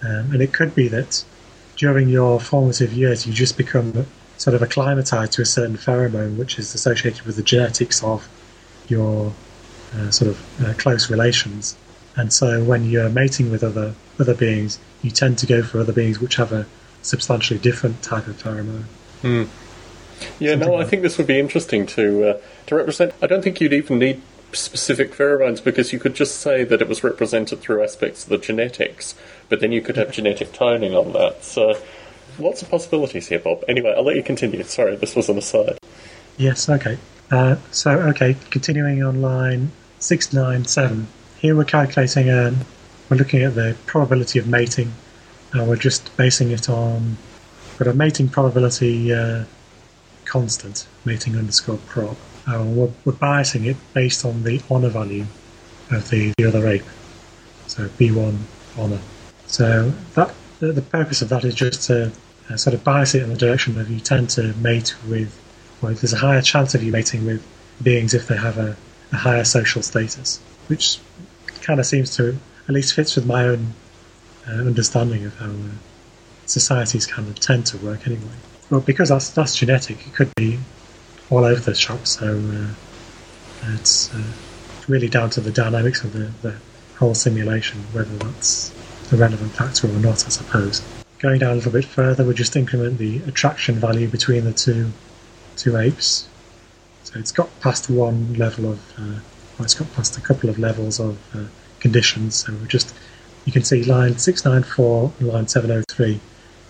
Um, 0.01 0.32
and 0.32 0.41
it 0.41 0.53
could 0.53 0.74
be 0.74 0.88
that 0.88 1.26
during 1.76 2.07
your 2.07 2.39
formative 2.39 2.93
years 2.93 3.28
you 3.28 3.34
just 3.34 3.57
become 3.57 4.05
sort 4.38 4.55
of 4.55 4.61
acclimatized 4.61 5.34
to 5.34 5.41
a 5.41 5.45
certain 5.45 5.76
pheromone 5.76 6.38
which 6.38 6.57
is 6.57 6.74
associated 6.74 7.26
with 7.26 7.36
the 7.36 7.43
genetics 7.43 8.01
of 8.01 8.30
your 8.88 9.34
uh, 9.95 10.11
sort 10.11 10.30
of 10.30 10.63
uh, 10.63 10.74
close 10.76 11.09
relations, 11.09 11.76
And 12.15 12.34
so 12.34 12.63
when 12.63 12.84
you're 12.86 13.09
mating 13.09 13.49
with 13.49 13.63
other 13.63 13.95
other 14.20 14.36
beings, 14.36 14.80
you 15.01 15.11
tend 15.11 15.38
to 15.39 15.45
go 15.45 15.63
for 15.63 15.80
other 15.80 15.93
beings 15.93 16.20
which 16.20 16.36
have 16.36 16.51
a 16.51 16.65
substantially 17.01 17.59
different 17.59 18.03
type 18.03 18.28
of 18.28 18.36
pheromone. 18.41 18.84
Hmm. 19.22 19.43
Yeah, 20.39 20.55
no, 20.55 20.76
I 20.76 20.86
think 20.86 21.01
this 21.01 21.17
would 21.17 21.28
be 21.28 21.39
interesting 21.39 21.86
to 21.88 22.30
uh, 22.30 22.38
to 22.67 22.76
represent. 22.76 23.13
I 23.22 23.28
don't 23.28 23.43
think 23.43 23.61
you'd 23.61 23.74
even 23.74 23.99
need 23.99 24.22
specific 24.51 25.11
pheromones 25.11 25.63
because 25.63 25.93
you 25.93 25.99
could 25.99 26.15
just 26.15 26.38
say 26.38 26.63
that 26.63 26.82
it 26.82 26.88
was 26.88 27.03
represented 27.03 27.59
through 27.59 27.84
aspects 27.84 28.24
of 28.24 28.30
the 28.30 28.38
genetics, 28.38 29.15
but 29.47 29.59
then 29.59 29.72
you 29.72 29.82
could 29.82 29.95
have 29.95 30.11
genetic 30.11 30.51
toning 30.53 30.95
on 30.95 31.13
that. 31.13 31.43
So 31.43 31.80
lots 32.39 32.61
of 32.61 32.70
possibilities 32.70 33.28
here, 33.28 33.39
Bob. 33.39 33.63
Anyway, 33.67 33.93
I'll 33.95 34.03
let 34.03 34.15
you 34.15 34.24
continue. 34.24 34.63
Sorry, 34.63 34.95
this 34.95 35.15
was 35.15 35.30
an 35.30 35.38
aside. 35.38 35.78
Yes, 36.38 36.70
okay. 36.70 36.97
Uh, 37.32 37.57
so, 37.72 37.91
okay, 37.91 38.36
continuing 38.49 39.03
on 39.03 39.22
line 39.22 39.72
697. 39.99 41.07
Here 41.38 41.55
we're 41.55 41.63
calculating, 41.63 42.30
um, 42.30 42.57
we're 43.09 43.17
looking 43.17 43.43
at 43.43 43.55
the 43.55 43.76
probability 43.86 44.39
of 44.39 44.47
mating, 44.47 44.93
and 45.53 45.67
we're 45.67 45.76
just 45.76 46.15
basing 46.17 46.51
it 46.51 46.70
on, 46.70 47.17
got 47.78 47.88
a 47.88 47.93
mating 47.93 48.30
probability 48.30 49.13
uh, 49.13 49.43
constant, 50.30 50.88
mating 51.05 51.36
underscore 51.36 51.77
prob. 51.88 52.15
And 52.45 52.77
we're, 52.77 52.91
we're 53.03 53.13
biasing 53.13 53.65
it 53.65 53.77
based 53.93 54.23
on 54.25 54.43
the 54.43 54.61
honour 54.69 54.89
value 54.89 55.25
of 55.91 56.09
the, 56.09 56.34
the 56.38 56.45
other 56.45 56.67
ape. 56.67 56.86
So 57.67 57.88
B1 57.88 58.38
honour. 58.77 59.01
So 59.47 59.89
that 60.13 60.34
the, 60.59 60.71
the 60.71 60.82
purpose 60.82 61.21
of 61.21 61.30
that 61.30 61.43
is 61.43 61.55
just 61.55 61.84
to 61.88 62.11
uh, 62.49 62.57
sort 62.57 62.73
of 62.73 62.84
bias 62.84 63.15
it 63.15 63.23
in 63.23 63.30
the 63.30 63.38
direction 63.38 63.80
of 63.80 63.89
you 63.89 63.99
tend 63.99 64.30
to 64.32 64.53
mate 64.53 64.95
with, 65.07 65.38
well, 65.82 65.93
there's 65.93 66.13
a 66.13 66.17
higher 66.17 66.41
chance 66.41 66.75
of 66.75 66.84
you 66.84 66.91
mating 66.91 67.25
with 67.25 67.45
beings 67.82 68.13
if 68.13 68.27
they 68.27 68.38
have 68.38 68.57
a, 68.57 68.75
a 69.11 69.17
higher 69.17 69.43
social 69.43 69.82
status, 69.82 70.39
which 70.67 70.99
kind 71.61 71.80
of 71.80 71.86
seems 71.86 72.15
to 72.17 72.38
at 72.67 72.73
least 72.73 72.93
fits 72.93 73.15
with 73.15 73.25
my 73.25 73.45
own 73.45 73.73
uh, 74.47 74.51
understanding 74.51 75.25
of 75.25 75.36
how 75.38 75.49
uh, 75.49 75.71
societies 76.45 77.05
kind 77.05 77.27
of 77.27 77.39
tend 77.39 77.65
to 77.67 77.77
work 77.77 78.05
anyway. 78.07 78.38
Well, 78.70 78.82
because 78.82 79.09
that's 79.09 79.30
that's 79.30 79.55
genetic, 79.55 80.05
it 80.05 80.13
could 80.13 80.32
be 80.36 80.59
all 81.30 81.43
over 81.43 81.59
the 81.59 81.76
shop. 81.76 82.05
So 82.05 82.38
uh, 82.38 83.74
it's 83.74 84.13
uh, 84.13 84.24
really 84.88 85.09
down 85.09 85.30
to 85.32 85.41
the 85.41 85.51
dynamics 85.51 86.03
of 86.03 86.13
the, 86.13 86.32
the 86.41 86.55
whole 86.97 87.15
simulation, 87.15 87.80
whether 87.93 88.15
that's 88.17 88.74
a 89.11 89.15
relevant 89.15 89.51
factor 89.53 89.88
or 89.88 89.99
not, 89.99 90.26
I 90.26 90.30
suppose. 90.30 90.82
Going 91.20 91.39
down 91.39 91.51
a 91.51 91.55
little 91.55 91.72
bit 91.72 91.86
further, 91.86 92.24
we 92.24 92.34
just 92.34 92.55
increment 92.55 92.97
the 92.97 93.17
attraction 93.24 93.76
value 93.76 94.07
between 94.07 94.45
the 94.45 94.53
two 94.53 94.91
two 95.55 95.78
apes. 95.78 96.28
So 97.03 97.20
it's 97.20 97.32
got 97.32 97.49
past 97.59 97.89
one 97.89 98.36
level 98.36 98.72
of, 98.72 98.80
uh, 98.97 99.20
well, 99.57 99.65
it's 99.65 99.74
got 99.74 99.91
past 99.93 100.17
a 100.17 100.22
couple 100.22 100.49
of 100.49 100.59
levels 100.59 100.99
of 100.99 101.17
uh, 101.36 101.45
conditions. 101.80 102.36
So 102.36 102.53
we 102.53 102.67
just, 102.67 102.93
you 103.45 103.51
can 103.51 103.63
see 103.63 103.84
line 103.84 104.17
694 104.17 105.13
and 105.20 105.28
line 105.28 105.47
703. 105.47 106.20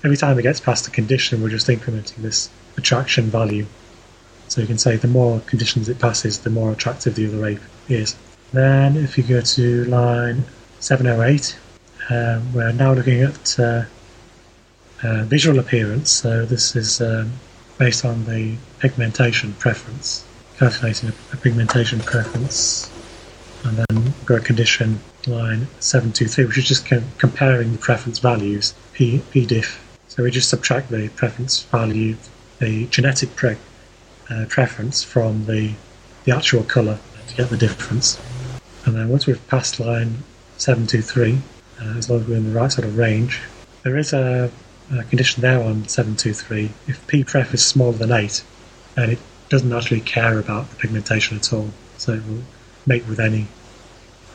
Every 0.04 0.16
time 0.16 0.40
it 0.40 0.44
gets 0.44 0.62
past 0.62 0.88
a 0.88 0.92
condition, 0.92 1.42
we're 1.42 1.50
just 1.50 1.68
incrementing 1.68 2.18
this 2.18 2.50
attraction 2.78 3.26
value. 3.26 3.66
So 4.48 4.62
you 4.62 4.68
can 4.68 4.78
say 4.78 4.96
the 4.96 5.10
more 5.10 5.42
conditions 5.42 5.90
it 5.90 6.00
passes, 6.00 6.40
the 6.40 6.50
more 6.50 6.72
attractive 6.72 7.16
the 7.16 7.28
other 7.28 7.46
ape 7.46 7.62
is. 7.90 8.16
Then 8.54 8.96
if 8.96 9.18
you 9.18 9.24
go 9.24 9.42
to 9.42 9.86
line 9.86 10.46
708, 10.80 11.58
um, 12.10 12.54
we're 12.54 12.72
now 12.72 12.94
looking 12.94 13.22
at 13.22 13.60
uh, 13.60 13.84
uh, 15.04 15.24
visual 15.26 15.60
appearance. 15.60 16.12
So 16.12 16.46
this 16.46 16.76
is 16.76 17.02
um, 17.02 17.34
based 17.78 18.06
on 18.06 18.26
the 18.26 18.56
pigmentation 18.80 19.54
preference, 19.54 20.26
calculating 20.58 21.10
a, 21.34 21.38
pigmentation 21.38 22.00
preference, 22.00 22.90
and 23.66 23.78
then 23.78 24.14
got 24.26 24.40
a 24.40 24.44
condition 24.44 25.00
line 25.28 25.68
723, 25.80 26.46
which 26.46 26.58
is 26.58 26.68
just 26.68 26.86
com- 26.86 27.04
comparing 27.18 27.74
the 27.74 27.78
preference 27.78 28.20
values, 28.20 28.74
P, 28.94 29.22
P 29.32 29.46
diff. 29.46 29.89
So 30.10 30.24
we 30.24 30.32
just 30.32 30.50
subtract 30.50 30.90
the 30.90 31.10
preference 31.10 31.62
value, 31.64 32.18
the 32.58 32.88
genetic 32.88 33.36
pre- 33.36 33.58
uh, 34.30 34.46
preference 34.50 35.04
from 35.04 35.46
the, 35.46 35.74
the 36.24 36.36
actual 36.36 36.64
colour 36.64 36.98
to 37.28 37.36
get 37.36 37.50
the 37.52 37.58
difference. 37.58 38.20
And 38.86 38.96
then 38.96 39.10
once 39.10 39.28
we've 39.28 39.48
passed 39.48 39.80
line 39.80 40.24
723, 40.58 41.38
uh, 41.80 41.98
as 41.98 42.10
long 42.10 42.22
as 42.22 42.28
we're 42.28 42.38
in 42.38 42.52
the 42.52 42.60
right 42.60 42.72
sort 42.72 42.88
of 42.88 42.98
range, 42.98 43.40
there 43.84 43.98
is 43.98 44.12
a, 44.12 44.52
a 44.92 45.04
condition 45.04 45.42
there 45.42 45.62
on 45.62 45.88
723. 45.88 46.72
If 46.88 47.06
P 47.06 47.24
pref 47.24 47.54
is 47.54 47.64
smaller 47.64 47.94
than 47.94 48.12
8, 48.12 48.44
then 48.96 49.12
it 49.12 49.20
doesn't 49.50 49.72
actually 49.72 50.02
care 50.02 50.40
about 50.40 50.72
the 50.72 50.76
pigmentation 50.76 51.38
at 51.38 51.54
all, 51.54 51.70
so 51.98 52.14
it 52.14 52.26
will 52.26 52.42
mate 52.88 53.06
with 53.08 53.20
any 53.20 53.48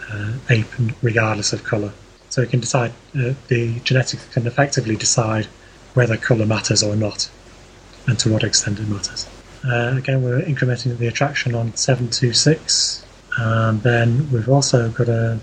uh, 0.08 0.34
ape 0.50 0.66
regardless 1.02 1.52
of 1.52 1.64
colour. 1.64 1.92
So 2.28 2.42
it 2.42 2.50
can 2.50 2.60
decide, 2.60 2.92
uh, 3.18 3.34
the 3.48 3.80
genetics 3.80 4.24
can 4.28 4.46
effectively 4.46 4.96
decide 4.96 5.48
whether 5.94 6.16
colour 6.16 6.46
matters 6.46 6.82
or 6.82 6.96
not, 6.96 7.30
and 8.06 8.18
to 8.18 8.32
what 8.32 8.44
extent 8.44 8.78
it 8.78 8.88
matters. 8.88 9.28
Uh, 9.66 9.94
again, 9.96 10.22
we're 10.22 10.42
incrementing 10.42 10.96
the 10.98 11.06
attraction 11.06 11.54
on 11.54 11.74
726, 11.74 13.04
and 13.38 13.82
then 13.82 14.30
we've 14.30 14.48
also 14.48 14.90
got 14.90 15.08
a, 15.08 15.40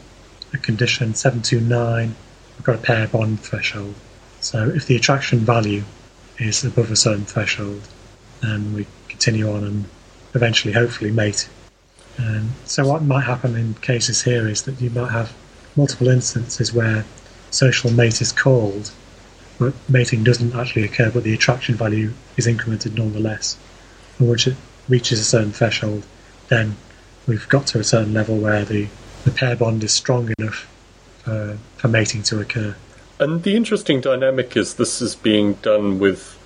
a 0.53 0.57
condition 0.57 1.15
729, 1.15 2.15
we've 2.57 2.65
got 2.65 2.75
a 2.75 2.81
pair 2.81 3.07
bond 3.07 3.39
threshold. 3.39 3.95
So 4.41 4.69
if 4.69 4.85
the 4.85 4.95
attraction 4.95 5.39
value 5.39 5.83
is 6.37 6.63
above 6.63 6.91
a 6.91 6.95
certain 6.95 7.25
threshold, 7.25 7.87
then 8.41 8.73
we 8.73 8.87
continue 9.07 9.51
on 9.51 9.63
and 9.63 9.85
eventually, 10.33 10.73
hopefully, 10.73 11.11
mate. 11.11 11.49
Um, 12.17 12.51
so 12.65 12.87
what 12.87 13.03
might 13.03 13.23
happen 13.23 13.55
in 13.55 13.75
cases 13.75 14.23
here 14.23 14.47
is 14.47 14.63
that 14.63 14.81
you 14.81 14.89
might 14.89 15.11
have 15.11 15.33
multiple 15.75 16.09
instances 16.09 16.73
where 16.73 17.05
social 17.49 17.91
mate 17.91 18.21
is 18.21 18.31
called, 18.31 18.91
but 19.61 19.75
mating 19.87 20.23
doesn't 20.23 20.55
actually 20.55 20.83
occur, 20.83 21.11
but 21.11 21.23
the 21.23 21.35
attraction 21.35 21.75
value 21.75 22.11
is 22.35 22.47
incremented 22.47 22.97
nonetheless. 22.97 23.57
And 24.17 24.27
once 24.27 24.47
it 24.47 24.55
reaches 24.89 25.19
a 25.19 25.23
certain 25.23 25.51
threshold, 25.51 26.03
then 26.47 26.77
we've 27.27 27.47
got 27.47 27.67
to 27.67 27.79
a 27.79 27.83
certain 27.83 28.11
level 28.11 28.39
where 28.39 28.65
the, 28.65 28.87
the 29.23 29.29
pair 29.29 29.55
bond 29.55 29.83
is 29.83 29.93
strong 29.93 30.33
enough 30.39 30.67
for, 31.19 31.59
for 31.77 31.87
mating 31.89 32.23
to 32.23 32.39
occur. 32.39 32.75
And 33.19 33.43
the 33.43 33.55
interesting 33.55 34.01
dynamic 34.01 34.57
is 34.57 34.73
this 34.73 34.99
is 34.99 35.13
being 35.13 35.53
done 35.53 35.99
with 35.99 36.39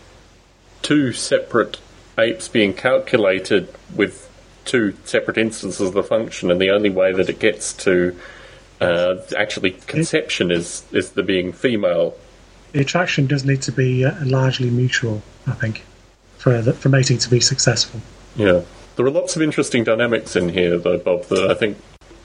two 0.82 1.14
separate 1.14 1.78
apes 2.18 2.50
being 2.50 2.74
calculated 2.74 3.74
with 3.96 4.30
two 4.66 4.94
separate 5.06 5.38
instances 5.38 5.88
of 5.88 5.94
the 5.94 6.04
function, 6.04 6.52
and 6.52 6.60
the 6.60 6.70
only 6.70 6.90
way 6.90 7.14
that 7.14 7.30
it 7.30 7.40
gets 7.40 7.72
to 7.72 8.20
uh, 8.82 9.16
actually 9.38 9.72
conception 9.72 10.52
is 10.52 10.84
is 10.92 11.12
the 11.12 11.24
being 11.24 11.54
female. 11.54 12.14
The 12.76 12.82
attraction 12.82 13.26
does 13.26 13.46
need 13.46 13.62
to 13.62 13.72
be 13.72 14.04
uh, 14.04 14.14
largely 14.26 14.70
mutual, 14.70 15.22
I 15.48 15.54
think, 15.54 15.86
for 16.38 16.62
the, 16.62 16.74
for 16.74 16.90
mating 16.90 17.20
to 17.20 17.30
be 17.30 17.40
successful. 17.40 18.02
Yeah, 18.36 18.64
there 18.98 19.06
are 19.06 19.10
lots 19.10 19.38
of 19.38 19.42
interesting 19.42 19.86
dynamics 19.86 20.36
in 20.36 20.50
here, 20.50 20.78
though, 20.78 20.98
Bob. 20.98 21.24
That 21.28 21.50
I 21.50 21.54
think 21.54 21.78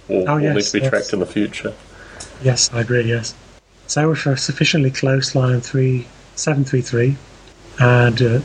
will, 0.08 0.28
Oh, 0.28 0.40
will 0.40 0.54
need 0.54 0.64
to 0.64 0.72
be 0.72 0.80
yes. 0.80 0.90
tracked 0.90 1.12
in 1.12 1.20
the 1.20 1.26
future. 1.26 1.72
Yes, 2.42 2.68
I 2.72 2.80
agree. 2.80 3.04
Yes. 3.04 3.32
So 3.86 4.08
we're 4.08 4.16
for 4.16 4.32
a 4.32 4.36
sufficiently 4.36 4.90
close 4.90 5.36
line 5.36 5.60
three 5.60 6.08
seven 6.34 6.64
three 6.64 6.80
three, 6.80 7.16
and 7.78 8.20
uh, 8.20 8.40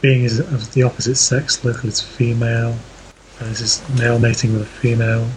being 0.00 0.24
is 0.24 0.38
of 0.38 0.72
the 0.72 0.84
opposite 0.84 1.16
sex, 1.16 1.62
local 1.62 1.90
it's 1.90 2.00
female. 2.00 2.78
Uh, 3.42 3.44
this 3.44 3.60
is 3.60 3.98
male 3.98 4.18
mating 4.18 4.54
with 4.54 4.62
a 4.62 4.64
female, 4.64 5.28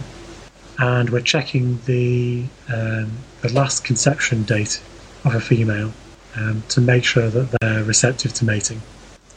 and 0.78 1.10
we're 1.10 1.20
checking 1.20 1.78
the 1.84 2.46
um, 2.72 3.10
the 3.42 3.52
last 3.52 3.84
conception 3.84 4.44
date 4.44 4.80
of 5.26 5.34
a 5.34 5.40
female 5.40 5.92
um, 6.36 6.62
to 6.68 6.80
make 6.80 7.04
sure 7.04 7.28
that 7.28 7.56
they're 7.60 7.84
receptive 7.84 8.32
to 8.34 8.44
mating. 8.44 8.82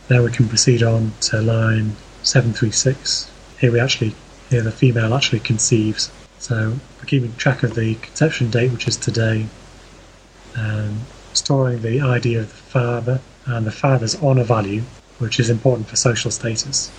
Then 0.07 0.23
we 0.23 0.31
can 0.31 0.47
proceed 0.47 0.83
on 0.83 1.13
to 1.21 1.41
line 1.41 1.95
seven 2.23 2.53
three 2.53 2.71
six. 2.71 3.29
Here 3.59 3.71
we 3.71 3.79
actually 3.79 4.15
here 4.49 4.61
the 4.61 4.71
female 4.71 5.13
actually 5.13 5.39
conceives. 5.39 6.11
So 6.39 6.73
we're 6.97 7.05
keeping 7.05 7.35
track 7.35 7.63
of 7.63 7.75
the 7.75 7.95
conception 7.95 8.49
date, 8.49 8.71
which 8.71 8.87
is 8.87 8.97
today, 8.97 9.45
um, 10.55 11.01
storing 11.33 11.81
the 11.81 12.01
ID 12.01 12.35
of 12.35 12.49
the 12.49 12.55
father 12.55 13.21
and 13.45 13.65
the 13.65 13.71
father's 13.71 14.21
honour 14.21 14.43
value, 14.43 14.81
which 15.19 15.39
is 15.39 15.49
important 15.49 15.87
for 15.87 15.95
social 15.95 16.31
status, 16.31 16.91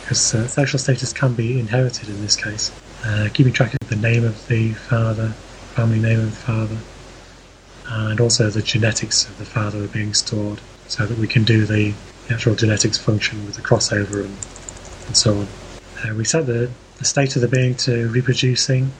because 0.00 0.34
uh, 0.34 0.48
social 0.48 0.78
status 0.78 1.12
can 1.12 1.34
be 1.34 1.60
inherited 1.60 2.08
in 2.08 2.20
this 2.22 2.36
case. 2.36 2.72
Uh, 3.04 3.28
keeping 3.32 3.52
track 3.52 3.74
of 3.80 3.88
the 3.88 3.96
name 3.96 4.24
of 4.24 4.48
the 4.48 4.72
father, 4.72 5.28
family 5.74 6.00
name 6.00 6.18
of 6.18 6.30
the 6.30 6.36
father, 6.36 6.76
and 7.88 8.20
also 8.20 8.50
the 8.50 8.62
genetics 8.62 9.28
of 9.28 9.38
the 9.38 9.44
father 9.44 9.84
are 9.84 9.88
being 9.88 10.14
stored, 10.14 10.60
so 10.88 11.06
that 11.06 11.18
we 11.18 11.28
can 11.28 11.44
do 11.44 11.64
the 11.64 11.94
actual 12.30 12.54
genetics 12.54 12.98
function 12.98 13.44
with 13.46 13.54
the 13.54 13.62
crossover 13.62 14.24
and, 14.24 14.36
and 15.06 15.16
so 15.16 15.38
on. 15.38 15.48
Uh, 16.04 16.14
we 16.14 16.24
set 16.24 16.46
the, 16.46 16.70
the 16.98 17.04
state 17.04 17.36
of 17.36 17.42
the 17.42 17.48
being 17.48 17.74
to 17.74 18.08
reproducing, 18.08 18.90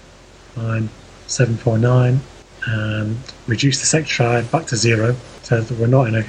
line 0.57 0.89
749, 1.27 2.21
and 2.67 3.19
reduce 3.47 3.81
the 3.81 3.87
sex 3.87 4.09
drive 4.09 4.51
back 4.51 4.67
to 4.67 4.77
zero, 4.77 5.17
so 5.43 5.61
that 5.61 5.79
we're 5.79 5.87
not 5.87 6.09
in 6.09 6.15
a 6.15 6.25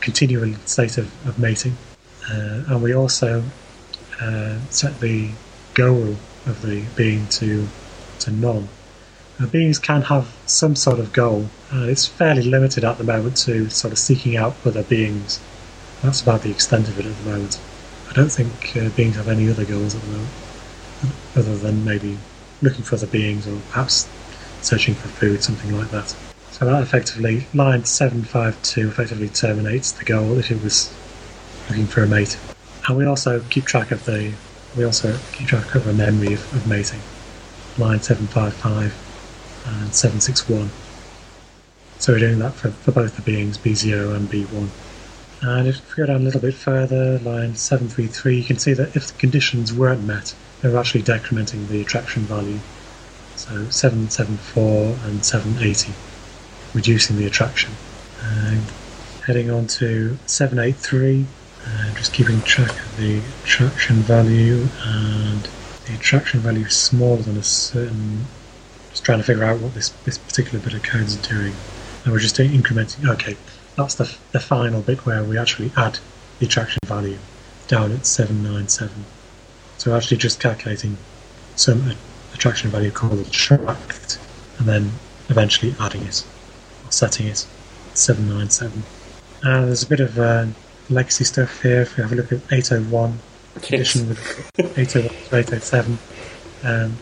continual 0.00 0.54
state 0.64 0.98
of, 0.98 1.06
of 1.26 1.38
mating. 1.38 1.76
Uh, 2.30 2.64
and 2.68 2.82
we 2.82 2.94
also 2.94 3.42
uh, 4.20 4.58
set 4.70 5.00
the 5.00 5.30
goal 5.74 6.16
of 6.46 6.62
the 6.62 6.84
being 6.96 7.26
to 7.28 7.66
to 8.20 8.30
none, 8.30 8.68
Beings 9.46 9.78
can 9.78 10.02
have 10.02 10.34
some 10.46 10.76
sort 10.76 10.98
of 10.98 11.12
goal. 11.12 11.48
Uh, 11.72 11.84
it's 11.84 12.06
fairly 12.06 12.42
limited 12.42 12.84
at 12.84 12.98
the 12.98 13.04
moment 13.04 13.36
to 13.38 13.68
sort 13.70 13.92
of 13.92 13.98
seeking 13.98 14.36
out 14.36 14.54
other 14.64 14.82
beings. 14.82 15.40
That's 16.02 16.20
about 16.20 16.42
the 16.42 16.50
extent 16.50 16.88
of 16.88 16.98
it 16.98 17.06
at 17.06 17.16
the 17.16 17.30
moment. 17.30 17.60
I 18.10 18.12
don't 18.12 18.30
think 18.30 18.76
uh, 18.76 18.90
beings 18.90 19.16
have 19.16 19.28
any 19.28 19.48
other 19.48 19.64
goals 19.64 19.94
at 19.94 20.02
the 20.02 20.08
moment, 20.08 20.30
other 21.34 21.56
than 21.56 21.84
maybe 21.84 22.18
looking 22.60 22.84
for 22.84 22.96
other 22.96 23.06
beings 23.06 23.46
or 23.46 23.58
perhaps 23.70 24.08
searching 24.60 24.94
for 24.94 25.08
food, 25.08 25.42
something 25.42 25.76
like 25.76 25.90
that. 25.90 26.14
So 26.50 26.66
that 26.66 26.82
effectively, 26.82 27.46
line 27.54 27.84
752 27.84 28.88
effectively 28.88 29.28
terminates 29.28 29.92
the 29.92 30.04
goal 30.04 30.38
if 30.38 30.50
it 30.50 30.62
was 30.62 30.94
looking 31.68 31.86
for 31.86 32.02
a 32.02 32.06
mate. 32.06 32.38
And 32.86 32.96
we 32.96 33.06
also 33.06 33.40
keep 33.48 33.64
track 33.64 33.90
of 33.90 34.04
the, 34.04 34.34
we 34.76 34.84
also 34.84 35.18
keep 35.32 35.48
track 35.48 35.74
of 35.74 35.86
a 35.86 35.92
memory 35.92 36.34
of, 36.34 36.54
of 36.54 36.66
mating. 36.66 37.00
Line 37.78 38.00
755 38.00 39.11
and 39.66 39.94
761. 39.94 40.70
So 41.98 42.12
we're 42.12 42.18
doing 42.18 42.38
that 42.40 42.54
for, 42.54 42.70
for 42.70 42.92
both 42.92 43.16
the 43.16 43.22
beings 43.22 43.58
B0 43.58 44.16
and 44.16 44.28
B1. 44.28 44.68
And 45.42 45.68
if 45.68 45.88
we 45.88 46.02
go 46.02 46.06
down 46.06 46.22
a 46.22 46.24
little 46.24 46.40
bit 46.40 46.54
further, 46.54 47.18
line 47.18 47.56
733, 47.56 48.36
you 48.36 48.44
can 48.44 48.58
see 48.58 48.72
that 48.74 48.94
if 48.94 49.08
the 49.08 49.18
conditions 49.18 49.72
weren't 49.72 50.04
met, 50.04 50.34
they're 50.60 50.76
actually 50.76 51.02
decrementing 51.02 51.66
the 51.68 51.80
attraction 51.80 52.22
value. 52.22 52.58
So 53.34 53.68
774 53.68 54.98
and 55.04 55.24
780, 55.24 55.92
reducing 56.74 57.16
the 57.16 57.26
attraction. 57.26 57.72
And 58.22 58.62
heading 59.26 59.50
on 59.50 59.66
to 59.66 60.16
783, 60.26 61.26
uh, 61.64 61.94
just 61.94 62.12
keeping 62.12 62.40
track 62.42 62.70
of 62.70 62.96
the 62.96 63.18
attraction 63.42 63.96
value, 63.96 64.66
and 64.84 65.48
the 65.86 65.94
attraction 65.94 66.40
value 66.40 66.66
is 66.66 66.74
smaller 66.76 67.22
than 67.22 67.36
a 67.36 67.42
certain. 67.42 68.26
Trying 69.02 69.18
to 69.18 69.24
figure 69.24 69.44
out 69.44 69.60
what 69.60 69.74
this, 69.74 69.90
this 70.04 70.18
particular 70.18 70.62
bit 70.62 70.74
of 70.74 70.82
code 70.82 71.02
is 71.02 71.16
doing. 71.16 71.54
And 72.04 72.12
we're 72.12 72.20
just 72.20 72.36
incrementing. 72.36 73.08
Okay, 73.08 73.36
that's 73.76 73.94
the, 73.94 74.16
the 74.32 74.40
final 74.40 74.80
bit 74.80 75.04
where 75.06 75.24
we 75.24 75.38
actually 75.38 75.72
add 75.76 75.98
the 76.38 76.46
attraction 76.46 76.78
value 76.84 77.18
down 77.68 77.92
at 77.92 78.06
797. 78.06 79.04
So 79.78 79.90
we're 79.90 79.96
actually 79.96 80.18
just 80.18 80.40
calculating 80.40 80.96
some 81.56 81.92
attraction 82.34 82.70
value 82.70 82.90
called 82.90 83.18
attract 83.18 84.18
and 84.58 84.68
then 84.68 84.92
eventually 85.28 85.74
adding 85.80 86.02
it 86.02 86.24
or 86.84 86.92
setting 86.92 87.26
it 87.26 87.46
797. 87.94 88.82
And 89.42 89.68
there's 89.68 89.82
a 89.82 89.88
bit 89.88 90.00
of 90.00 90.18
uh, 90.18 90.46
legacy 90.88 91.24
stuff 91.24 91.62
here. 91.62 91.82
If 91.82 91.96
we 91.96 92.02
have 92.02 92.12
a 92.12 92.16
look 92.16 92.32
at 92.32 92.40
801 92.50 93.18
condition 93.62 94.08
with 94.08 94.50
801 94.58 94.86
to 94.86 95.36
807, 95.36 95.98
um, 96.64 96.96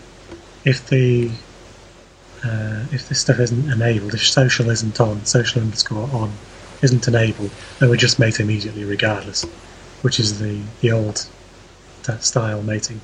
if 0.64 0.88
the 0.88 1.30
uh, 2.45 2.84
if 2.93 3.09
this 3.09 3.20
stuff 3.20 3.38
isn't 3.38 3.70
enabled, 3.70 4.14
if 4.14 4.26
social 4.26 4.70
isn't 4.70 5.01
on, 5.01 5.24
social 5.24 5.62
underscore 5.62 6.09
on 6.12 6.32
isn't 6.82 7.07
enabled, 7.07 7.51
then 7.78 7.91
we 7.91 7.97
just 7.97 8.18
mate 8.18 8.41
immediately 8.41 8.84
regardless, 8.84 9.45
which 10.03 10.18
is 10.18 10.38
the, 10.38 10.61
the 10.80 10.93
old 10.93 11.26
style 12.20 12.62
mating. 12.62 13.01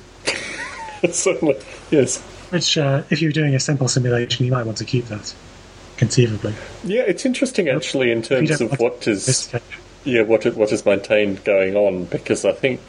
Certainly, 1.11 1.57
yes. 1.91 2.19
Which, 2.49 2.77
uh, 2.77 3.03
if 3.09 3.21
you're 3.21 3.31
doing 3.31 3.55
a 3.55 3.59
simple 3.59 3.87
simulation, 3.87 4.45
you 4.45 4.51
might 4.51 4.65
want 4.65 4.77
to 4.79 4.85
keep 4.85 5.05
that, 5.07 5.33
conceivably. 5.97 6.55
Yeah, 6.83 7.01
it's 7.01 7.25
interesting 7.25 7.69
actually 7.69 8.11
in 8.11 8.21
terms 8.21 8.61
of 8.61 8.79
what 8.79 9.07
is 9.07 9.53
yeah 10.03 10.21
what 10.21 10.45
what 10.55 10.71
is 10.71 10.85
maintained 10.85 11.43
going 11.43 11.75
on 11.75 12.05
because 12.05 12.45
I 12.45 12.53
think 12.53 12.79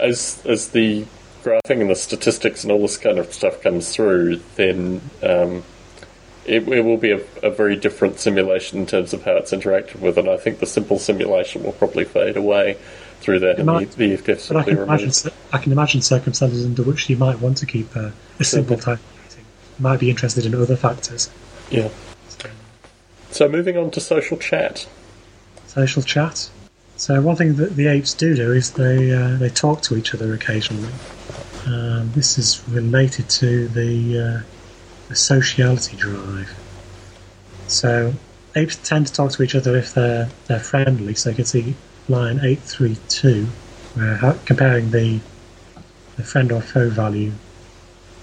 as 0.00 0.42
as 0.46 0.70
the 0.70 1.04
graphing 1.42 1.80
and 1.80 1.90
the 1.90 1.94
statistics 1.94 2.62
and 2.62 2.72
all 2.72 2.80
this 2.80 2.96
kind 2.96 3.18
of 3.18 3.32
stuff 3.32 3.62
comes 3.62 3.94
through, 3.94 4.40
then 4.56 5.00
um, 5.22 5.62
it, 6.44 6.66
it, 6.68 6.84
will 6.84 6.96
be 6.96 7.12
a, 7.12 7.20
a, 7.42 7.50
very 7.50 7.76
different 7.76 8.18
simulation 8.18 8.78
in 8.78 8.86
terms 8.86 9.12
of 9.12 9.24
how 9.24 9.36
it's 9.36 9.52
interacted 9.52 10.00
with, 10.00 10.18
and 10.18 10.28
I 10.28 10.36
think 10.36 10.58
the 10.58 10.66
simple 10.66 10.98
simulation 10.98 11.62
will 11.62 11.72
probably 11.72 12.04
fade 12.04 12.36
away 12.36 12.78
through 13.20 13.40
that, 13.40 13.58
and 13.58 13.66
might, 13.66 13.92
the, 13.92 14.16
the 14.16 14.44
but 14.48 14.56
I 14.56 14.64
can, 14.64 14.78
imagine, 14.78 15.32
I 15.52 15.58
can 15.58 15.72
imagine 15.72 16.02
circumstances 16.02 16.64
under 16.64 16.82
which 16.82 17.08
you 17.08 17.16
might 17.16 17.38
want 17.38 17.58
to 17.58 17.66
keep 17.66 17.94
a, 17.94 18.12
a 18.40 18.44
simple 18.44 18.76
type 18.76 18.98
meeting. 19.22 19.44
Might 19.78 20.00
be 20.00 20.10
interested 20.10 20.44
in 20.44 20.54
other 20.54 20.76
factors. 20.76 21.30
Yeah. 21.70 21.88
So, 22.28 22.50
so 23.30 23.48
moving 23.48 23.76
on 23.76 23.92
to 23.92 24.00
social 24.00 24.36
chat. 24.36 24.88
Social 25.68 26.02
chat. 26.02 26.50
So 26.96 27.20
one 27.20 27.36
thing 27.36 27.56
that 27.56 27.76
the 27.76 27.86
apes 27.86 28.14
do 28.14 28.34
do 28.34 28.52
is 28.52 28.72
they 28.72 29.12
uh, 29.12 29.36
they 29.36 29.48
talk 29.48 29.82
to 29.82 29.96
each 29.96 30.14
other 30.14 30.34
occasionally. 30.34 30.92
Um, 31.66 32.10
this 32.12 32.38
is 32.38 32.62
related 32.68 33.30
to 33.30 33.68
the, 33.68 34.18
uh, 34.18 34.42
the 35.08 35.14
sociality 35.14 35.96
drive. 35.96 36.50
So 37.68 38.14
apes 38.56 38.76
tend 38.76 39.06
to 39.06 39.12
talk 39.12 39.32
to 39.32 39.42
each 39.42 39.54
other 39.54 39.76
if 39.76 39.94
they're 39.94 40.28
they're 40.46 40.60
friendly. 40.60 41.14
So 41.14 41.30
you 41.30 41.36
can 41.36 41.44
see 41.44 41.74
line 42.08 42.40
832, 42.42 43.46
where 43.94 44.38
comparing 44.44 44.90
the, 44.90 45.20
the 46.16 46.24
friend 46.24 46.52
or 46.52 46.60
foe 46.60 46.90
value 46.90 47.32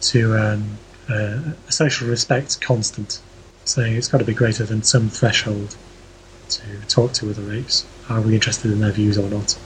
to 0.02 0.38
um, 0.38 0.78
uh, 1.10 1.40
a 1.68 1.72
social 1.72 2.08
respect 2.08 2.62
constant, 2.62 3.22
saying 3.66 3.96
it's 3.96 4.08
got 4.08 4.20
to 4.20 4.26
be 4.26 4.34
greater 4.34 4.64
than 4.66 4.84
some 4.84 5.10
threshold 5.10 5.76
to 6.50 6.62
talk 6.88 7.14
to 7.14 7.30
other 7.30 7.52
apes. 7.54 7.86
Are 8.10 8.22
we 8.22 8.36
interested 8.36 8.72
in 8.72 8.80
their 8.80 8.92
views 8.92 9.18
or 9.18 9.30
not? 9.30 9.58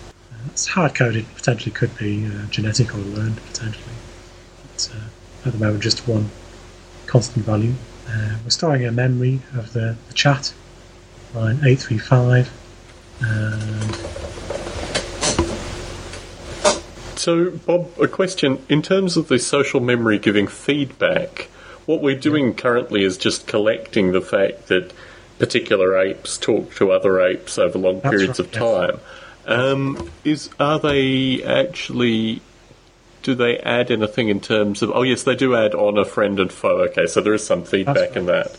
It's 0.47 0.67
hard 0.67 0.95
coded, 0.95 1.25
potentially 1.35 1.71
could 1.71 1.97
be 1.97 2.25
uh, 2.25 2.45
genetic 2.47 2.93
or 2.93 2.99
learned, 2.99 3.37
potentially. 3.45 3.95
But, 4.61 4.91
uh, 4.95 5.47
at 5.47 5.53
the 5.53 5.59
moment, 5.59 5.83
just 5.83 6.07
one 6.07 6.29
constant 7.05 7.45
value. 7.45 7.73
Uh, 8.07 8.35
we're 8.43 8.49
storing 8.49 8.85
a 8.85 8.91
memory 8.91 9.41
of 9.55 9.73
the, 9.73 9.95
the 10.07 10.13
chat, 10.13 10.53
line 11.33 11.55
835 11.55 12.51
and 13.21 13.95
so, 17.17 17.51
Bob, 17.51 17.89
a 18.01 18.07
question. 18.07 18.61
In 18.67 18.81
terms 18.81 19.15
of 19.15 19.29
the 19.29 19.39
social 19.39 19.79
memory 19.79 20.19
giving 20.19 20.47
feedback, 20.47 21.43
what 21.85 22.01
we're 22.01 22.19
doing 22.19 22.53
currently 22.53 23.03
is 23.03 23.17
just 23.17 23.47
collecting 23.47 24.11
the 24.11 24.21
fact 24.21 24.67
that 24.67 24.91
particular 25.39 25.97
apes 25.97 26.37
talk 26.37 26.75
to 26.75 26.91
other 26.91 27.21
apes 27.21 27.57
over 27.57 27.77
long 27.77 28.01
That's 28.01 28.11
periods 28.11 28.39
right, 28.39 28.47
of 28.47 28.51
time. 28.51 28.99
Um, 29.45 30.09
is 30.23 30.49
are 30.59 30.79
they 30.79 31.43
actually? 31.43 32.41
Do 33.23 33.35
they 33.35 33.57
add 33.59 33.89
anything 33.89 34.29
in 34.29 34.41
terms 34.41 34.81
of? 34.81 34.91
Oh, 34.91 35.03
yes, 35.03 35.23
they 35.23 35.35
do 35.35 35.55
add 35.55 35.73
on 35.73 35.97
a 35.97 36.05
friend 36.05 36.39
and 36.39 36.51
foe. 36.51 36.81
Okay, 36.89 37.05
so 37.05 37.21
there 37.21 37.33
is 37.33 37.45
some 37.45 37.63
feedback 37.63 37.95
right. 37.95 38.15
in 38.17 38.25
that. 38.25 38.57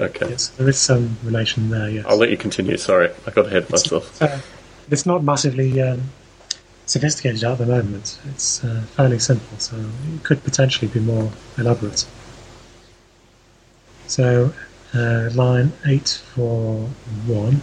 Okay. 0.00 0.28
Yes, 0.28 0.48
there 0.48 0.68
is 0.68 0.78
some 0.78 1.16
relation 1.22 1.70
there. 1.70 1.88
Yes. 1.88 2.04
I'll 2.08 2.16
let 2.16 2.30
you 2.30 2.36
continue. 2.36 2.76
Sorry, 2.76 3.10
I 3.26 3.30
got 3.30 3.46
ahead 3.46 3.64
of 3.64 3.70
myself. 3.70 4.20
Uh, 4.22 4.38
it's 4.90 5.06
not 5.06 5.22
massively 5.22 5.80
um, 5.80 6.02
sophisticated 6.86 7.44
at 7.44 7.58
the 7.58 7.66
moment. 7.66 8.18
It's 8.30 8.62
uh, 8.64 8.82
fairly 8.96 9.18
simple, 9.18 9.58
so 9.58 9.76
it 10.14 10.22
could 10.24 10.42
potentially 10.42 10.88
be 10.88 11.00
more 11.00 11.30
elaborate. 11.58 12.06
So, 14.08 14.52
uh, 14.94 15.30
line 15.32 15.72
eight 15.86 16.20
four 16.34 16.88
one. 17.26 17.62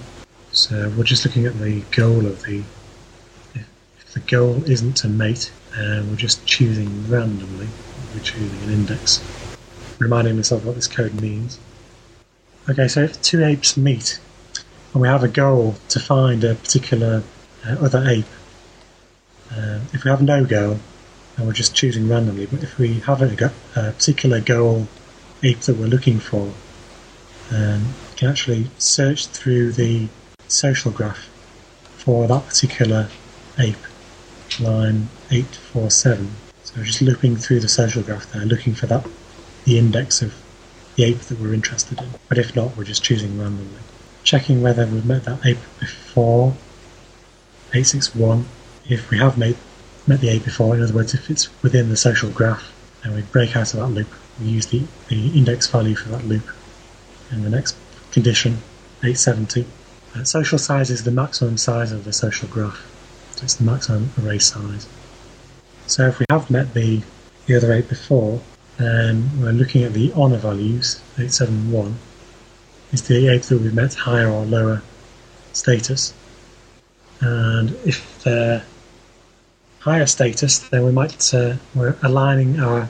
So 0.53 0.91
we're 0.97 1.05
just 1.05 1.25
looking 1.25 1.45
at 1.45 1.57
the 1.59 1.81
goal 1.91 2.25
of 2.25 2.43
the. 2.43 2.63
If, 3.55 4.13
the 4.13 4.19
goal 4.19 4.61
isn't 4.69 4.97
to 4.97 5.07
mate, 5.07 5.49
uh, 5.77 6.03
we're 6.09 6.17
just 6.17 6.45
choosing 6.45 7.09
randomly. 7.09 7.69
We're 8.13 8.21
choosing 8.21 8.49
an 8.63 8.73
index. 8.73 9.23
Reminding 9.99 10.35
myself 10.35 10.65
what 10.65 10.75
this 10.75 10.87
code 10.87 11.21
means. 11.21 11.57
Okay, 12.69 12.89
so 12.89 13.03
if 13.03 13.21
two 13.21 13.43
apes 13.45 13.77
meet 13.77 14.19
and 14.93 15.01
we 15.01 15.07
have 15.07 15.23
a 15.23 15.29
goal 15.29 15.75
to 15.87 15.99
find 16.01 16.43
a 16.43 16.55
particular 16.55 17.23
uh, 17.65 17.77
other 17.79 18.03
ape, 18.05 18.25
uh, 19.51 19.79
if 19.93 20.03
we 20.03 20.11
have 20.11 20.21
no 20.21 20.43
goal 20.43 20.79
and 21.37 21.47
we're 21.47 21.53
just 21.53 21.73
choosing 21.73 22.09
randomly, 22.09 22.45
but 22.45 22.61
if 22.61 22.77
we 22.77 22.99
have 23.01 23.21
a, 23.21 23.51
a 23.77 23.91
particular 23.93 24.41
goal 24.41 24.87
ape 25.43 25.61
that 25.61 25.77
we're 25.77 25.87
looking 25.87 26.19
for, 26.19 26.51
um, 27.51 27.85
we 28.09 28.17
can 28.17 28.29
actually 28.29 28.69
search 28.77 29.27
through 29.27 29.71
the 29.71 30.09
social 30.51 30.91
graph 30.91 31.29
for 31.97 32.27
that 32.27 32.45
particular 32.47 33.09
ape, 33.57 33.75
line 34.59 35.07
847. 35.29 36.31
So 36.63 36.83
just 36.83 37.01
looping 37.01 37.35
through 37.37 37.59
the 37.59 37.69
social 37.69 38.03
graph 38.03 38.31
there, 38.31 38.45
looking 38.45 38.73
for 38.73 38.87
that, 38.87 39.05
the 39.65 39.77
index 39.77 40.21
of 40.21 40.33
the 40.95 41.03
ape 41.03 41.19
that 41.19 41.39
we're 41.39 41.53
interested 41.53 41.99
in. 42.01 42.09
But 42.27 42.37
if 42.37 42.55
not, 42.55 42.75
we're 42.75 42.83
just 42.83 43.03
choosing 43.03 43.39
randomly. 43.39 43.81
Checking 44.23 44.61
whether 44.61 44.85
we've 44.85 45.05
met 45.05 45.23
that 45.25 45.45
ape 45.45 45.57
before 45.79 46.53
861. 47.69 48.45
If 48.89 49.09
we 49.09 49.17
have 49.17 49.37
met, 49.37 49.55
met 50.07 50.21
the 50.21 50.29
ape 50.29 50.45
before, 50.45 50.75
in 50.75 50.83
other 50.83 50.93
words, 50.93 51.13
if 51.13 51.29
it's 51.29 51.49
within 51.63 51.89
the 51.89 51.97
social 51.97 52.29
graph, 52.29 52.71
then 53.03 53.15
we 53.15 53.21
break 53.21 53.55
out 53.55 53.73
of 53.73 53.79
that 53.79 53.87
loop, 53.87 54.09
we 54.39 54.47
use 54.47 54.67
the, 54.67 54.83
the 55.07 55.37
index 55.37 55.67
value 55.67 55.95
for 55.95 56.09
that 56.09 56.25
loop. 56.25 56.43
And 57.29 57.43
the 57.43 57.49
next 57.49 57.75
condition, 58.11 58.53
870. 59.03 59.65
Uh, 60.15 60.23
social 60.23 60.57
size 60.57 60.89
is 60.89 61.03
the 61.03 61.11
maximum 61.11 61.57
size 61.57 61.91
of 61.91 62.03
the 62.03 62.13
social 62.13 62.47
graph. 62.49 62.85
So 63.35 63.43
it's 63.43 63.55
the 63.55 63.63
maximum 63.63 64.11
array 64.21 64.39
size. 64.39 64.87
So 65.87 66.07
if 66.07 66.19
we 66.19 66.25
have 66.29 66.49
met 66.49 66.73
the, 66.73 67.01
the 67.45 67.55
other 67.55 67.71
ape 67.71 67.89
before, 67.89 68.41
then 68.77 69.29
we're 69.39 69.51
looking 69.51 69.83
at 69.83 69.93
the 69.93 70.11
honour 70.13 70.37
values, 70.37 71.01
871. 71.13 71.95
Is 72.91 73.03
the 73.07 73.29
ape 73.29 73.43
that 73.43 73.61
we've 73.61 73.73
met 73.73 73.93
higher 73.93 74.29
or 74.29 74.45
lower 74.45 74.81
status? 75.53 76.13
And 77.21 77.71
if 77.85 78.23
they're 78.23 78.65
higher 79.79 80.05
status, 80.05 80.59
then 80.59 80.83
we 80.83 80.91
might 80.91 81.33
uh, 81.33 81.55
we're 81.73 81.95
aligning 82.03 82.59
our 82.59 82.89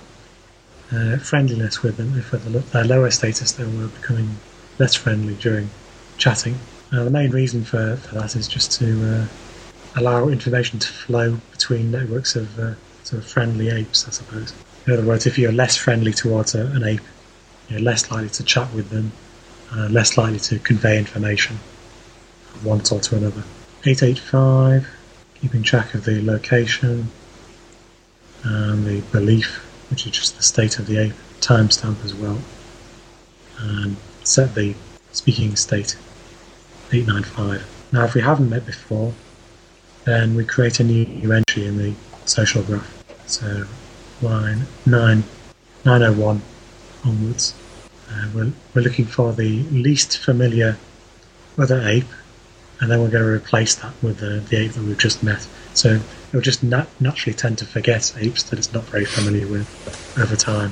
uh, 0.91 1.17
friendliness 1.17 1.83
with 1.83 1.97
them. 1.97 2.17
If 2.17 2.31
they're 2.71 2.83
lower 2.83 3.11
status, 3.11 3.51
then 3.53 3.77
we're 3.77 3.87
becoming 3.87 4.37
less 4.79 4.95
friendly 4.95 5.35
during 5.35 5.69
chatting. 6.17 6.57
Uh, 6.93 7.05
the 7.05 7.09
main 7.09 7.31
reason 7.31 7.63
for, 7.63 7.95
for 7.97 8.15
that 8.15 8.35
is 8.35 8.47
just 8.47 8.71
to 8.73 9.15
uh, 9.15 9.27
allow 9.95 10.27
information 10.27 10.77
to 10.77 10.87
flow 10.87 11.37
between 11.51 11.89
networks 11.89 12.35
of 12.35 12.59
uh, 12.59 12.73
sort 13.03 13.23
of 13.23 13.29
friendly 13.29 13.69
apes, 13.69 14.07
I 14.07 14.11
suppose. 14.11 14.53
In 14.85 14.93
other 14.93 15.05
words, 15.05 15.25
if 15.25 15.37
you're 15.37 15.53
less 15.53 15.77
friendly 15.77 16.11
towards 16.11 16.53
a, 16.53 16.65
an 16.67 16.83
ape, 16.83 17.01
you're 17.69 17.79
less 17.79 18.11
likely 18.11 18.29
to 18.29 18.43
chat 18.43 18.73
with 18.73 18.89
them, 18.89 19.13
uh, 19.73 19.87
less 19.87 20.17
likely 20.17 20.39
to 20.39 20.59
convey 20.59 20.97
information 20.97 21.59
from 22.47 22.63
one 22.65 22.83
sort 22.83 23.03
to 23.03 23.15
another. 23.15 23.43
885, 23.85 24.87
keeping 25.35 25.63
track 25.63 25.93
of 25.93 26.03
the 26.03 26.21
location 26.21 27.09
and 28.43 28.85
the 28.85 28.99
belief, 29.11 29.59
which 29.89 30.05
is 30.05 30.11
just 30.11 30.35
the 30.35 30.43
state 30.43 30.77
of 30.77 30.87
the 30.87 30.97
ape, 30.97 31.13
timestamp 31.39 32.03
as 32.03 32.13
well, 32.13 32.39
and 33.59 33.95
set 34.23 34.55
the 34.55 34.75
speaking 35.13 35.55
state 35.55 35.95
895. 36.93 37.89
Now, 37.91 38.05
if 38.05 38.13
we 38.13 38.21
haven't 38.21 38.49
met 38.49 38.65
before, 38.65 39.13
then 40.05 40.35
we 40.35 40.45
create 40.45 40.79
a 40.79 40.83
new 40.83 41.31
entry 41.31 41.65
in 41.65 41.77
the 41.77 41.93
social 42.25 42.63
graph. 42.63 43.03
So, 43.27 43.65
line 44.21 44.67
9, 44.85 45.23
901 45.85 46.41
onwards. 47.05 47.55
Uh, 48.09 48.27
we're, 48.33 48.51
we're 48.73 48.81
looking 48.81 49.05
for 49.05 49.33
the 49.33 49.63
least 49.63 50.17
familiar 50.17 50.77
other 51.57 51.81
ape, 51.81 52.05
and 52.79 52.89
then 52.89 52.99
we're 53.01 53.09
going 53.09 53.23
to 53.23 53.29
replace 53.29 53.75
that 53.75 53.93
with 54.01 54.19
the, 54.19 54.39
the 54.49 54.57
ape 54.57 54.71
that 54.71 54.83
we've 54.83 54.97
just 54.97 55.23
met. 55.23 55.47
So 55.73 55.99
it'll 56.29 56.41
just 56.41 56.63
nat- 56.63 56.89
naturally 56.99 57.35
tend 57.35 57.57
to 57.59 57.65
forget 57.65 58.13
apes 58.17 58.43
that 58.43 58.59
it's 58.59 58.73
not 58.73 58.83
very 58.85 59.05
familiar 59.05 59.47
with 59.47 60.17
over 60.19 60.35
time. 60.35 60.71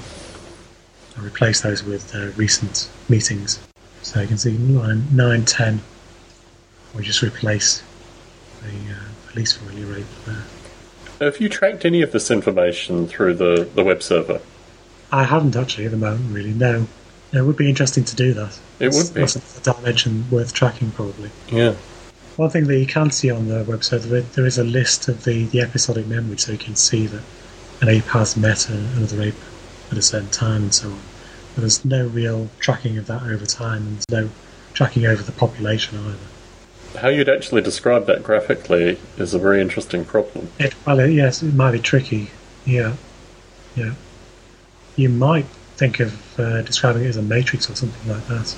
I'll 1.18 1.26
replace 1.26 1.62
those 1.62 1.84
with 1.84 2.14
uh, 2.16 2.32
recent 2.36 2.90
meetings. 3.08 3.60
So 4.02 4.22
you 4.22 4.28
can 4.28 4.38
see 4.38 4.58
line 4.58 5.04
910, 5.12 5.82
we 6.96 7.04
just 7.04 7.22
replace 7.22 7.84
the, 8.62 8.68
uh, 8.70 9.00
the 9.32 9.40
least 9.40 9.58
familiar 9.58 9.98
ape 10.00 10.06
there. 10.26 10.44
Have 11.20 11.40
you 11.42 11.50
tracked 11.50 11.86
any 11.86 12.02
of 12.02 12.12
this 12.12 12.32
information 12.32 13.08
through 13.08 13.36
the, 13.36 13.70
the 13.76 13.84
web 13.84 14.02
server? 14.02 14.42
I 15.12 15.24
haven't 15.24 15.56
actually 15.56 15.86
at 15.86 15.92
the 15.92 15.98
moment, 15.98 16.34
really, 16.34 16.54
no. 16.54 16.88
It 17.32 17.42
would 17.44 17.58
be 17.58 17.70
interesting 17.70 18.04
to 18.06 18.16
do 18.16 18.34
that. 18.34 18.58
It 18.80 18.92
would 18.94 19.14
be. 19.14 19.22
That's 19.22 19.58
a 19.68 19.74
dimension 19.74 20.26
worth 20.32 20.54
tracking, 20.54 20.92
probably. 20.92 21.30
Yeah. 21.52 21.76
One 22.38 22.50
thing 22.50 22.66
that 22.68 22.78
you 22.80 22.86
can 22.88 23.12
see 23.12 23.30
on 23.30 23.48
the 23.50 23.64
website, 23.66 24.04
there- 24.04 24.22
there 24.22 24.46
is 24.46 24.58
a 24.58 24.64
list 24.64 25.08
of 25.10 25.26
the, 25.26 25.46
the 25.46 25.62
episodic 25.62 26.08
memory, 26.08 26.38
so 26.38 26.54
you 26.54 26.58
can 26.58 26.76
see 26.76 27.06
that 27.08 27.22
an 27.82 27.90
ape 27.90 28.06
has 28.06 28.36
met 28.38 28.68
another 28.70 29.22
ape 29.22 29.36
at 29.92 29.98
a 29.98 30.02
certain 30.02 30.30
time 30.30 30.64
and 30.64 30.74
so 30.74 30.90
on. 30.90 31.00
But 31.56 31.62
there's 31.62 31.84
no 31.86 32.08
real 32.08 32.50
tracking 32.60 32.98
of 32.98 33.08
that 33.08 33.24
over 33.24 33.46
time, 33.46 33.86
and 33.88 33.98
there's 33.98 34.24
no 34.26 34.30
tracking 34.74 35.06
over 35.06 35.22
the 35.22 35.32
population 35.34 36.00
either. 36.00 36.18
How 36.98 37.10
you'd 37.10 37.30
actually 37.30 37.62
describe 37.62 38.08
that 38.08 38.24
graphically 38.24 38.98
is 39.18 39.34
a 39.34 39.40
very 39.40 39.62
interesting 39.62 40.04
problem. 40.06 40.50
It, 40.60 40.74
well, 40.86 41.00
it- 41.00 41.12
yes, 41.12 41.44
it 41.44 41.54
might 41.54 41.72
be 41.72 41.80
tricky. 41.80 42.32
Yeah, 42.66 42.96
yeah. 43.76 43.94
You 44.96 45.10
might 45.10 45.46
think 45.78 46.00
of 46.00 46.40
uh, 46.40 46.62
describing 46.64 47.04
it 47.04 47.08
as 47.08 47.18
a 47.18 47.22
matrix 47.22 47.70
or 47.70 47.76
something 47.76 48.12
like 48.12 48.26
that. 48.28 48.56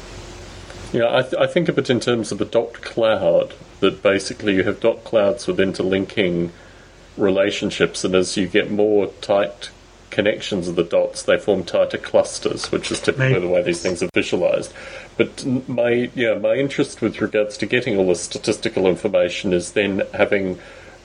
Yeah, 0.92 1.16
I, 1.16 1.22
th- 1.22 1.36
I 1.36 1.46
think 1.48 1.70
of 1.70 1.78
it 1.78 1.90
in 1.90 2.00
terms 2.00 2.32
of 2.32 2.42
a 2.42 2.46
dot 2.46 2.74
cloud, 2.82 3.54
that 3.80 4.02
basically 4.02 4.56
you 4.56 4.64
have 4.64 4.80
dot 4.80 5.04
clouds 5.04 5.46
with 5.48 5.60
interlinking 5.60 6.52
relationships, 7.18 8.04
and 8.04 8.16
as 8.16 8.38
you 8.38 8.48
get 8.48 8.72
more 8.72 9.08
tight 9.22 9.70
connections 10.10 10.68
of 10.68 10.76
the 10.76 10.84
dots, 10.84 11.24
they 11.24 11.38
form 11.38 11.64
tighter 11.64 11.98
clusters, 11.98 12.72
which 12.72 12.92
is 12.92 13.00
typically 13.00 13.34
Right. 13.34 13.42
the 13.42 13.48
way 13.48 13.62
these 13.64 13.82
things 13.82 14.02
are 14.04 14.10
visualized. 14.14 14.74
But 15.22 15.46
my 15.70 16.10
yeah, 16.16 16.34
my 16.40 16.56
interest 16.56 17.00
with 17.00 17.22
regards 17.22 17.56
to 17.58 17.68
getting 17.68 17.96
all 17.96 18.08
this 18.08 18.22
statistical 18.24 18.88
information 18.88 19.54
is 19.54 19.74
then 19.74 20.02
having 20.16 20.58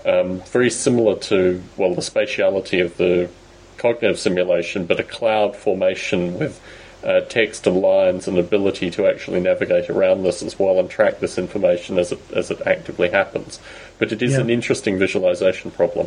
um, 0.06 0.40
very 0.46 0.70
similar 0.70 1.16
to 1.30 1.62
well 1.76 1.94
the 1.94 2.00
spatiality 2.00 2.82
of 2.82 2.96
the 2.96 3.28
cognitive 3.76 4.18
simulation, 4.18 4.86
but 4.86 4.98
a 4.98 5.02
cloud 5.02 5.54
formation 5.54 6.38
with 6.38 6.58
uh, 7.04 7.20
text 7.28 7.66
and 7.66 7.82
lines 7.82 8.26
and 8.26 8.38
ability 8.38 8.90
to 8.92 9.06
actually 9.06 9.38
navigate 9.40 9.90
around 9.90 10.22
this 10.22 10.42
as 10.42 10.58
well 10.58 10.80
and 10.80 10.88
track 10.88 11.20
this 11.20 11.36
information 11.36 11.98
as 11.98 12.10
it 12.10 12.20
as 12.32 12.50
it 12.50 12.62
actively 12.66 13.10
happens. 13.10 13.60
But 13.98 14.12
it 14.12 14.22
is 14.22 14.32
Yeah. 14.32 14.40
an 14.40 14.48
interesting 14.48 14.98
visualization 14.98 15.72
problem. 15.72 16.06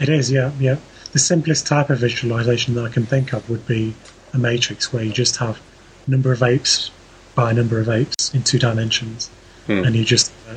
It 0.00 0.08
is, 0.08 0.32
yeah, 0.32 0.50
yeah. 0.58 0.78
The 1.12 1.20
simplest 1.20 1.68
type 1.68 1.88
of 1.88 2.00
visualization 2.00 2.74
that 2.74 2.84
I 2.84 2.88
can 2.88 3.06
think 3.06 3.32
of 3.32 3.48
would 3.48 3.64
be 3.68 3.94
a 4.34 4.38
matrix 4.38 4.92
where 4.92 5.04
you 5.04 5.12
just 5.12 5.36
have 5.36 5.60
number 6.08 6.32
of 6.32 6.42
apes 6.42 6.90
by 7.38 7.52
a 7.52 7.54
number 7.54 7.78
of 7.78 7.88
apes 7.88 8.34
in 8.34 8.42
two 8.42 8.58
dimensions, 8.58 9.30
Hmm. 9.68 9.84
and 9.84 9.94
you 9.94 10.04
just 10.04 10.32
uh, 10.50 10.54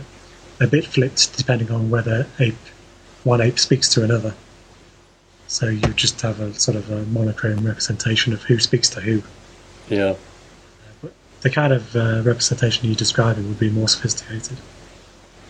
a 0.60 0.68
bit 0.68 0.84
flipped 0.86 1.38
depending 1.38 1.70
on 1.70 1.92
whether 1.92 2.26
ape 2.40 2.56
one 3.24 3.40
ape 3.40 3.60
speaks 3.60 3.88
to 3.90 4.04
another. 4.04 4.34
So 5.48 5.68
you 5.68 5.90
just 6.06 6.20
have 6.22 6.40
a 6.40 6.54
sort 6.56 6.76
of 6.76 6.90
a 6.90 7.04
monochrome 7.06 7.64
representation 7.68 8.34
of 8.34 8.42
who 8.44 8.58
speaks 8.58 8.90
to 8.92 9.02
who. 9.02 9.22
Yeah. 9.90 10.16
The 11.42 11.50
kind 11.52 11.72
of 11.74 11.96
uh, 11.96 12.22
representation 12.24 12.86
you're 12.88 12.96
describing 12.96 13.48
would 13.48 13.60
be 13.60 13.70
more 13.70 13.88
sophisticated 13.88 14.58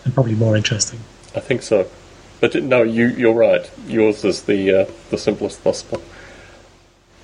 and 0.04 0.12
probably 0.12 0.34
more 0.34 0.54
interesting. 0.56 1.00
I 1.34 1.40
think 1.40 1.62
so. 1.62 1.88
But 2.40 2.62
no, 2.62 2.82
you 2.82 3.06
you're 3.06 3.32
right. 3.48 3.70
Yours 3.86 4.22
is 4.24 4.42
the 4.42 4.60
uh, 4.80 4.86
the 5.10 5.16
simplest 5.16 5.64
possible. 5.64 6.02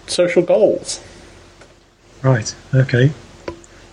Social 0.06 0.42
goals. 0.42 1.00
Right, 2.22 2.54
okay. 2.74 3.10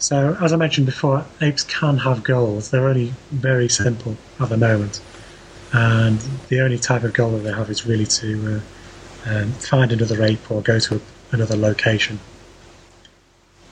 So, 0.06 0.38
as 0.39 0.53
I 0.53 0.56
mentioned 0.56 0.86
before, 0.86 1.26
apes 1.41 1.64
can 1.64 1.97
have 1.97 2.24
goals. 2.24 2.70
They're 2.70 2.88
only 2.88 3.16
very 3.32 3.68
simple 3.68 4.18
at 4.39 4.49
the 4.49 4.58
moment. 4.58 5.01
And 5.74 6.20
the 6.47 6.62
only 6.62 6.78
type 6.78 7.01
of 7.01 7.14
goal 7.14 7.32
that 7.32 7.39
they 7.39 7.51
have 7.51 7.72
is 7.72 7.88
really 7.88 8.06
to 8.22 8.62
uh, 9.26 9.30
um, 9.32 9.51
find 9.53 9.91
another 9.91 10.22
ape 10.24 10.51
or 10.51 10.62
go 10.62 10.78
to 10.78 10.97
a, 10.97 10.99
another 11.32 11.58
location. 11.58 12.20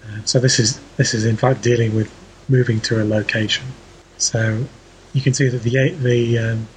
Uh, 0.04 0.26
so 0.26 0.40
this 0.40 0.58
is 0.58 0.80
this 0.98 1.14
is 1.14 1.24
in 1.24 1.38
fact 1.38 1.62
dealing 1.62 1.94
with 1.96 2.12
moving 2.50 2.82
to 2.82 3.00
a 3.00 3.06
location. 3.06 3.68
So 4.18 4.66
you 5.14 5.22
can 5.22 5.36
see 5.36 5.50
that 5.50 5.62
the 5.62 5.92
the 5.92 6.40
um, 6.40 6.68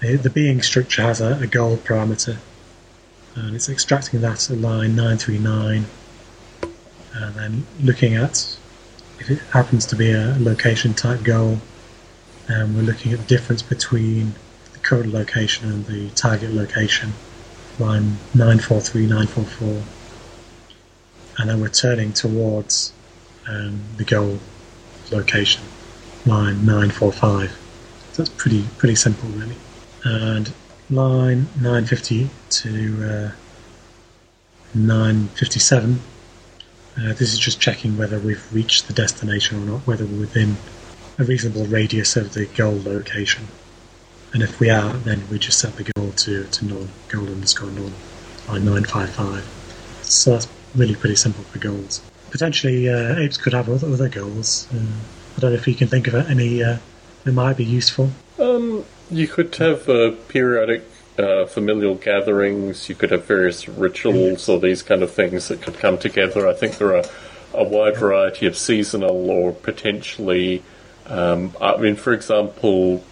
the, 0.00 0.16
the 0.16 0.28
being 0.28 0.60
structure 0.60 1.00
has 1.00 1.22
a, 1.22 1.38
a 1.38 1.46
goal 1.46 1.78
parameter, 1.78 2.36
and 3.34 3.56
it's 3.56 3.70
extracting 3.70 4.20
that 4.20 4.50
at 4.50 4.58
line 4.58 4.94
nine 4.94 5.16
three 5.16 5.38
nine 5.38 5.86
and 7.14 7.34
then 7.36 7.66
looking 7.80 8.14
at 8.14 8.58
if 9.18 9.30
it 9.30 9.40
happens 9.52 9.86
to 9.86 9.96
be 9.96 10.12
a 10.12 10.36
location 10.38 10.94
type 10.94 11.22
goal, 11.22 11.58
and 12.48 12.74
we're 12.74 12.82
looking 12.82 13.12
at 13.12 13.18
the 13.18 13.26
difference 13.26 13.62
between 13.62 14.34
the 14.72 14.78
current 14.78 15.12
location 15.12 15.70
and 15.70 15.86
the 15.86 16.10
target 16.10 16.50
location, 16.50 17.12
line 17.78 18.18
943, 18.34 19.02
944, 19.02 19.82
and 21.38 21.50
then 21.50 21.60
we're 21.60 21.68
turning 21.68 22.12
towards 22.12 22.92
um, 23.48 23.80
the 23.96 24.04
goal 24.04 24.38
location, 25.10 25.62
line 26.26 26.64
945. 26.64 27.50
So 28.12 28.22
that's 28.22 28.30
pretty 28.30 28.64
pretty 28.78 28.94
simple, 28.94 29.28
really. 29.30 29.56
And 30.04 30.52
line 30.90 31.48
950 31.60 32.30
to 32.50 33.04
uh, 33.04 33.30
957 34.74 36.00
uh, 36.98 37.12
this 37.12 37.32
is 37.32 37.38
just 37.38 37.60
checking 37.60 37.96
whether 37.96 38.18
we've 38.18 38.52
reached 38.52 38.88
the 38.88 38.92
destination 38.92 39.62
or 39.62 39.72
not, 39.72 39.86
whether 39.86 40.04
we're 40.04 40.20
within 40.20 40.56
a 41.18 41.24
reasonable 41.24 41.66
radius 41.66 42.16
of 42.16 42.34
the 42.34 42.46
goal 42.46 42.80
location. 42.82 43.46
And 44.32 44.42
if 44.42 44.58
we 44.60 44.68
are, 44.70 44.92
then 44.94 45.22
we 45.30 45.38
just 45.38 45.58
set 45.58 45.76
the 45.76 45.90
goal 45.94 46.12
to, 46.12 46.44
to 46.44 46.64
none, 46.64 46.88
goal 47.08 47.26
underscore 47.26 47.70
none, 47.70 47.92
by 48.46 48.58
955. 48.58 49.44
So 50.02 50.32
that's 50.32 50.48
really 50.74 50.94
pretty 50.94 51.16
simple 51.16 51.44
for 51.44 51.58
goals. 51.58 52.02
Potentially, 52.30 52.88
uh, 52.88 53.16
apes 53.16 53.36
could 53.36 53.54
have 53.54 53.68
other, 53.68 53.86
other 53.86 54.08
goals. 54.08 54.66
Uh, 54.72 54.78
I 55.36 55.40
don't 55.40 55.52
know 55.52 55.56
if 55.56 55.66
you 55.68 55.74
can 55.74 55.88
think 55.88 56.08
of 56.08 56.14
any 56.14 56.62
uh, 56.62 56.78
that 57.24 57.32
might 57.32 57.56
be 57.56 57.64
useful. 57.64 58.10
Um, 58.38 58.84
you 59.10 59.28
could 59.28 59.54
have 59.56 59.86
periodic 60.28 60.84
uh, 61.18 61.46
familial 61.46 61.94
gatherings. 61.96 62.88
You 62.88 62.94
could 62.94 63.10
have 63.10 63.24
various 63.24 63.68
rituals 63.68 64.48
or 64.48 64.58
these 64.60 64.82
kind 64.82 65.02
of 65.02 65.10
things 65.10 65.48
that 65.48 65.60
could 65.62 65.78
come 65.78 65.98
together. 65.98 66.46
I 66.48 66.54
think 66.54 66.78
there 66.78 66.96
are 66.96 67.04
a 67.54 67.64
wide 67.64 67.96
variety 67.96 68.46
of 68.46 68.56
seasonal 68.56 69.30
or 69.30 69.52
potentially. 69.52 70.62
Um, 71.06 71.56
I 71.60 71.76
mean, 71.78 71.96
for 71.96 72.12
example, 72.12 73.02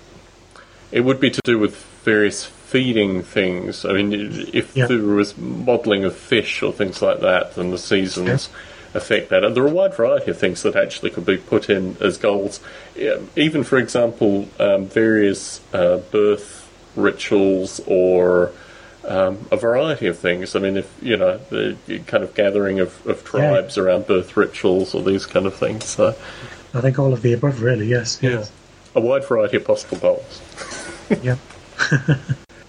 it 0.93 1.01
would 1.01 1.19
be 1.21 1.31
to 1.31 1.41
do 1.45 1.59
with 1.59 1.77
various 2.05 2.45
feeding 2.45 3.23
things. 3.23 3.85
I 3.85 3.93
mean, 3.93 4.13
if 4.53 4.77
Yeah. 4.77 4.87
there 4.87 4.99
was 4.99 5.37
modelling 5.39 6.05
of 6.05 6.15
fish 6.15 6.63
or 6.63 6.73
things 6.73 7.01
like 7.01 7.21
that, 7.21 7.55
then 7.55 7.71
the 7.71 7.79
seasons 7.79 8.49
affect 8.95 9.31
that. 9.31 9.45
And 9.45 9.57
there 9.57 9.65
are 9.65 9.69
a 9.69 9.73
wide 9.73 9.95
variety 9.95 10.31
of 10.31 10.39
things 10.39 10.63
that 10.63 10.77
actually 10.77 11.11
could 11.11 11.25
be 11.27 11.37
put 11.37 11.71
in 11.71 11.97
as 12.01 12.19
goals. 12.19 12.61
Even, 13.37 13.65
for 13.65 13.79
example, 13.79 14.49
um, 14.59 14.87
various 14.87 15.61
uh, 15.73 15.99
birth 16.11 16.66
rituals 16.97 17.81
or 17.87 18.53
um, 19.05 19.47
a 19.51 19.57
variety 19.57 20.07
of 20.07 20.19
things. 20.19 20.57
I 20.57 20.59
mean, 20.59 20.77
if 20.77 20.93
you 21.03 21.17
know 21.17 21.39
the 21.51 21.77
kind 22.07 22.25
of 22.25 22.35
gathering 22.35 22.81
of, 22.81 23.07
of 23.07 23.25
tribes 23.25 23.79
around 23.79 24.07
birth 24.07 24.37
rituals 24.37 24.95
or 24.95 25.03
these 25.03 25.27
kind 25.27 25.47
of 25.47 25.55
things. 25.55 25.85
So, 25.85 26.17
I 26.75 26.81
think 26.81 26.99
all 26.99 27.13
of 27.13 27.23
the 27.23 27.33
above, 27.33 27.63
really. 27.63 27.87
Yes. 27.87 28.19
yeah, 28.23 28.45
a 28.95 29.01
wide 29.01 29.25
variety 29.25 29.59
of 29.59 29.65
possible 29.65 29.99
goals. 29.99 30.43
Yeah. 31.23 31.37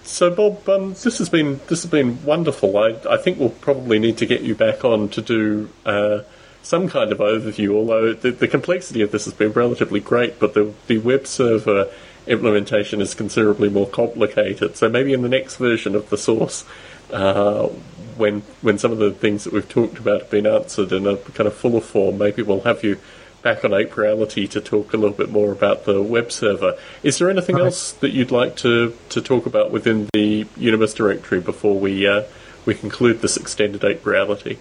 So, 0.08 0.34
Bob, 0.34 0.66
um, 0.70 0.94
this 0.94 1.18
has 1.18 1.28
been 1.28 1.60
this 1.66 1.82
has 1.82 1.90
been 1.90 2.24
wonderful. 2.24 2.78
I, 2.78 2.96
I 3.10 3.18
think 3.18 3.38
we'll 3.38 3.50
probably 3.50 3.98
need 3.98 4.16
to 4.18 4.26
get 4.26 4.40
you 4.40 4.54
back 4.54 4.82
on 4.82 5.10
to 5.10 5.20
do 5.20 5.68
uh, 5.84 6.20
some 6.62 6.88
kind 6.88 7.12
of 7.12 7.18
overview. 7.18 7.74
Although 7.74 8.14
the, 8.14 8.30
the 8.30 8.48
complexity 8.48 9.02
of 9.02 9.12
this 9.12 9.26
has 9.26 9.34
been 9.34 9.52
relatively 9.52 10.00
great, 10.00 10.40
but 10.40 10.54
the 10.54 10.72
the 10.86 10.96
web 10.96 11.26
server 11.26 11.92
implementation 12.28 13.00
is 13.00 13.14
considerably 13.14 13.68
more 13.68 13.88
complicated. 13.88 14.76
So 14.76 14.88
maybe 14.88 15.12
in 15.12 15.22
the 15.22 15.28
next 15.28 15.56
version 15.56 15.94
of 15.94 16.08
the 16.10 16.18
source, 16.18 16.64
uh, 17.12 17.66
when 18.16 18.42
when 18.62 18.78
some 18.78 18.92
of 18.92 18.98
the 18.98 19.10
things 19.12 19.44
that 19.44 19.52
we've 19.52 19.68
talked 19.68 19.98
about 19.98 20.20
have 20.22 20.30
been 20.30 20.46
answered 20.46 20.92
in 20.92 21.06
a 21.06 21.16
kind 21.16 21.46
of 21.46 21.54
fuller 21.54 21.80
form, 21.80 22.18
maybe 22.18 22.42
we'll 22.42 22.60
have 22.62 22.84
you 22.84 22.98
back 23.42 23.64
on 23.64 23.72
Ape 23.72 23.96
Reality 23.96 24.48
to 24.48 24.60
talk 24.60 24.92
a 24.92 24.96
little 24.96 25.16
bit 25.16 25.30
more 25.30 25.52
about 25.52 25.84
the 25.84 26.02
web 26.02 26.32
server. 26.32 26.76
Is 27.04 27.18
there 27.18 27.30
anything 27.30 27.54
Right. 27.56 27.66
else 27.66 27.92
that 27.92 28.10
you'd 28.10 28.32
like 28.32 28.56
to, 28.56 28.92
to 29.10 29.20
talk 29.22 29.46
about 29.46 29.70
within 29.70 30.08
the 30.12 30.46
Universe 30.56 30.92
directory 30.92 31.38
before 31.40 31.78
we 31.78 32.06
uh, 32.06 32.22
we 32.66 32.74
conclude 32.74 33.22
this 33.22 33.36
extended 33.36 33.84
Ape 33.84 34.04
Reality? 34.04 34.56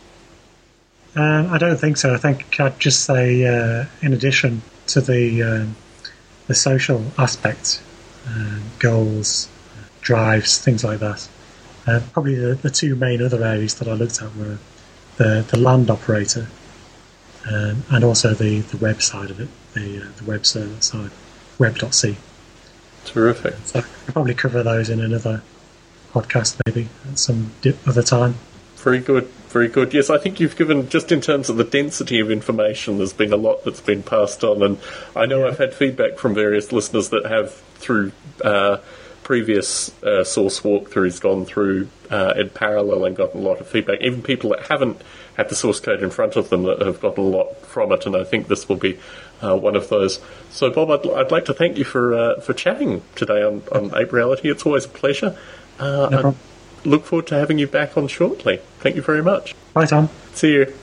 Um, 1.15 1.51
I 1.51 1.57
don't 1.57 1.77
think 1.79 1.97
so. 1.97 2.13
I 2.13 2.17
think 2.17 2.59
I'd 2.59 2.79
just 2.79 3.03
say, 3.05 3.43
uh, 3.45 3.85
in 4.03 4.13
addition 4.13 4.61
to 4.87 5.01
the 5.01 5.41
um, 5.41 5.75
the 6.47 6.55
social 6.55 7.03
aspect, 7.17 7.81
um, 8.27 8.63
goals, 8.79 9.49
drives, 10.01 10.57
things 10.57 10.83
like 10.83 10.99
that, 10.99 11.27
uh, 11.85 12.01
probably 12.13 12.35
the, 12.35 12.55
the 12.55 12.69
two 12.69 12.95
main 12.95 13.21
other 13.21 13.43
areas 13.43 13.75
that 13.75 13.87
I 13.87 13.93
looked 13.93 14.21
at 14.21 14.35
were 14.35 14.57
the, 15.17 15.45
the 15.49 15.57
land 15.57 15.89
operator 15.89 16.47
um, 17.49 17.83
and 17.89 18.03
also 18.03 18.33
the, 18.33 18.61
the 18.61 18.77
web 18.77 19.01
side 19.01 19.29
of 19.29 19.39
it, 19.39 19.49
the, 19.73 20.01
uh, 20.01 20.05
the 20.17 20.25
web 20.25 20.45
server 20.45 20.81
side, 20.81 21.11
web.c. 21.57 22.17
Terrific. 23.05 23.55
So 23.65 23.79
I 23.79 23.81
could 23.83 24.13
probably 24.13 24.33
cover 24.33 24.63
those 24.63 24.89
in 24.89 24.99
another 24.99 25.41
podcast 26.13 26.59
maybe 26.65 26.89
at 27.09 27.19
some 27.19 27.51
other 27.85 28.03
time. 28.03 28.35
Very 28.87 28.99
good, 28.99 29.25
very 29.49 29.67
good. 29.67 29.93
Yes, 29.93 30.09
I 30.09 30.17
think 30.17 30.39
you've 30.39 30.55
given, 30.55 30.87
just 30.87 31.11
in 31.11 31.19
terms 31.19 31.49
of 31.49 31.57
the 31.57 31.65
density 31.65 32.21
of 32.21 32.31
information, 32.31 32.99
there's 32.99 33.11
been 33.11 33.33
a 33.33 33.35
lot 33.35 33.65
that's 33.65 33.81
been 33.81 34.01
passed 34.01 34.45
on. 34.45 34.63
And 34.63 34.77
I 35.13 35.25
know 35.25 35.45
I've 35.45 35.57
had 35.57 35.73
feedback 35.73 36.17
from 36.17 36.33
various 36.33 36.71
listeners 36.71 37.09
that 37.09 37.25
have, 37.25 37.53
through 37.79 38.13
uh, 38.45 38.77
previous 39.23 39.91
uh, 40.03 40.23
source 40.23 40.61
walkthroughs, 40.61 41.19
gone 41.19 41.43
through 41.43 41.89
uh, 42.09 42.35
in 42.37 42.49
parallel 42.49 43.03
and 43.03 43.13
gotten 43.13 43.41
a 43.41 43.43
lot 43.43 43.59
of 43.59 43.67
feedback. 43.67 43.99
Even 43.99 44.21
people 44.21 44.51
that 44.51 44.67
haven't 44.67 45.01
had 45.35 45.49
the 45.49 45.55
source 45.55 45.81
code 45.81 46.01
in 46.01 46.09
front 46.09 46.37
of 46.37 46.49
them 46.49 46.63
that 46.63 46.79
have 46.79 47.01
gotten 47.01 47.25
a 47.25 47.27
lot 47.27 47.57
from 47.65 47.91
it. 47.91 48.05
And 48.05 48.15
I 48.15 48.23
think 48.23 48.47
this 48.47 48.69
will 48.69 48.77
be 48.77 48.97
uh, 49.41 49.57
one 49.57 49.75
of 49.75 49.89
those. 49.89 50.21
So, 50.51 50.69
Bob, 50.69 50.91
I'd, 50.91 51.05
I'd 51.11 51.31
like 51.31 51.43
to 51.45 51.53
thank 51.53 51.77
you 51.77 51.83
for 51.83 52.15
uh, 52.15 52.39
for 52.39 52.53
chatting 52.53 53.01
today 53.15 53.43
on, 53.43 53.63
on 53.69 53.91
Ape 53.97 54.13
Reality. 54.13 54.49
It's 54.49 54.65
always 54.65 54.85
a 54.85 54.89
pleasure. 54.89 55.37
Uh, 55.77 56.07
No. 56.09 56.35
Look 56.87 57.05
forward 57.05 57.27
to 57.27 57.35
having 57.35 57.59
you 57.59 57.67
back 57.67 57.97
on 57.97 58.07
shortly. 58.07 58.61
Thank 58.79 58.95
you 58.95 59.01
very 59.01 59.21
much. 59.23 59.55
Bye, 59.73 59.85
Tom. 59.85 60.09
See 60.33 60.53
you. 60.53 60.73